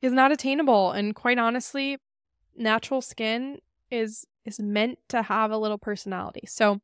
is 0.02 0.12
not 0.12 0.32
attainable. 0.32 0.90
And 0.90 1.14
quite 1.14 1.38
honestly, 1.38 1.98
natural 2.56 3.00
skin 3.00 3.58
is 3.90 4.26
is 4.44 4.60
meant 4.60 4.98
to 5.08 5.22
have 5.22 5.50
a 5.50 5.58
little 5.58 5.78
personality. 5.78 6.42
So 6.46 6.80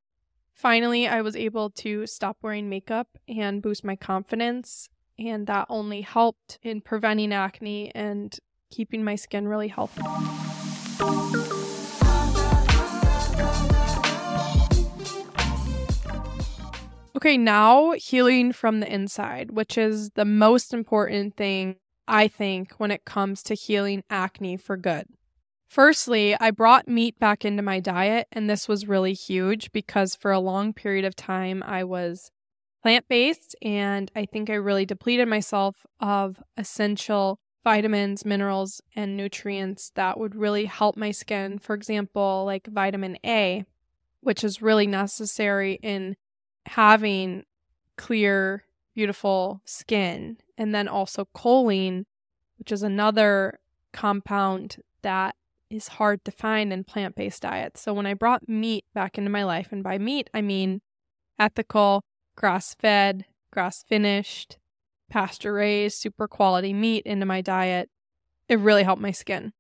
finally 0.53 1.09
I 1.09 1.23
was 1.23 1.37
able 1.37 1.71
to 1.71 2.07
stop 2.07 2.39
wearing 2.43 2.69
makeup 2.69 3.09
and 3.29 3.63
boost 3.63 3.85
my 3.85 3.97
confidence. 3.97 4.89
And 5.19 5.47
that 5.47 5.67
only 5.71 6.03
helped 6.03 6.59
in 6.63 6.83
preventing 6.83 7.33
acne 7.33 7.91
and 7.95 8.39
keeping 8.71 9.03
my 9.03 9.15
skin 9.15 9.49
really 9.49 9.69
healthy. 9.69 10.03
Okay, 17.17 17.39
now 17.39 17.93
healing 17.93 18.53
from 18.53 18.81
the 18.81 18.93
inside, 18.93 19.53
which 19.53 19.79
is 19.79 20.11
the 20.11 20.27
most 20.27 20.75
important 20.75 21.37
thing 21.37 21.77
I 22.07 22.29
think 22.29 22.75
when 22.75 22.91
it 22.91 23.07
comes 23.07 23.43
to 23.45 23.55
healing 23.55 24.05
acne 24.11 24.59
for 24.59 24.77
good. 24.77 25.07
Firstly, 25.69 26.37
I 26.39 26.51
brought 26.53 26.89
meat 26.89 27.19
back 27.19 27.45
into 27.45 27.63
my 27.63 27.81
diet, 27.81 28.29
and 28.33 28.49
this 28.49 28.69
was 28.69 28.89
really 28.89 29.13
huge 29.13 29.73
because 29.73 30.15
for 30.15 30.31
a 30.31 30.41
long 30.41 30.73
period 30.73 31.05
of 31.05 31.17
time 31.17 31.63
I 31.63 31.85
was 31.85 32.31
plant 32.83 33.07
based, 33.09 33.57
and 33.63 34.11
I 34.15 34.27
think 34.27 34.49
I 34.49 34.55
really 34.55 34.87
depleted 34.87 35.29
myself 35.29 35.85
of 36.01 36.43
essential 36.57 37.41
vitamins, 37.65 38.25
minerals, 38.25 38.81
and 38.95 39.17
nutrients 39.17 39.91
that 39.97 40.21
would 40.21 40.37
really 40.37 40.67
help 40.67 40.97
my 40.97 41.11
skin. 41.11 41.59
For 41.59 41.75
example, 41.75 42.45
like 42.47 42.69
vitamin 42.69 43.19
A, 43.27 43.65
which 44.21 44.45
is 44.45 44.63
really 44.63 44.87
necessary 44.87 45.81
in 45.83 46.17
having 46.67 47.43
clear, 47.97 48.65
beautiful 48.95 49.63
skin. 49.65 50.39
And 50.57 50.73
then 50.73 50.87
also 50.87 51.27
choline, 51.35 52.05
which 52.59 52.71
is 52.71 52.85
another 52.85 53.59
compound 53.93 54.77
that 55.03 55.35
is 55.71 55.89
hard 55.89 56.25
to 56.25 56.31
find 56.31 56.73
in 56.73 56.85
plant 56.85 57.15
based 57.15 57.43
diets. 57.43 57.81
So 57.81 57.93
when 57.93 58.07
I 58.07 58.15
brought 58.15 58.49
meat 58.49 58.85
back 58.95 59.19
into 59.19 59.31
my 59.31 59.45
life, 59.45 59.69
and 59.73 59.83
by 59.83 59.99
meat, 59.99 60.31
I 60.33 60.43
mean 60.43 60.81
ethical, 61.39 62.03
grass 62.37 62.75
fed, 62.75 63.25
grass 63.51 63.83
finished, 63.83 64.59
pasture 65.09 65.55
raised, 65.55 65.99
super 65.99 66.29
quality 66.29 66.73
meat 66.73 67.05
into 67.05 67.27
my 67.27 67.41
diet, 67.41 67.91
it 68.49 68.59
really 68.59 68.83
helped 68.83 69.03
my 69.03 69.11
skin. 69.11 69.53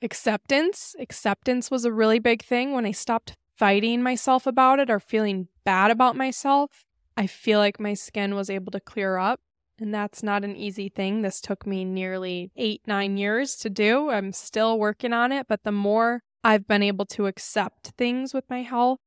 Acceptance. 0.00 0.94
Acceptance 0.98 1.70
was 1.70 1.84
a 1.84 1.92
really 1.92 2.18
big 2.18 2.42
thing 2.42 2.72
when 2.72 2.86
I 2.86 2.92
stopped 2.92 3.34
fighting 3.58 4.02
myself 4.02 4.46
about 4.46 4.78
it 4.78 4.88
or 4.88 5.00
feeling 5.00 5.48
bad 5.64 5.90
about 5.90 6.14
myself, 6.14 6.84
I 7.16 7.26
feel 7.26 7.58
like 7.58 7.80
my 7.80 7.94
skin 7.94 8.36
was 8.36 8.48
able 8.48 8.70
to 8.70 8.80
clear 8.80 9.18
up. 9.18 9.40
And 9.80 9.94
that's 9.94 10.22
not 10.22 10.44
an 10.44 10.56
easy 10.56 10.88
thing. 10.88 11.22
This 11.22 11.40
took 11.40 11.66
me 11.66 11.84
nearly 11.84 12.50
eight, 12.56 12.82
nine 12.86 13.16
years 13.16 13.54
to 13.56 13.70
do. 13.70 14.10
I'm 14.10 14.32
still 14.32 14.78
working 14.78 15.12
on 15.12 15.30
it. 15.30 15.46
But 15.48 15.62
the 15.62 15.72
more 15.72 16.22
I've 16.42 16.66
been 16.66 16.82
able 16.82 17.06
to 17.06 17.26
accept 17.26 17.92
things 17.96 18.34
with 18.34 18.44
my 18.50 18.62
health, 18.62 18.98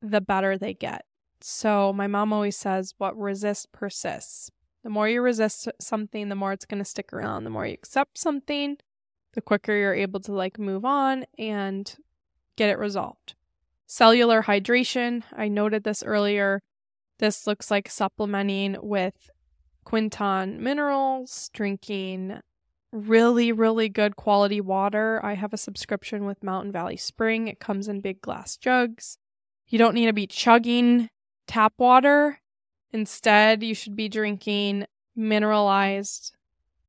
the 0.00 0.20
better 0.20 0.56
they 0.56 0.74
get. 0.74 1.04
So 1.40 1.92
my 1.92 2.06
mom 2.06 2.32
always 2.32 2.56
says, 2.56 2.94
what 2.96 3.18
resists 3.18 3.66
persists. 3.70 4.50
The 4.82 4.90
more 4.90 5.08
you 5.08 5.20
resist 5.20 5.68
something, 5.80 6.28
the 6.28 6.34
more 6.34 6.52
it's 6.52 6.66
going 6.66 6.82
to 6.82 6.88
stick 6.88 7.12
around. 7.12 7.44
The 7.44 7.50
more 7.50 7.66
you 7.66 7.74
accept 7.74 8.18
something, 8.18 8.78
the 9.34 9.40
quicker 9.42 9.74
you're 9.74 9.94
able 9.94 10.20
to 10.20 10.32
like 10.32 10.58
move 10.58 10.84
on 10.84 11.24
and 11.38 11.94
get 12.56 12.70
it 12.70 12.78
resolved. 12.78 13.34
Cellular 13.86 14.42
hydration, 14.42 15.22
I 15.36 15.48
noted 15.48 15.84
this 15.84 16.02
earlier. 16.02 16.62
This 17.18 17.46
looks 17.46 17.70
like 17.70 17.90
supplementing 17.90 18.76
with 18.80 19.30
Quinton 19.84 20.62
minerals, 20.62 21.50
drinking 21.52 22.40
really, 22.92 23.52
really 23.52 23.88
good 23.88 24.16
quality 24.16 24.60
water. 24.60 25.20
I 25.24 25.34
have 25.34 25.52
a 25.52 25.58
subscription 25.58 26.24
with 26.24 26.42
Mountain 26.42 26.72
Valley 26.72 26.96
Spring. 26.96 27.48
It 27.48 27.60
comes 27.60 27.88
in 27.88 28.00
big 28.00 28.20
glass 28.20 28.56
jugs. 28.56 29.18
You 29.68 29.78
don't 29.78 29.94
need 29.94 30.06
to 30.06 30.12
be 30.12 30.26
chugging 30.26 31.10
tap 31.46 31.74
water. 31.78 32.40
Instead, 32.92 33.62
you 33.62 33.74
should 33.74 33.96
be 33.96 34.08
drinking 34.08 34.86
mineralized, 35.16 36.32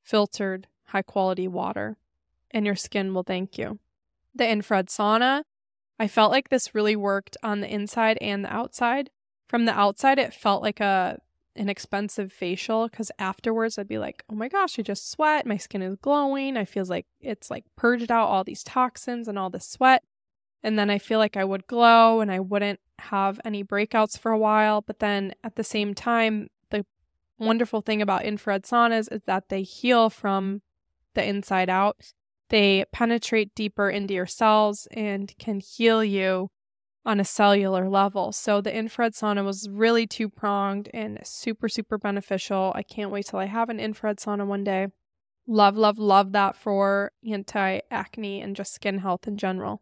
filtered, 0.03 0.67
high 0.85 1.01
quality 1.01 1.47
water, 1.47 1.97
and 2.51 2.65
your 2.65 2.75
skin 2.75 3.13
will 3.13 3.23
thank 3.23 3.57
you. 3.57 3.79
The 4.35 4.47
infrared 4.47 4.87
sauna 4.87 5.43
I 5.99 6.07
felt 6.07 6.31
like 6.31 6.49
this 6.49 6.75
really 6.75 6.95
worked 6.95 7.37
on 7.41 7.61
the 7.61 7.73
inside 7.73 8.17
and 8.19 8.43
the 8.43 8.53
outside. 8.53 9.09
From 9.47 9.65
the 9.65 9.77
outside, 9.77 10.19
it 10.19 10.33
felt 10.33 10.61
like 10.61 10.79
a 10.79 11.19
an 11.55 11.69
expensive 11.69 12.33
facial 12.33 12.87
because 12.87 13.11
afterwards 13.17 13.77
I'd 13.77 13.87
be 13.87 13.97
like, 13.97 14.23
oh 14.29 14.35
my 14.35 14.49
gosh, 14.49 14.77
I 14.77 14.81
just 14.81 15.09
sweat. 15.09 15.45
My 15.45 15.57
skin 15.57 15.81
is 15.81 15.95
glowing. 15.95 16.57
I 16.57 16.65
feel 16.65 16.85
like 16.85 17.05
it's 17.21 17.49
like 17.49 17.65
purged 17.75 18.11
out 18.11 18.27
all 18.27 18.43
these 18.43 18.63
toxins 18.63 19.27
and 19.27 19.39
all 19.39 19.49
the 19.49 19.59
sweat. 19.59 20.03
And 20.63 20.77
then 20.77 20.89
I 20.89 20.97
feel 20.97 21.19
like 21.19 21.37
I 21.37 21.45
would 21.45 21.67
glow 21.67 22.21
and 22.21 22.31
I 22.31 22.39
wouldn't 22.39 22.79
have 22.99 23.39
any 23.45 23.63
breakouts 23.63 24.17
for 24.17 24.31
a 24.31 24.37
while. 24.37 24.81
But 24.81 24.99
then 24.99 25.33
at 25.43 25.55
the 25.55 25.63
same 25.63 25.93
time, 25.93 26.49
the 26.71 26.85
wonderful 27.37 27.81
thing 27.81 28.01
about 28.01 28.25
infrared 28.25 28.63
saunas 28.63 29.11
is 29.11 29.23
that 29.25 29.49
they 29.49 29.63
heal 29.63 30.09
from 30.09 30.61
the 31.13 31.23
inside 31.23 31.69
out. 31.69 32.13
They 32.49 32.85
penetrate 32.91 33.55
deeper 33.55 33.89
into 33.89 34.13
your 34.13 34.25
cells 34.25 34.87
and 34.91 35.33
can 35.37 35.59
heal 35.59 36.03
you 36.03 36.49
on 37.05 37.19
a 37.19 37.25
cellular 37.25 37.87
level. 37.87 38.31
So 38.31 38.61
the 38.61 38.75
infrared 38.75 39.13
sauna 39.13 39.45
was 39.45 39.69
really 39.69 40.07
two 40.07 40.27
pronged 40.27 40.89
and 40.93 41.19
super, 41.23 41.69
super 41.69 41.97
beneficial. 41.97 42.73
I 42.75 42.83
can't 42.83 43.11
wait 43.11 43.27
till 43.27 43.39
I 43.39 43.45
have 43.45 43.69
an 43.69 43.79
infrared 43.79 44.17
sauna 44.17 44.45
one 44.45 44.63
day. 44.63 44.87
Love, 45.47 45.77
love, 45.77 45.99
love 45.99 46.31
that 46.31 46.55
for 46.55 47.11
anti 47.29 47.81
acne 47.91 48.41
and 48.41 48.55
just 48.55 48.73
skin 48.73 48.99
health 48.99 49.27
in 49.27 49.37
general. 49.37 49.81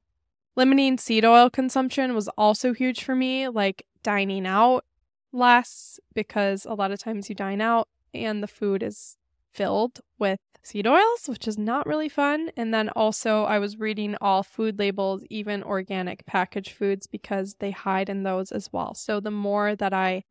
Limiting 0.55 0.97
seed 0.97 1.23
oil 1.23 1.49
consumption 1.49 2.13
was 2.13 2.27
also 2.37 2.73
huge 2.73 3.03
for 3.03 3.15
me, 3.15 3.47
like 3.47 3.85
dining 4.03 4.45
out 4.45 4.83
less 5.31 5.99
because 6.13 6.65
a 6.65 6.73
lot 6.73 6.91
of 6.91 6.99
times 6.99 7.29
you 7.29 7.35
dine 7.35 7.61
out 7.61 7.87
and 8.13 8.43
the 8.43 8.47
food 8.47 8.83
is 8.83 9.17
filled 9.51 10.01
with 10.19 10.39
seed 10.63 10.87
oils, 10.87 11.27
which 11.27 11.47
is 11.47 11.57
not 11.57 11.85
really 11.85 12.09
fun. 12.09 12.49
And 12.55 12.73
then 12.73 12.89
also, 12.89 13.43
I 13.43 13.59
was 13.59 13.79
reading 13.79 14.15
all 14.21 14.43
food 14.43 14.79
labels, 14.79 15.23
even 15.29 15.61
organic 15.61 16.25
packaged 16.25 16.71
foods, 16.71 17.05
because 17.05 17.55
they 17.59 17.71
hide 17.71 18.09
in 18.09 18.23
those 18.23 18.51
as 18.51 18.71
well. 18.71 18.95
So 18.95 19.19
the 19.19 19.29
more 19.29 19.75
that 19.75 19.93
I 19.93 20.23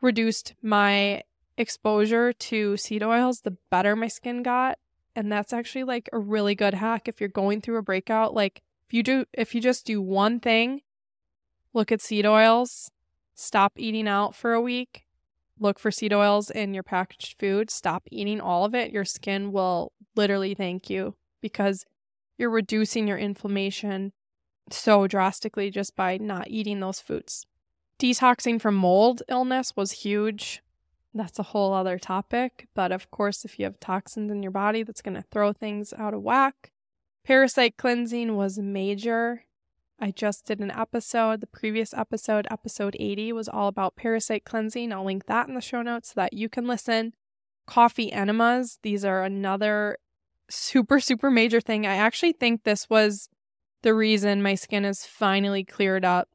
reduced 0.00 0.54
my 0.62 1.22
exposure 1.56 2.32
to 2.32 2.76
seed 2.76 3.02
oils, 3.02 3.42
the 3.42 3.56
better 3.70 3.94
my 3.94 4.08
skin 4.08 4.42
got. 4.42 4.78
And 5.14 5.30
that's 5.30 5.52
actually 5.52 5.84
like 5.84 6.08
a 6.12 6.18
really 6.18 6.54
good 6.54 6.74
hack 6.74 7.06
if 7.06 7.20
you're 7.20 7.28
going 7.28 7.60
through 7.60 7.76
a 7.76 7.82
breakout. 7.82 8.34
Like, 8.34 8.62
if 8.88 8.94
you 8.94 9.02
do, 9.02 9.26
if 9.32 9.54
you 9.54 9.60
just 9.60 9.86
do 9.86 10.02
one 10.02 10.40
thing, 10.40 10.80
look 11.72 11.92
at 11.92 12.00
seed 12.00 12.26
oils, 12.26 12.90
stop 13.34 13.74
eating 13.76 14.08
out 14.08 14.34
for 14.34 14.54
a 14.54 14.60
week, 14.60 15.03
look 15.58 15.78
for 15.78 15.90
seed 15.90 16.12
oils 16.12 16.50
in 16.50 16.74
your 16.74 16.82
packaged 16.82 17.38
food. 17.38 17.70
Stop 17.70 18.04
eating 18.10 18.40
all 18.40 18.64
of 18.64 18.74
it. 18.74 18.92
Your 18.92 19.04
skin 19.04 19.52
will 19.52 19.92
literally 20.16 20.54
thank 20.54 20.90
you 20.90 21.14
because 21.40 21.84
you're 22.38 22.50
reducing 22.50 23.06
your 23.06 23.18
inflammation 23.18 24.12
so 24.70 25.06
drastically 25.06 25.70
just 25.70 25.94
by 25.94 26.16
not 26.16 26.48
eating 26.48 26.80
those 26.80 27.00
foods. 27.00 27.46
Detoxing 27.98 28.60
from 28.60 28.74
mold 28.74 29.22
illness 29.28 29.72
was 29.76 29.92
huge. 29.92 30.62
That's 31.12 31.38
a 31.38 31.44
whole 31.44 31.72
other 31.72 31.98
topic. 31.98 32.66
But 32.74 32.90
of 32.90 33.10
course, 33.10 33.44
if 33.44 33.58
you 33.58 33.66
have 33.66 33.78
toxins 33.78 34.30
in 34.30 34.42
your 34.42 34.50
body, 34.50 34.82
that's 34.82 35.02
going 35.02 35.14
to 35.14 35.24
throw 35.30 35.52
things 35.52 35.92
out 35.96 36.14
of 36.14 36.22
whack. 36.22 36.72
Parasite 37.24 37.76
cleansing 37.76 38.36
was 38.36 38.58
major. 38.58 39.44
I 40.00 40.10
just 40.10 40.46
did 40.46 40.60
an 40.60 40.70
episode. 40.70 41.40
The 41.40 41.46
previous 41.46 41.94
episode, 41.94 42.46
episode 42.50 42.96
80, 42.98 43.32
was 43.32 43.48
all 43.48 43.68
about 43.68 43.96
parasite 43.96 44.44
cleansing. 44.44 44.92
I'll 44.92 45.04
link 45.04 45.26
that 45.26 45.48
in 45.48 45.54
the 45.54 45.60
show 45.60 45.82
notes 45.82 46.10
so 46.10 46.14
that 46.16 46.32
you 46.32 46.48
can 46.48 46.66
listen. 46.66 47.14
Coffee 47.66 48.12
enemas, 48.12 48.78
these 48.82 49.04
are 49.04 49.22
another 49.22 49.98
super, 50.50 51.00
super 51.00 51.30
major 51.30 51.60
thing. 51.60 51.86
I 51.86 51.96
actually 51.96 52.32
think 52.32 52.64
this 52.64 52.90
was 52.90 53.28
the 53.82 53.94
reason 53.94 54.42
my 54.42 54.54
skin 54.54 54.84
is 54.84 55.06
finally 55.06 55.64
cleared 55.64 56.04
up 56.04 56.28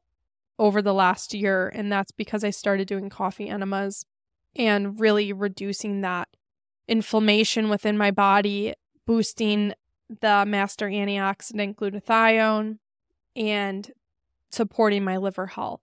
over 0.58 0.82
the 0.82 0.94
last 0.94 1.34
year. 1.34 1.68
And 1.68 1.92
that's 1.92 2.12
because 2.12 2.44
I 2.44 2.50
started 2.50 2.88
doing 2.88 3.08
coffee 3.08 3.48
enemas 3.48 4.04
and 4.56 4.98
really 4.98 5.32
reducing 5.32 6.00
that 6.00 6.28
inflammation 6.88 7.68
within 7.68 7.96
my 7.96 8.10
body, 8.10 8.74
boosting 9.06 9.74
the 10.20 10.44
master 10.46 10.88
antioxidant 10.88 11.76
glutathione, 11.76 12.78
and 13.36 13.90
supporting 14.50 15.04
my 15.04 15.16
liver 15.16 15.46
health. 15.46 15.80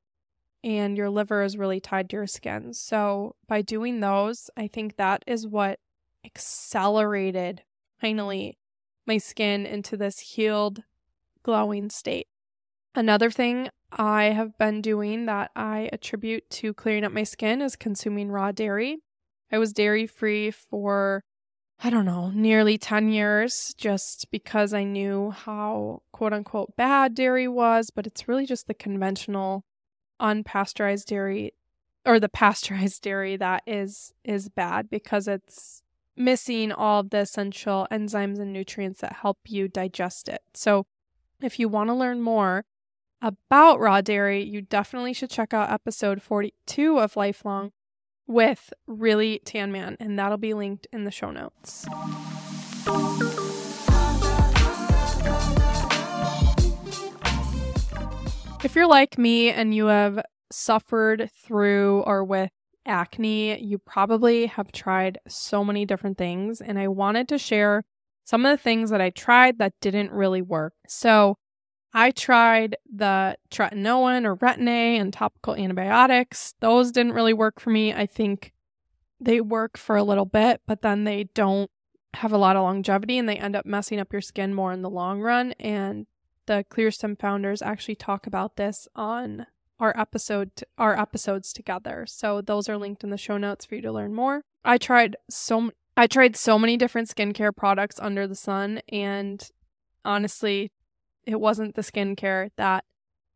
And 0.63 0.97
your 0.97 1.09
liver 1.09 1.43
is 1.43 1.57
really 1.57 1.79
tied 1.79 2.09
to 2.09 2.17
your 2.17 2.27
skin. 2.27 2.73
So, 2.73 3.35
by 3.47 3.61
doing 3.61 3.99
those, 3.99 4.49
I 4.57 4.67
think 4.67 4.97
that 4.97 5.23
is 5.27 5.47
what 5.47 5.79
accelerated 6.25 7.63
finally 8.01 8.57
my 9.05 9.17
skin 9.17 9.65
into 9.65 9.95
this 9.95 10.19
healed, 10.19 10.83
glowing 11.43 11.89
state. 11.89 12.27
Another 12.93 13.31
thing 13.31 13.69
I 13.91 14.25
have 14.25 14.57
been 14.57 14.81
doing 14.81 15.27
that 15.27 15.51
I 15.55 15.89
attribute 15.93 16.49
to 16.49 16.73
clearing 16.73 17.05
up 17.05 17.11
my 17.11 17.23
skin 17.23 17.61
is 17.61 17.75
consuming 17.75 18.29
raw 18.29 18.51
dairy. 18.51 18.97
I 19.51 19.59
was 19.59 19.71
dairy 19.71 20.07
free 20.07 20.51
for, 20.51 21.23
I 21.83 21.91
don't 21.91 22.05
know, 22.05 22.31
nearly 22.31 22.77
10 22.77 23.09
years 23.09 23.75
just 23.77 24.31
because 24.31 24.73
I 24.73 24.83
knew 24.83 25.29
how 25.31 26.01
quote 26.11 26.33
unquote 26.33 26.75
bad 26.75 27.13
dairy 27.13 27.47
was, 27.47 27.91
but 27.91 28.07
it's 28.07 28.27
really 28.27 28.47
just 28.47 28.67
the 28.67 28.73
conventional 28.73 29.63
unpasteurized 30.19 31.05
dairy 31.05 31.53
or 32.03 32.19
the 32.19 32.29
pasteurized 32.41 33.03
dairy 33.03 33.37
that 33.37 33.61
is 33.67 34.13
is 34.23 34.49
bad 34.49 34.89
because 34.89 35.27
it's 35.27 35.83
missing 36.15 36.71
all 36.71 37.01
of 37.01 37.11
the 37.11 37.19
essential 37.19 37.87
enzymes 37.91 38.39
and 38.39 38.51
nutrients 38.51 39.01
that 39.01 39.17
help 39.21 39.37
you 39.45 39.67
digest 39.67 40.27
it. 40.27 40.41
So, 40.55 40.87
if 41.41 41.59
you 41.59 41.69
want 41.69 41.89
to 41.89 41.93
learn 41.93 42.21
more 42.21 42.65
about 43.21 43.79
raw 43.79 44.01
dairy, 44.01 44.43
you 44.43 44.61
definitely 44.63 45.13
should 45.13 45.29
check 45.29 45.53
out 45.53 45.71
episode 45.71 46.23
42 46.23 46.99
of 46.99 47.15
Lifelong 47.15 47.71
with 48.27 48.73
Really 48.85 49.41
Tan 49.45 49.71
Man, 49.71 49.97
and 49.99 50.19
that'll 50.19 50.37
be 50.37 50.53
linked 50.53 50.87
in 50.91 51.05
the 51.05 51.11
show 51.11 51.31
notes. 51.31 51.85
If 58.63 58.75
you're 58.75 58.87
like 58.87 59.17
me 59.17 59.49
and 59.49 59.73
you 59.73 59.85
have 59.85 60.19
suffered 60.51 61.29
through 61.31 62.01
or 62.01 62.23
with 62.23 62.51
acne, 62.85 63.61
you 63.61 63.77
probably 63.77 64.47
have 64.47 64.71
tried 64.71 65.19
so 65.27 65.63
many 65.63 65.85
different 65.85 66.17
things, 66.17 66.59
and 66.61 66.77
I 66.79 66.87
wanted 66.87 67.27
to 67.29 67.37
share 67.37 67.83
some 68.23 68.45
of 68.45 68.57
the 68.57 68.61
things 68.61 68.89
that 68.89 68.99
I 68.99 69.09
tried 69.09 69.57
that 69.59 69.73
didn't 69.79 70.11
really 70.11 70.41
work. 70.41 70.73
So, 70.87 71.37
I 71.93 72.11
tried 72.11 72.75
the 72.93 73.37
tretinoin 73.49 74.25
or 74.25 74.35
retin 74.35 74.67
A 74.67 74.97
and 74.97 75.11
topical 75.11 75.55
antibiotics. 75.55 76.53
Those 76.59 76.91
didn't 76.91 77.13
really 77.13 77.33
work 77.33 77.59
for 77.59 77.69
me. 77.69 77.93
I 77.93 78.05
think 78.05 78.53
they 79.19 79.41
work 79.41 79.77
for 79.77 79.95
a 79.95 80.03
little 80.03 80.25
bit, 80.25 80.61
but 80.67 80.81
then 80.81 81.05
they 81.05 81.25
don't 81.33 81.71
have 82.13 82.31
a 82.31 82.37
lot 82.37 82.55
of 82.55 82.63
longevity 82.63 83.17
and 83.17 83.27
they 83.27 83.37
end 83.37 83.55
up 83.55 83.65
messing 83.65 83.99
up 83.99 84.11
your 84.11 84.21
skin 84.21 84.53
more 84.53 84.71
in 84.71 84.81
the 84.81 84.89
long 84.89 85.21
run. 85.21 85.53
And 85.53 86.05
the 86.45 86.65
Clear 86.69 86.89
ClearStem 86.89 87.19
founders 87.19 87.61
actually 87.61 87.95
talk 87.95 88.25
about 88.27 88.55
this 88.55 88.87
on 88.95 89.47
our 89.79 89.97
episode 89.99 90.51
our 90.77 90.99
episodes 90.99 91.53
together. 91.53 92.05
So 92.07 92.41
those 92.41 92.67
are 92.67 92.77
linked 92.77 93.03
in 93.03 93.11
the 93.11 93.17
show 93.17 93.37
notes 93.37 93.65
for 93.65 93.75
you 93.75 93.81
to 93.81 93.91
learn 93.91 94.13
more. 94.13 94.41
I 94.63 94.77
tried 94.77 95.15
so 95.29 95.71
I 95.95 96.07
tried 96.07 96.35
so 96.35 96.57
many 96.57 96.77
different 96.77 97.09
skincare 97.09 97.55
products 97.55 97.99
under 97.99 98.27
the 98.27 98.35
sun 98.35 98.81
and 98.89 99.47
honestly 100.03 100.71
it 101.27 101.39
wasn't 101.39 101.75
the 101.75 101.81
skincare 101.81 102.49
that 102.55 102.85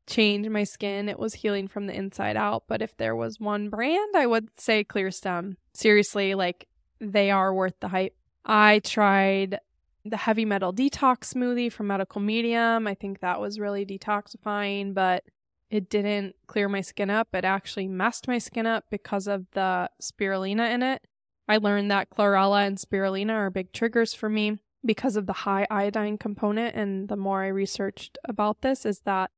changed 0.07 0.49
my 0.49 0.63
skin. 0.63 1.09
It 1.09 1.19
was 1.19 1.35
healing 1.35 1.67
from 1.67 1.87
the 1.87 1.93
inside 1.93 2.37
out. 2.37 2.63
But 2.67 2.81
if 2.81 2.95
there 2.95 3.15
was 3.15 3.39
one 3.39 3.69
brand, 3.69 4.15
I 4.15 4.25
would 4.25 4.49
say 4.57 4.85
ClearStem. 4.85 5.57
Seriously, 5.73 6.33
like 6.33 6.67
they 7.01 7.29
are 7.29 7.53
worth 7.53 7.75
the 7.81 7.89
hype. 7.89 8.15
I 8.45 8.79
tried 8.79 9.59
the 10.05 10.17
heavy 10.17 10.45
metal 10.45 10.73
detox 10.73 11.33
smoothie 11.33 11.71
from 11.71 11.87
Medical 11.87 12.21
Medium. 12.21 12.87
I 12.87 12.95
think 12.95 13.19
that 13.19 13.41
was 13.41 13.59
really 13.59 13.85
detoxifying, 13.85 14.93
but 14.93 15.25
it 15.69 15.89
didn't 15.89 16.35
clear 16.47 16.69
my 16.69 16.81
skin 16.81 17.09
up. 17.09 17.27
It 17.33 17.43
actually 17.43 17.89
messed 17.89 18.27
my 18.27 18.37
skin 18.37 18.65
up 18.65 18.85
because 18.89 19.27
of 19.27 19.45
the 19.51 19.89
spirulina 20.01 20.71
in 20.71 20.81
it. 20.81 21.05
I 21.47 21.57
learned 21.57 21.91
that 21.91 22.09
chlorella 22.09 22.65
and 22.65 22.77
spirulina 22.77 23.33
are 23.33 23.49
big 23.49 23.73
triggers 23.73 24.13
for 24.13 24.29
me 24.29 24.59
because 24.85 25.15
of 25.15 25.27
the 25.27 25.33
high 25.33 25.67
iodine 25.69 26.17
component. 26.17 26.75
And 26.75 27.07
the 27.07 27.17
more 27.17 27.43
I 27.43 27.47
researched 27.47 28.17
about 28.25 28.61
this, 28.61 28.85
is 28.85 29.01
that 29.01 29.31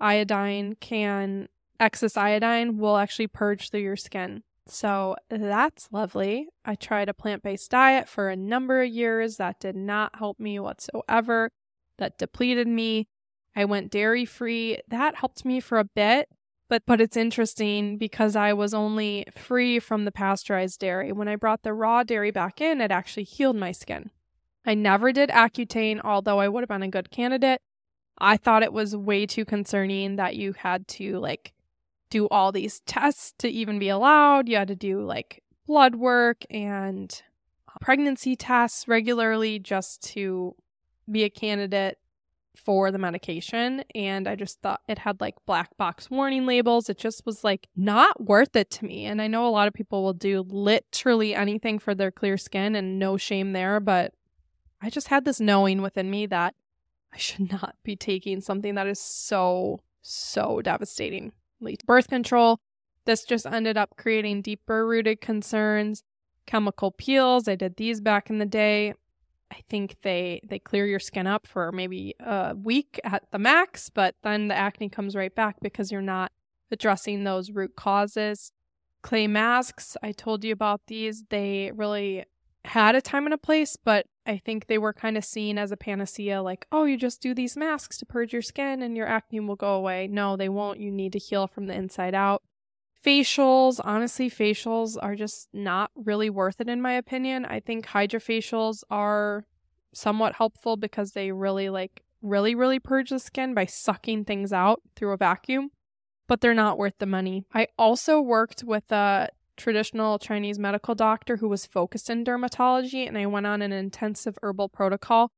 iodine 0.00 0.74
can, 0.80 1.48
excess 1.80 2.16
iodine 2.16 2.78
will 2.78 2.96
actually 2.96 3.26
purge 3.26 3.70
through 3.70 3.80
your 3.80 3.96
skin. 3.96 4.42
So 4.66 5.16
that's 5.28 5.88
lovely. 5.92 6.48
I 6.64 6.74
tried 6.74 7.08
a 7.08 7.14
plant 7.14 7.42
based 7.42 7.70
diet 7.70 8.08
for 8.08 8.28
a 8.28 8.36
number 8.36 8.82
of 8.82 8.88
years. 8.88 9.36
That 9.36 9.60
did 9.60 9.76
not 9.76 10.16
help 10.18 10.40
me 10.40 10.58
whatsoever. 10.58 11.50
That 11.98 12.18
depleted 12.18 12.66
me. 12.66 13.08
I 13.54 13.66
went 13.66 13.90
dairy 13.90 14.24
free. 14.24 14.78
That 14.88 15.16
helped 15.16 15.44
me 15.44 15.60
for 15.60 15.78
a 15.78 15.84
bit. 15.84 16.28
But 16.68 16.82
but 16.86 17.00
it's 17.00 17.16
interesting 17.16 17.98
because 17.98 18.36
I 18.36 18.54
was 18.54 18.72
only 18.72 19.26
free 19.36 19.78
from 19.78 20.06
the 20.06 20.12
pasteurized 20.12 20.80
dairy. 20.80 21.12
When 21.12 21.28
I 21.28 21.36
brought 21.36 21.62
the 21.62 21.74
raw 21.74 22.02
dairy 22.02 22.30
back 22.30 22.60
in, 22.60 22.80
it 22.80 22.90
actually 22.90 23.24
healed 23.24 23.56
my 23.56 23.70
skin. 23.70 24.10
I 24.66 24.74
never 24.74 25.12
did 25.12 25.30
Accutane, 25.30 26.00
although 26.02 26.40
I 26.40 26.48
would 26.48 26.62
have 26.62 26.68
been 26.68 26.82
a 26.82 26.88
good 26.88 27.10
candidate. 27.10 27.60
I 28.18 28.36
thought 28.36 28.62
it 28.62 28.72
was 28.72 28.96
way 28.96 29.26
too 29.26 29.44
concerning 29.44 30.16
that 30.16 30.36
you 30.36 30.52
had 30.52 30.86
to 30.88 31.18
like 31.18 31.52
do 32.10 32.28
all 32.28 32.52
these 32.52 32.80
tests 32.80 33.34
to 33.38 33.48
even 33.48 33.78
be 33.78 33.88
allowed. 33.88 34.48
You 34.48 34.56
had 34.56 34.68
to 34.68 34.76
do 34.76 35.02
like 35.02 35.42
blood 35.66 35.96
work 35.96 36.44
and 36.50 37.22
uh, 37.68 37.72
pregnancy 37.80 38.36
tests 38.36 38.86
regularly 38.86 39.58
just 39.58 40.02
to 40.12 40.54
be 41.10 41.24
a 41.24 41.30
candidate 41.30 41.98
for 42.56 42.92
the 42.92 42.98
medication. 42.98 43.84
And 43.94 44.28
I 44.28 44.36
just 44.36 44.60
thought 44.60 44.80
it 44.88 44.98
had 44.98 45.20
like 45.20 45.34
black 45.44 45.76
box 45.76 46.08
warning 46.08 46.46
labels. 46.46 46.88
It 46.88 46.98
just 46.98 47.26
was 47.26 47.42
like 47.42 47.66
not 47.76 48.24
worth 48.24 48.54
it 48.54 48.70
to 48.72 48.84
me. 48.84 49.06
And 49.06 49.20
I 49.20 49.26
know 49.26 49.46
a 49.46 49.50
lot 49.50 49.66
of 49.66 49.74
people 49.74 50.04
will 50.04 50.12
do 50.12 50.44
literally 50.48 51.34
anything 51.34 51.80
for 51.80 51.94
their 51.94 52.12
clear 52.12 52.36
skin 52.36 52.76
and 52.76 52.98
no 52.98 53.16
shame 53.16 53.52
there, 53.52 53.80
but 53.80 54.14
I 54.84 54.90
just 54.90 55.08
had 55.08 55.24
this 55.24 55.40
knowing 55.40 55.80
within 55.80 56.10
me 56.10 56.26
that 56.26 56.54
I 57.12 57.16
should 57.16 57.50
not 57.50 57.76
be 57.82 57.96
taking 57.96 58.42
something 58.42 58.74
that 58.74 58.86
is 58.86 59.00
so, 59.00 59.80
so 60.02 60.60
devastating. 60.60 61.32
Birth 61.86 62.08
control, 62.08 62.60
this 63.06 63.24
just 63.24 63.46
ended 63.46 63.78
up 63.78 63.96
creating 63.96 64.42
deeper 64.42 64.86
rooted 64.86 65.22
concerns. 65.22 66.02
Chemical 66.46 66.90
peels, 66.90 67.48
I 67.48 67.54
did 67.54 67.76
these 67.76 68.02
back 68.02 68.28
in 68.28 68.38
the 68.38 68.44
day. 68.44 68.92
I 69.50 69.62
think 69.70 69.96
they 70.02 70.42
they 70.46 70.58
clear 70.58 70.84
your 70.84 70.98
skin 70.98 71.26
up 71.26 71.46
for 71.46 71.72
maybe 71.72 72.14
a 72.20 72.54
week 72.54 73.00
at 73.04 73.22
the 73.30 73.38
max, 73.38 73.88
but 73.88 74.16
then 74.22 74.48
the 74.48 74.54
acne 74.54 74.90
comes 74.90 75.16
right 75.16 75.34
back 75.34 75.56
because 75.62 75.90
you're 75.90 76.02
not 76.02 76.32
addressing 76.70 77.24
those 77.24 77.50
root 77.50 77.76
causes. 77.76 78.52
Clay 79.02 79.26
masks, 79.28 79.96
I 80.02 80.12
told 80.12 80.44
you 80.44 80.52
about 80.52 80.82
these. 80.88 81.24
They 81.30 81.72
really 81.74 82.24
had 82.66 82.94
a 82.94 83.00
time 83.00 83.24
and 83.24 83.32
a 83.32 83.38
place, 83.38 83.76
but 83.82 84.06
I 84.26 84.38
think 84.38 84.66
they 84.66 84.78
were 84.78 84.92
kind 84.92 85.16
of 85.16 85.24
seen 85.24 85.58
as 85.58 85.70
a 85.70 85.76
panacea 85.76 86.42
like, 86.42 86.66
oh, 86.72 86.84
you 86.84 86.96
just 86.96 87.20
do 87.20 87.34
these 87.34 87.56
masks 87.56 87.98
to 87.98 88.06
purge 88.06 88.32
your 88.32 88.42
skin 88.42 88.82
and 88.82 88.96
your 88.96 89.06
acne 89.06 89.40
will 89.40 89.56
go 89.56 89.74
away. 89.74 90.08
No, 90.08 90.36
they 90.36 90.48
won't. 90.48 90.80
You 90.80 90.90
need 90.90 91.12
to 91.12 91.18
heal 91.18 91.46
from 91.46 91.66
the 91.66 91.74
inside 91.74 92.14
out. 92.14 92.42
Facials, 93.04 93.80
honestly, 93.84 94.30
facials 94.30 94.96
are 95.00 95.14
just 95.14 95.48
not 95.52 95.90
really 95.94 96.30
worth 96.30 96.60
it 96.60 96.70
in 96.70 96.80
my 96.80 96.92
opinion. 96.94 97.44
I 97.44 97.60
think 97.60 97.88
hydrofacials 97.88 98.82
are 98.90 99.44
somewhat 99.92 100.36
helpful 100.36 100.76
because 100.76 101.12
they 101.12 101.30
really 101.30 101.68
like 101.68 102.02
really 102.22 102.54
really 102.54 102.80
purge 102.80 103.10
the 103.10 103.18
skin 103.18 103.52
by 103.52 103.66
sucking 103.66 104.24
things 104.24 104.52
out 104.52 104.80
through 104.96 105.12
a 105.12 105.18
vacuum, 105.18 105.70
but 106.26 106.40
they're 106.40 106.54
not 106.54 106.78
worth 106.78 106.94
the 106.98 107.06
money. 107.06 107.44
I 107.52 107.68
also 107.78 108.22
worked 108.22 108.64
with 108.64 108.90
a 108.90 109.28
traditional 109.56 110.18
Chinese 110.18 110.58
medical 110.58 110.94
doctor 110.94 111.36
who 111.36 111.48
was 111.48 111.66
focused 111.66 112.10
in 112.10 112.24
dermatology, 112.24 113.06
and 113.06 113.16
I 113.16 113.26
went 113.26 113.46
on 113.46 113.62
an 113.62 113.72
intensive 113.72 114.38
herbal 114.42 114.68
protocol. 114.68 115.30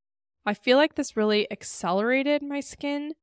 I 0.45 0.53
feel 0.53 0.77
like 0.77 0.95
this 0.95 1.17
really 1.17 1.51
accelerated 1.51 2.41
my 2.41 2.59
skin 2.59 3.13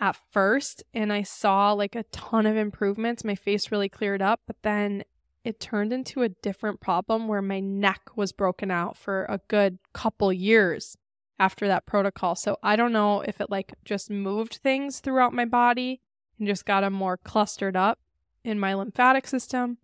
at 0.00 0.16
first, 0.30 0.84
and 0.94 1.12
I 1.12 1.22
saw 1.22 1.72
like 1.72 1.96
a 1.96 2.04
ton 2.04 2.46
of 2.46 2.56
improvements. 2.56 3.24
My 3.24 3.34
face 3.34 3.72
really 3.72 3.88
cleared 3.88 4.22
up, 4.22 4.40
but 4.46 4.56
then 4.62 5.04
it 5.44 5.60
turned 5.60 5.92
into 5.92 6.22
a 6.22 6.28
different 6.28 6.80
problem 6.80 7.26
where 7.26 7.42
my 7.42 7.60
neck 7.60 8.02
was 8.16 8.32
broken 8.32 8.70
out 8.70 8.96
for 8.96 9.24
a 9.24 9.40
good 9.48 9.78
couple 9.92 10.32
years. 10.32 10.96
after 11.38 11.68
that 11.68 11.86
protocol. 11.86 12.34
So 12.34 12.56
I 12.62 12.76
don't 12.76 12.92
know 12.92 13.20
if 13.20 13.40
it 13.40 13.50
like 13.50 13.74
just 13.84 14.10
moved 14.10 14.56
things 14.62 15.00
throughout 15.00 15.32
my 15.32 15.44
body 15.44 16.00
and 16.38 16.48
just 16.48 16.64
got 16.64 16.80
them 16.80 16.92
more 16.92 17.16
clustered 17.16 17.76
up 17.76 17.98
in 18.44 18.58
my 18.58 18.74
lymphatic 18.74 19.26
system. 19.26 19.78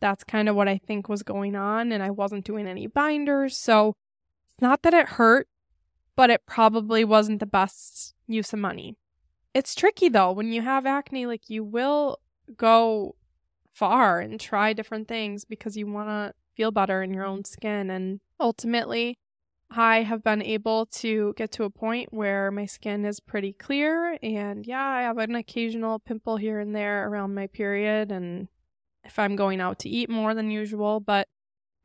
That's 0.00 0.24
kind 0.24 0.48
of 0.48 0.56
what 0.56 0.68
I 0.68 0.78
think 0.78 1.08
was 1.08 1.22
going 1.22 1.56
on. 1.56 1.92
And 1.92 2.02
I 2.02 2.10
wasn't 2.10 2.44
doing 2.44 2.66
any 2.66 2.86
binders. 2.86 3.56
So 3.56 3.94
it's 4.50 4.60
not 4.60 4.82
that 4.82 4.94
it 4.94 5.10
hurt, 5.10 5.48
but 6.16 6.30
it 6.30 6.46
probably 6.46 7.04
wasn't 7.04 7.40
the 7.40 7.46
best 7.46 8.14
use 8.26 8.52
of 8.52 8.58
money. 8.58 8.96
It's 9.54 9.74
tricky 9.74 10.08
though. 10.08 10.32
When 10.32 10.52
you 10.52 10.62
have 10.62 10.86
acne, 10.86 11.26
like 11.26 11.48
you 11.48 11.64
will 11.64 12.18
go 12.56 13.14
far 13.72 14.20
and 14.20 14.38
try 14.38 14.72
different 14.72 15.08
things 15.08 15.44
because 15.44 15.76
you 15.76 15.86
want 15.86 16.08
to 16.08 16.34
feel 16.56 16.70
better 16.70 17.02
in 17.02 17.12
your 17.12 17.24
own 17.24 17.38
mm-hmm. 17.40 17.52
skin. 17.52 17.90
And 17.90 18.20
ultimately, 18.40 19.18
I 19.70 20.02
have 20.02 20.22
been 20.22 20.42
able 20.42 20.86
to 20.86 21.34
get 21.36 21.50
to 21.52 21.64
a 21.64 21.70
point 21.70 22.12
where 22.12 22.50
my 22.50 22.66
skin 22.66 23.04
is 23.04 23.20
pretty 23.20 23.52
clear. 23.52 24.18
And 24.22 24.66
yeah, 24.66 24.86
I 24.86 25.02
have 25.02 25.18
an 25.18 25.34
occasional 25.34 25.98
pimple 25.98 26.36
here 26.36 26.60
and 26.60 26.74
there 26.74 27.08
around 27.08 27.34
my 27.34 27.48
period. 27.48 28.12
And 28.12 28.48
if 29.04 29.18
I'm 29.18 29.36
going 29.36 29.60
out 29.60 29.78
to 29.80 29.88
eat 29.88 30.08
more 30.08 30.34
than 30.34 30.50
usual, 30.50 31.00
but 31.00 31.28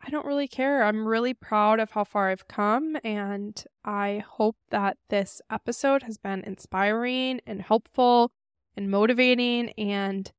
I 0.02 0.10
don't 0.10 0.26
really 0.26 0.48
care. 0.48 0.84
I'm 0.84 1.08
really 1.08 1.34
proud 1.34 1.80
of 1.80 1.92
how 1.92 2.06
far 2.06 2.30
I've 2.30 2.48
come. 2.48 2.98
And 3.04 3.62
I 3.84 4.24
hope 4.28 4.56
that 4.70 4.98
this 5.10 5.42
episode 5.52 6.04
has 6.04 6.18
been 6.18 6.42
inspiring 6.42 7.42
and 7.46 7.62
helpful 7.62 8.32
and 8.78 8.90
motivating. 8.90 9.72
And 9.72 10.32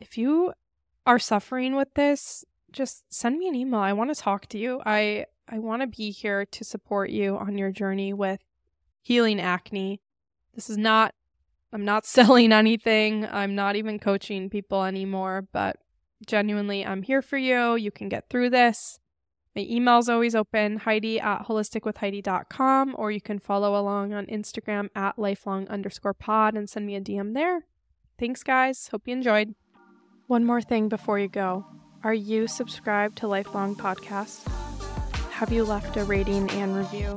if 0.00 0.16
you 0.16 0.54
are 1.06 1.18
suffering 1.18 1.76
with 1.76 1.92
this, 1.94 2.44
just 2.70 3.04
send 3.12 3.38
me 3.38 3.48
an 3.48 3.54
email. 3.54 3.80
I 3.80 3.92
want 3.92 4.14
to 4.14 4.20
talk 4.20 4.46
to 4.48 4.58
you. 4.58 4.80
I 4.86 5.26
I 5.48 5.58
want 5.58 5.82
to 5.82 5.86
be 5.86 6.10
here 6.10 6.46
to 6.46 6.64
support 6.64 7.10
you 7.10 7.36
on 7.36 7.58
your 7.58 7.70
journey 7.70 8.14
with 8.14 8.40
healing 9.02 9.40
acne. 9.40 10.00
This 10.54 10.70
is 10.70 10.78
not 10.78 11.14
I'm 11.70 11.84
not 11.84 12.06
selling 12.16 12.52
anything. 12.52 13.26
I'm 13.26 13.54
not 13.54 13.76
even 13.76 13.98
coaching 13.98 14.48
people 14.48 14.84
anymore, 14.84 15.46
but 15.52 15.76
genuinely 16.26 16.84
I'm 16.84 17.02
here 17.02 17.22
for 17.22 17.36
you. 17.36 17.76
You 17.76 17.90
can 17.90 18.08
get 18.08 18.28
through 18.28 18.50
this. 18.50 18.98
My 19.54 19.66
email's 19.68 20.08
always 20.08 20.34
open, 20.34 20.78
Heidi 20.78 21.20
at 21.20 21.46
holisticwithheidi.com, 21.46 22.94
or 22.96 23.10
you 23.10 23.20
can 23.20 23.38
follow 23.38 23.78
along 23.78 24.14
on 24.14 24.26
Instagram 24.26 24.88
at 24.94 25.18
lifelong 25.18 25.68
underscore 25.68 26.14
pod 26.14 26.54
and 26.54 26.70
send 26.70 26.86
me 26.86 26.96
a 26.96 27.00
DM 27.00 27.34
there. 27.34 27.66
Thanks, 28.18 28.42
guys. 28.42 28.88
Hope 28.88 29.02
you 29.06 29.12
enjoyed. 29.12 29.54
One 30.26 30.46
more 30.46 30.62
thing 30.62 30.88
before 30.88 31.18
you 31.18 31.28
go. 31.28 31.66
Are 32.02 32.14
you 32.14 32.46
subscribed 32.46 33.18
to 33.18 33.26
Lifelong 33.26 33.76
Podcast? 33.76 34.48
Have 35.30 35.52
you 35.52 35.64
left 35.64 35.96
a 35.96 36.04
rating 36.04 36.48
and 36.50 36.74
review? 36.74 37.14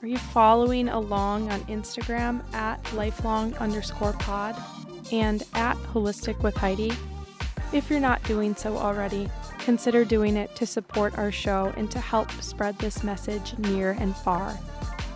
Are 0.00 0.08
you 0.08 0.18
following 0.18 0.88
along 0.88 1.50
on 1.50 1.60
Instagram 1.62 2.42
at 2.54 2.92
lifelong 2.94 3.54
underscore 3.56 4.12
pod 4.14 4.56
and 5.12 5.42
at 5.54 5.76
holistic 5.76 6.42
with 6.42 6.56
Heidi? 6.56 6.92
If 7.72 7.90
you're 7.90 8.00
not 8.00 8.22
doing 8.22 8.54
so 8.54 8.76
already, 8.76 9.28
consider 9.58 10.04
doing 10.04 10.36
it 10.36 10.54
to 10.56 10.66
support 10.66 11.18
our 11.18 11.32
show 11.32 11.72
and 11.76 11.90
to 11.90 11.98
help 11.98 12.30
spread 12.40 12.78
this 12.78 13.02
message 13.02 13.58
near 13.58 13.92
and 13.92 14.16
far. 14.16 14.50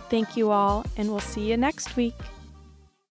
Thank 0.09 0.35
you 0.35 0.51
all, 0.51 0.85
and 0.97 1.09
we'll 1.09 1.19
see 1.19 1.49
you 1.49 1.55
next 1.55 1.95
week. 1.95 2.15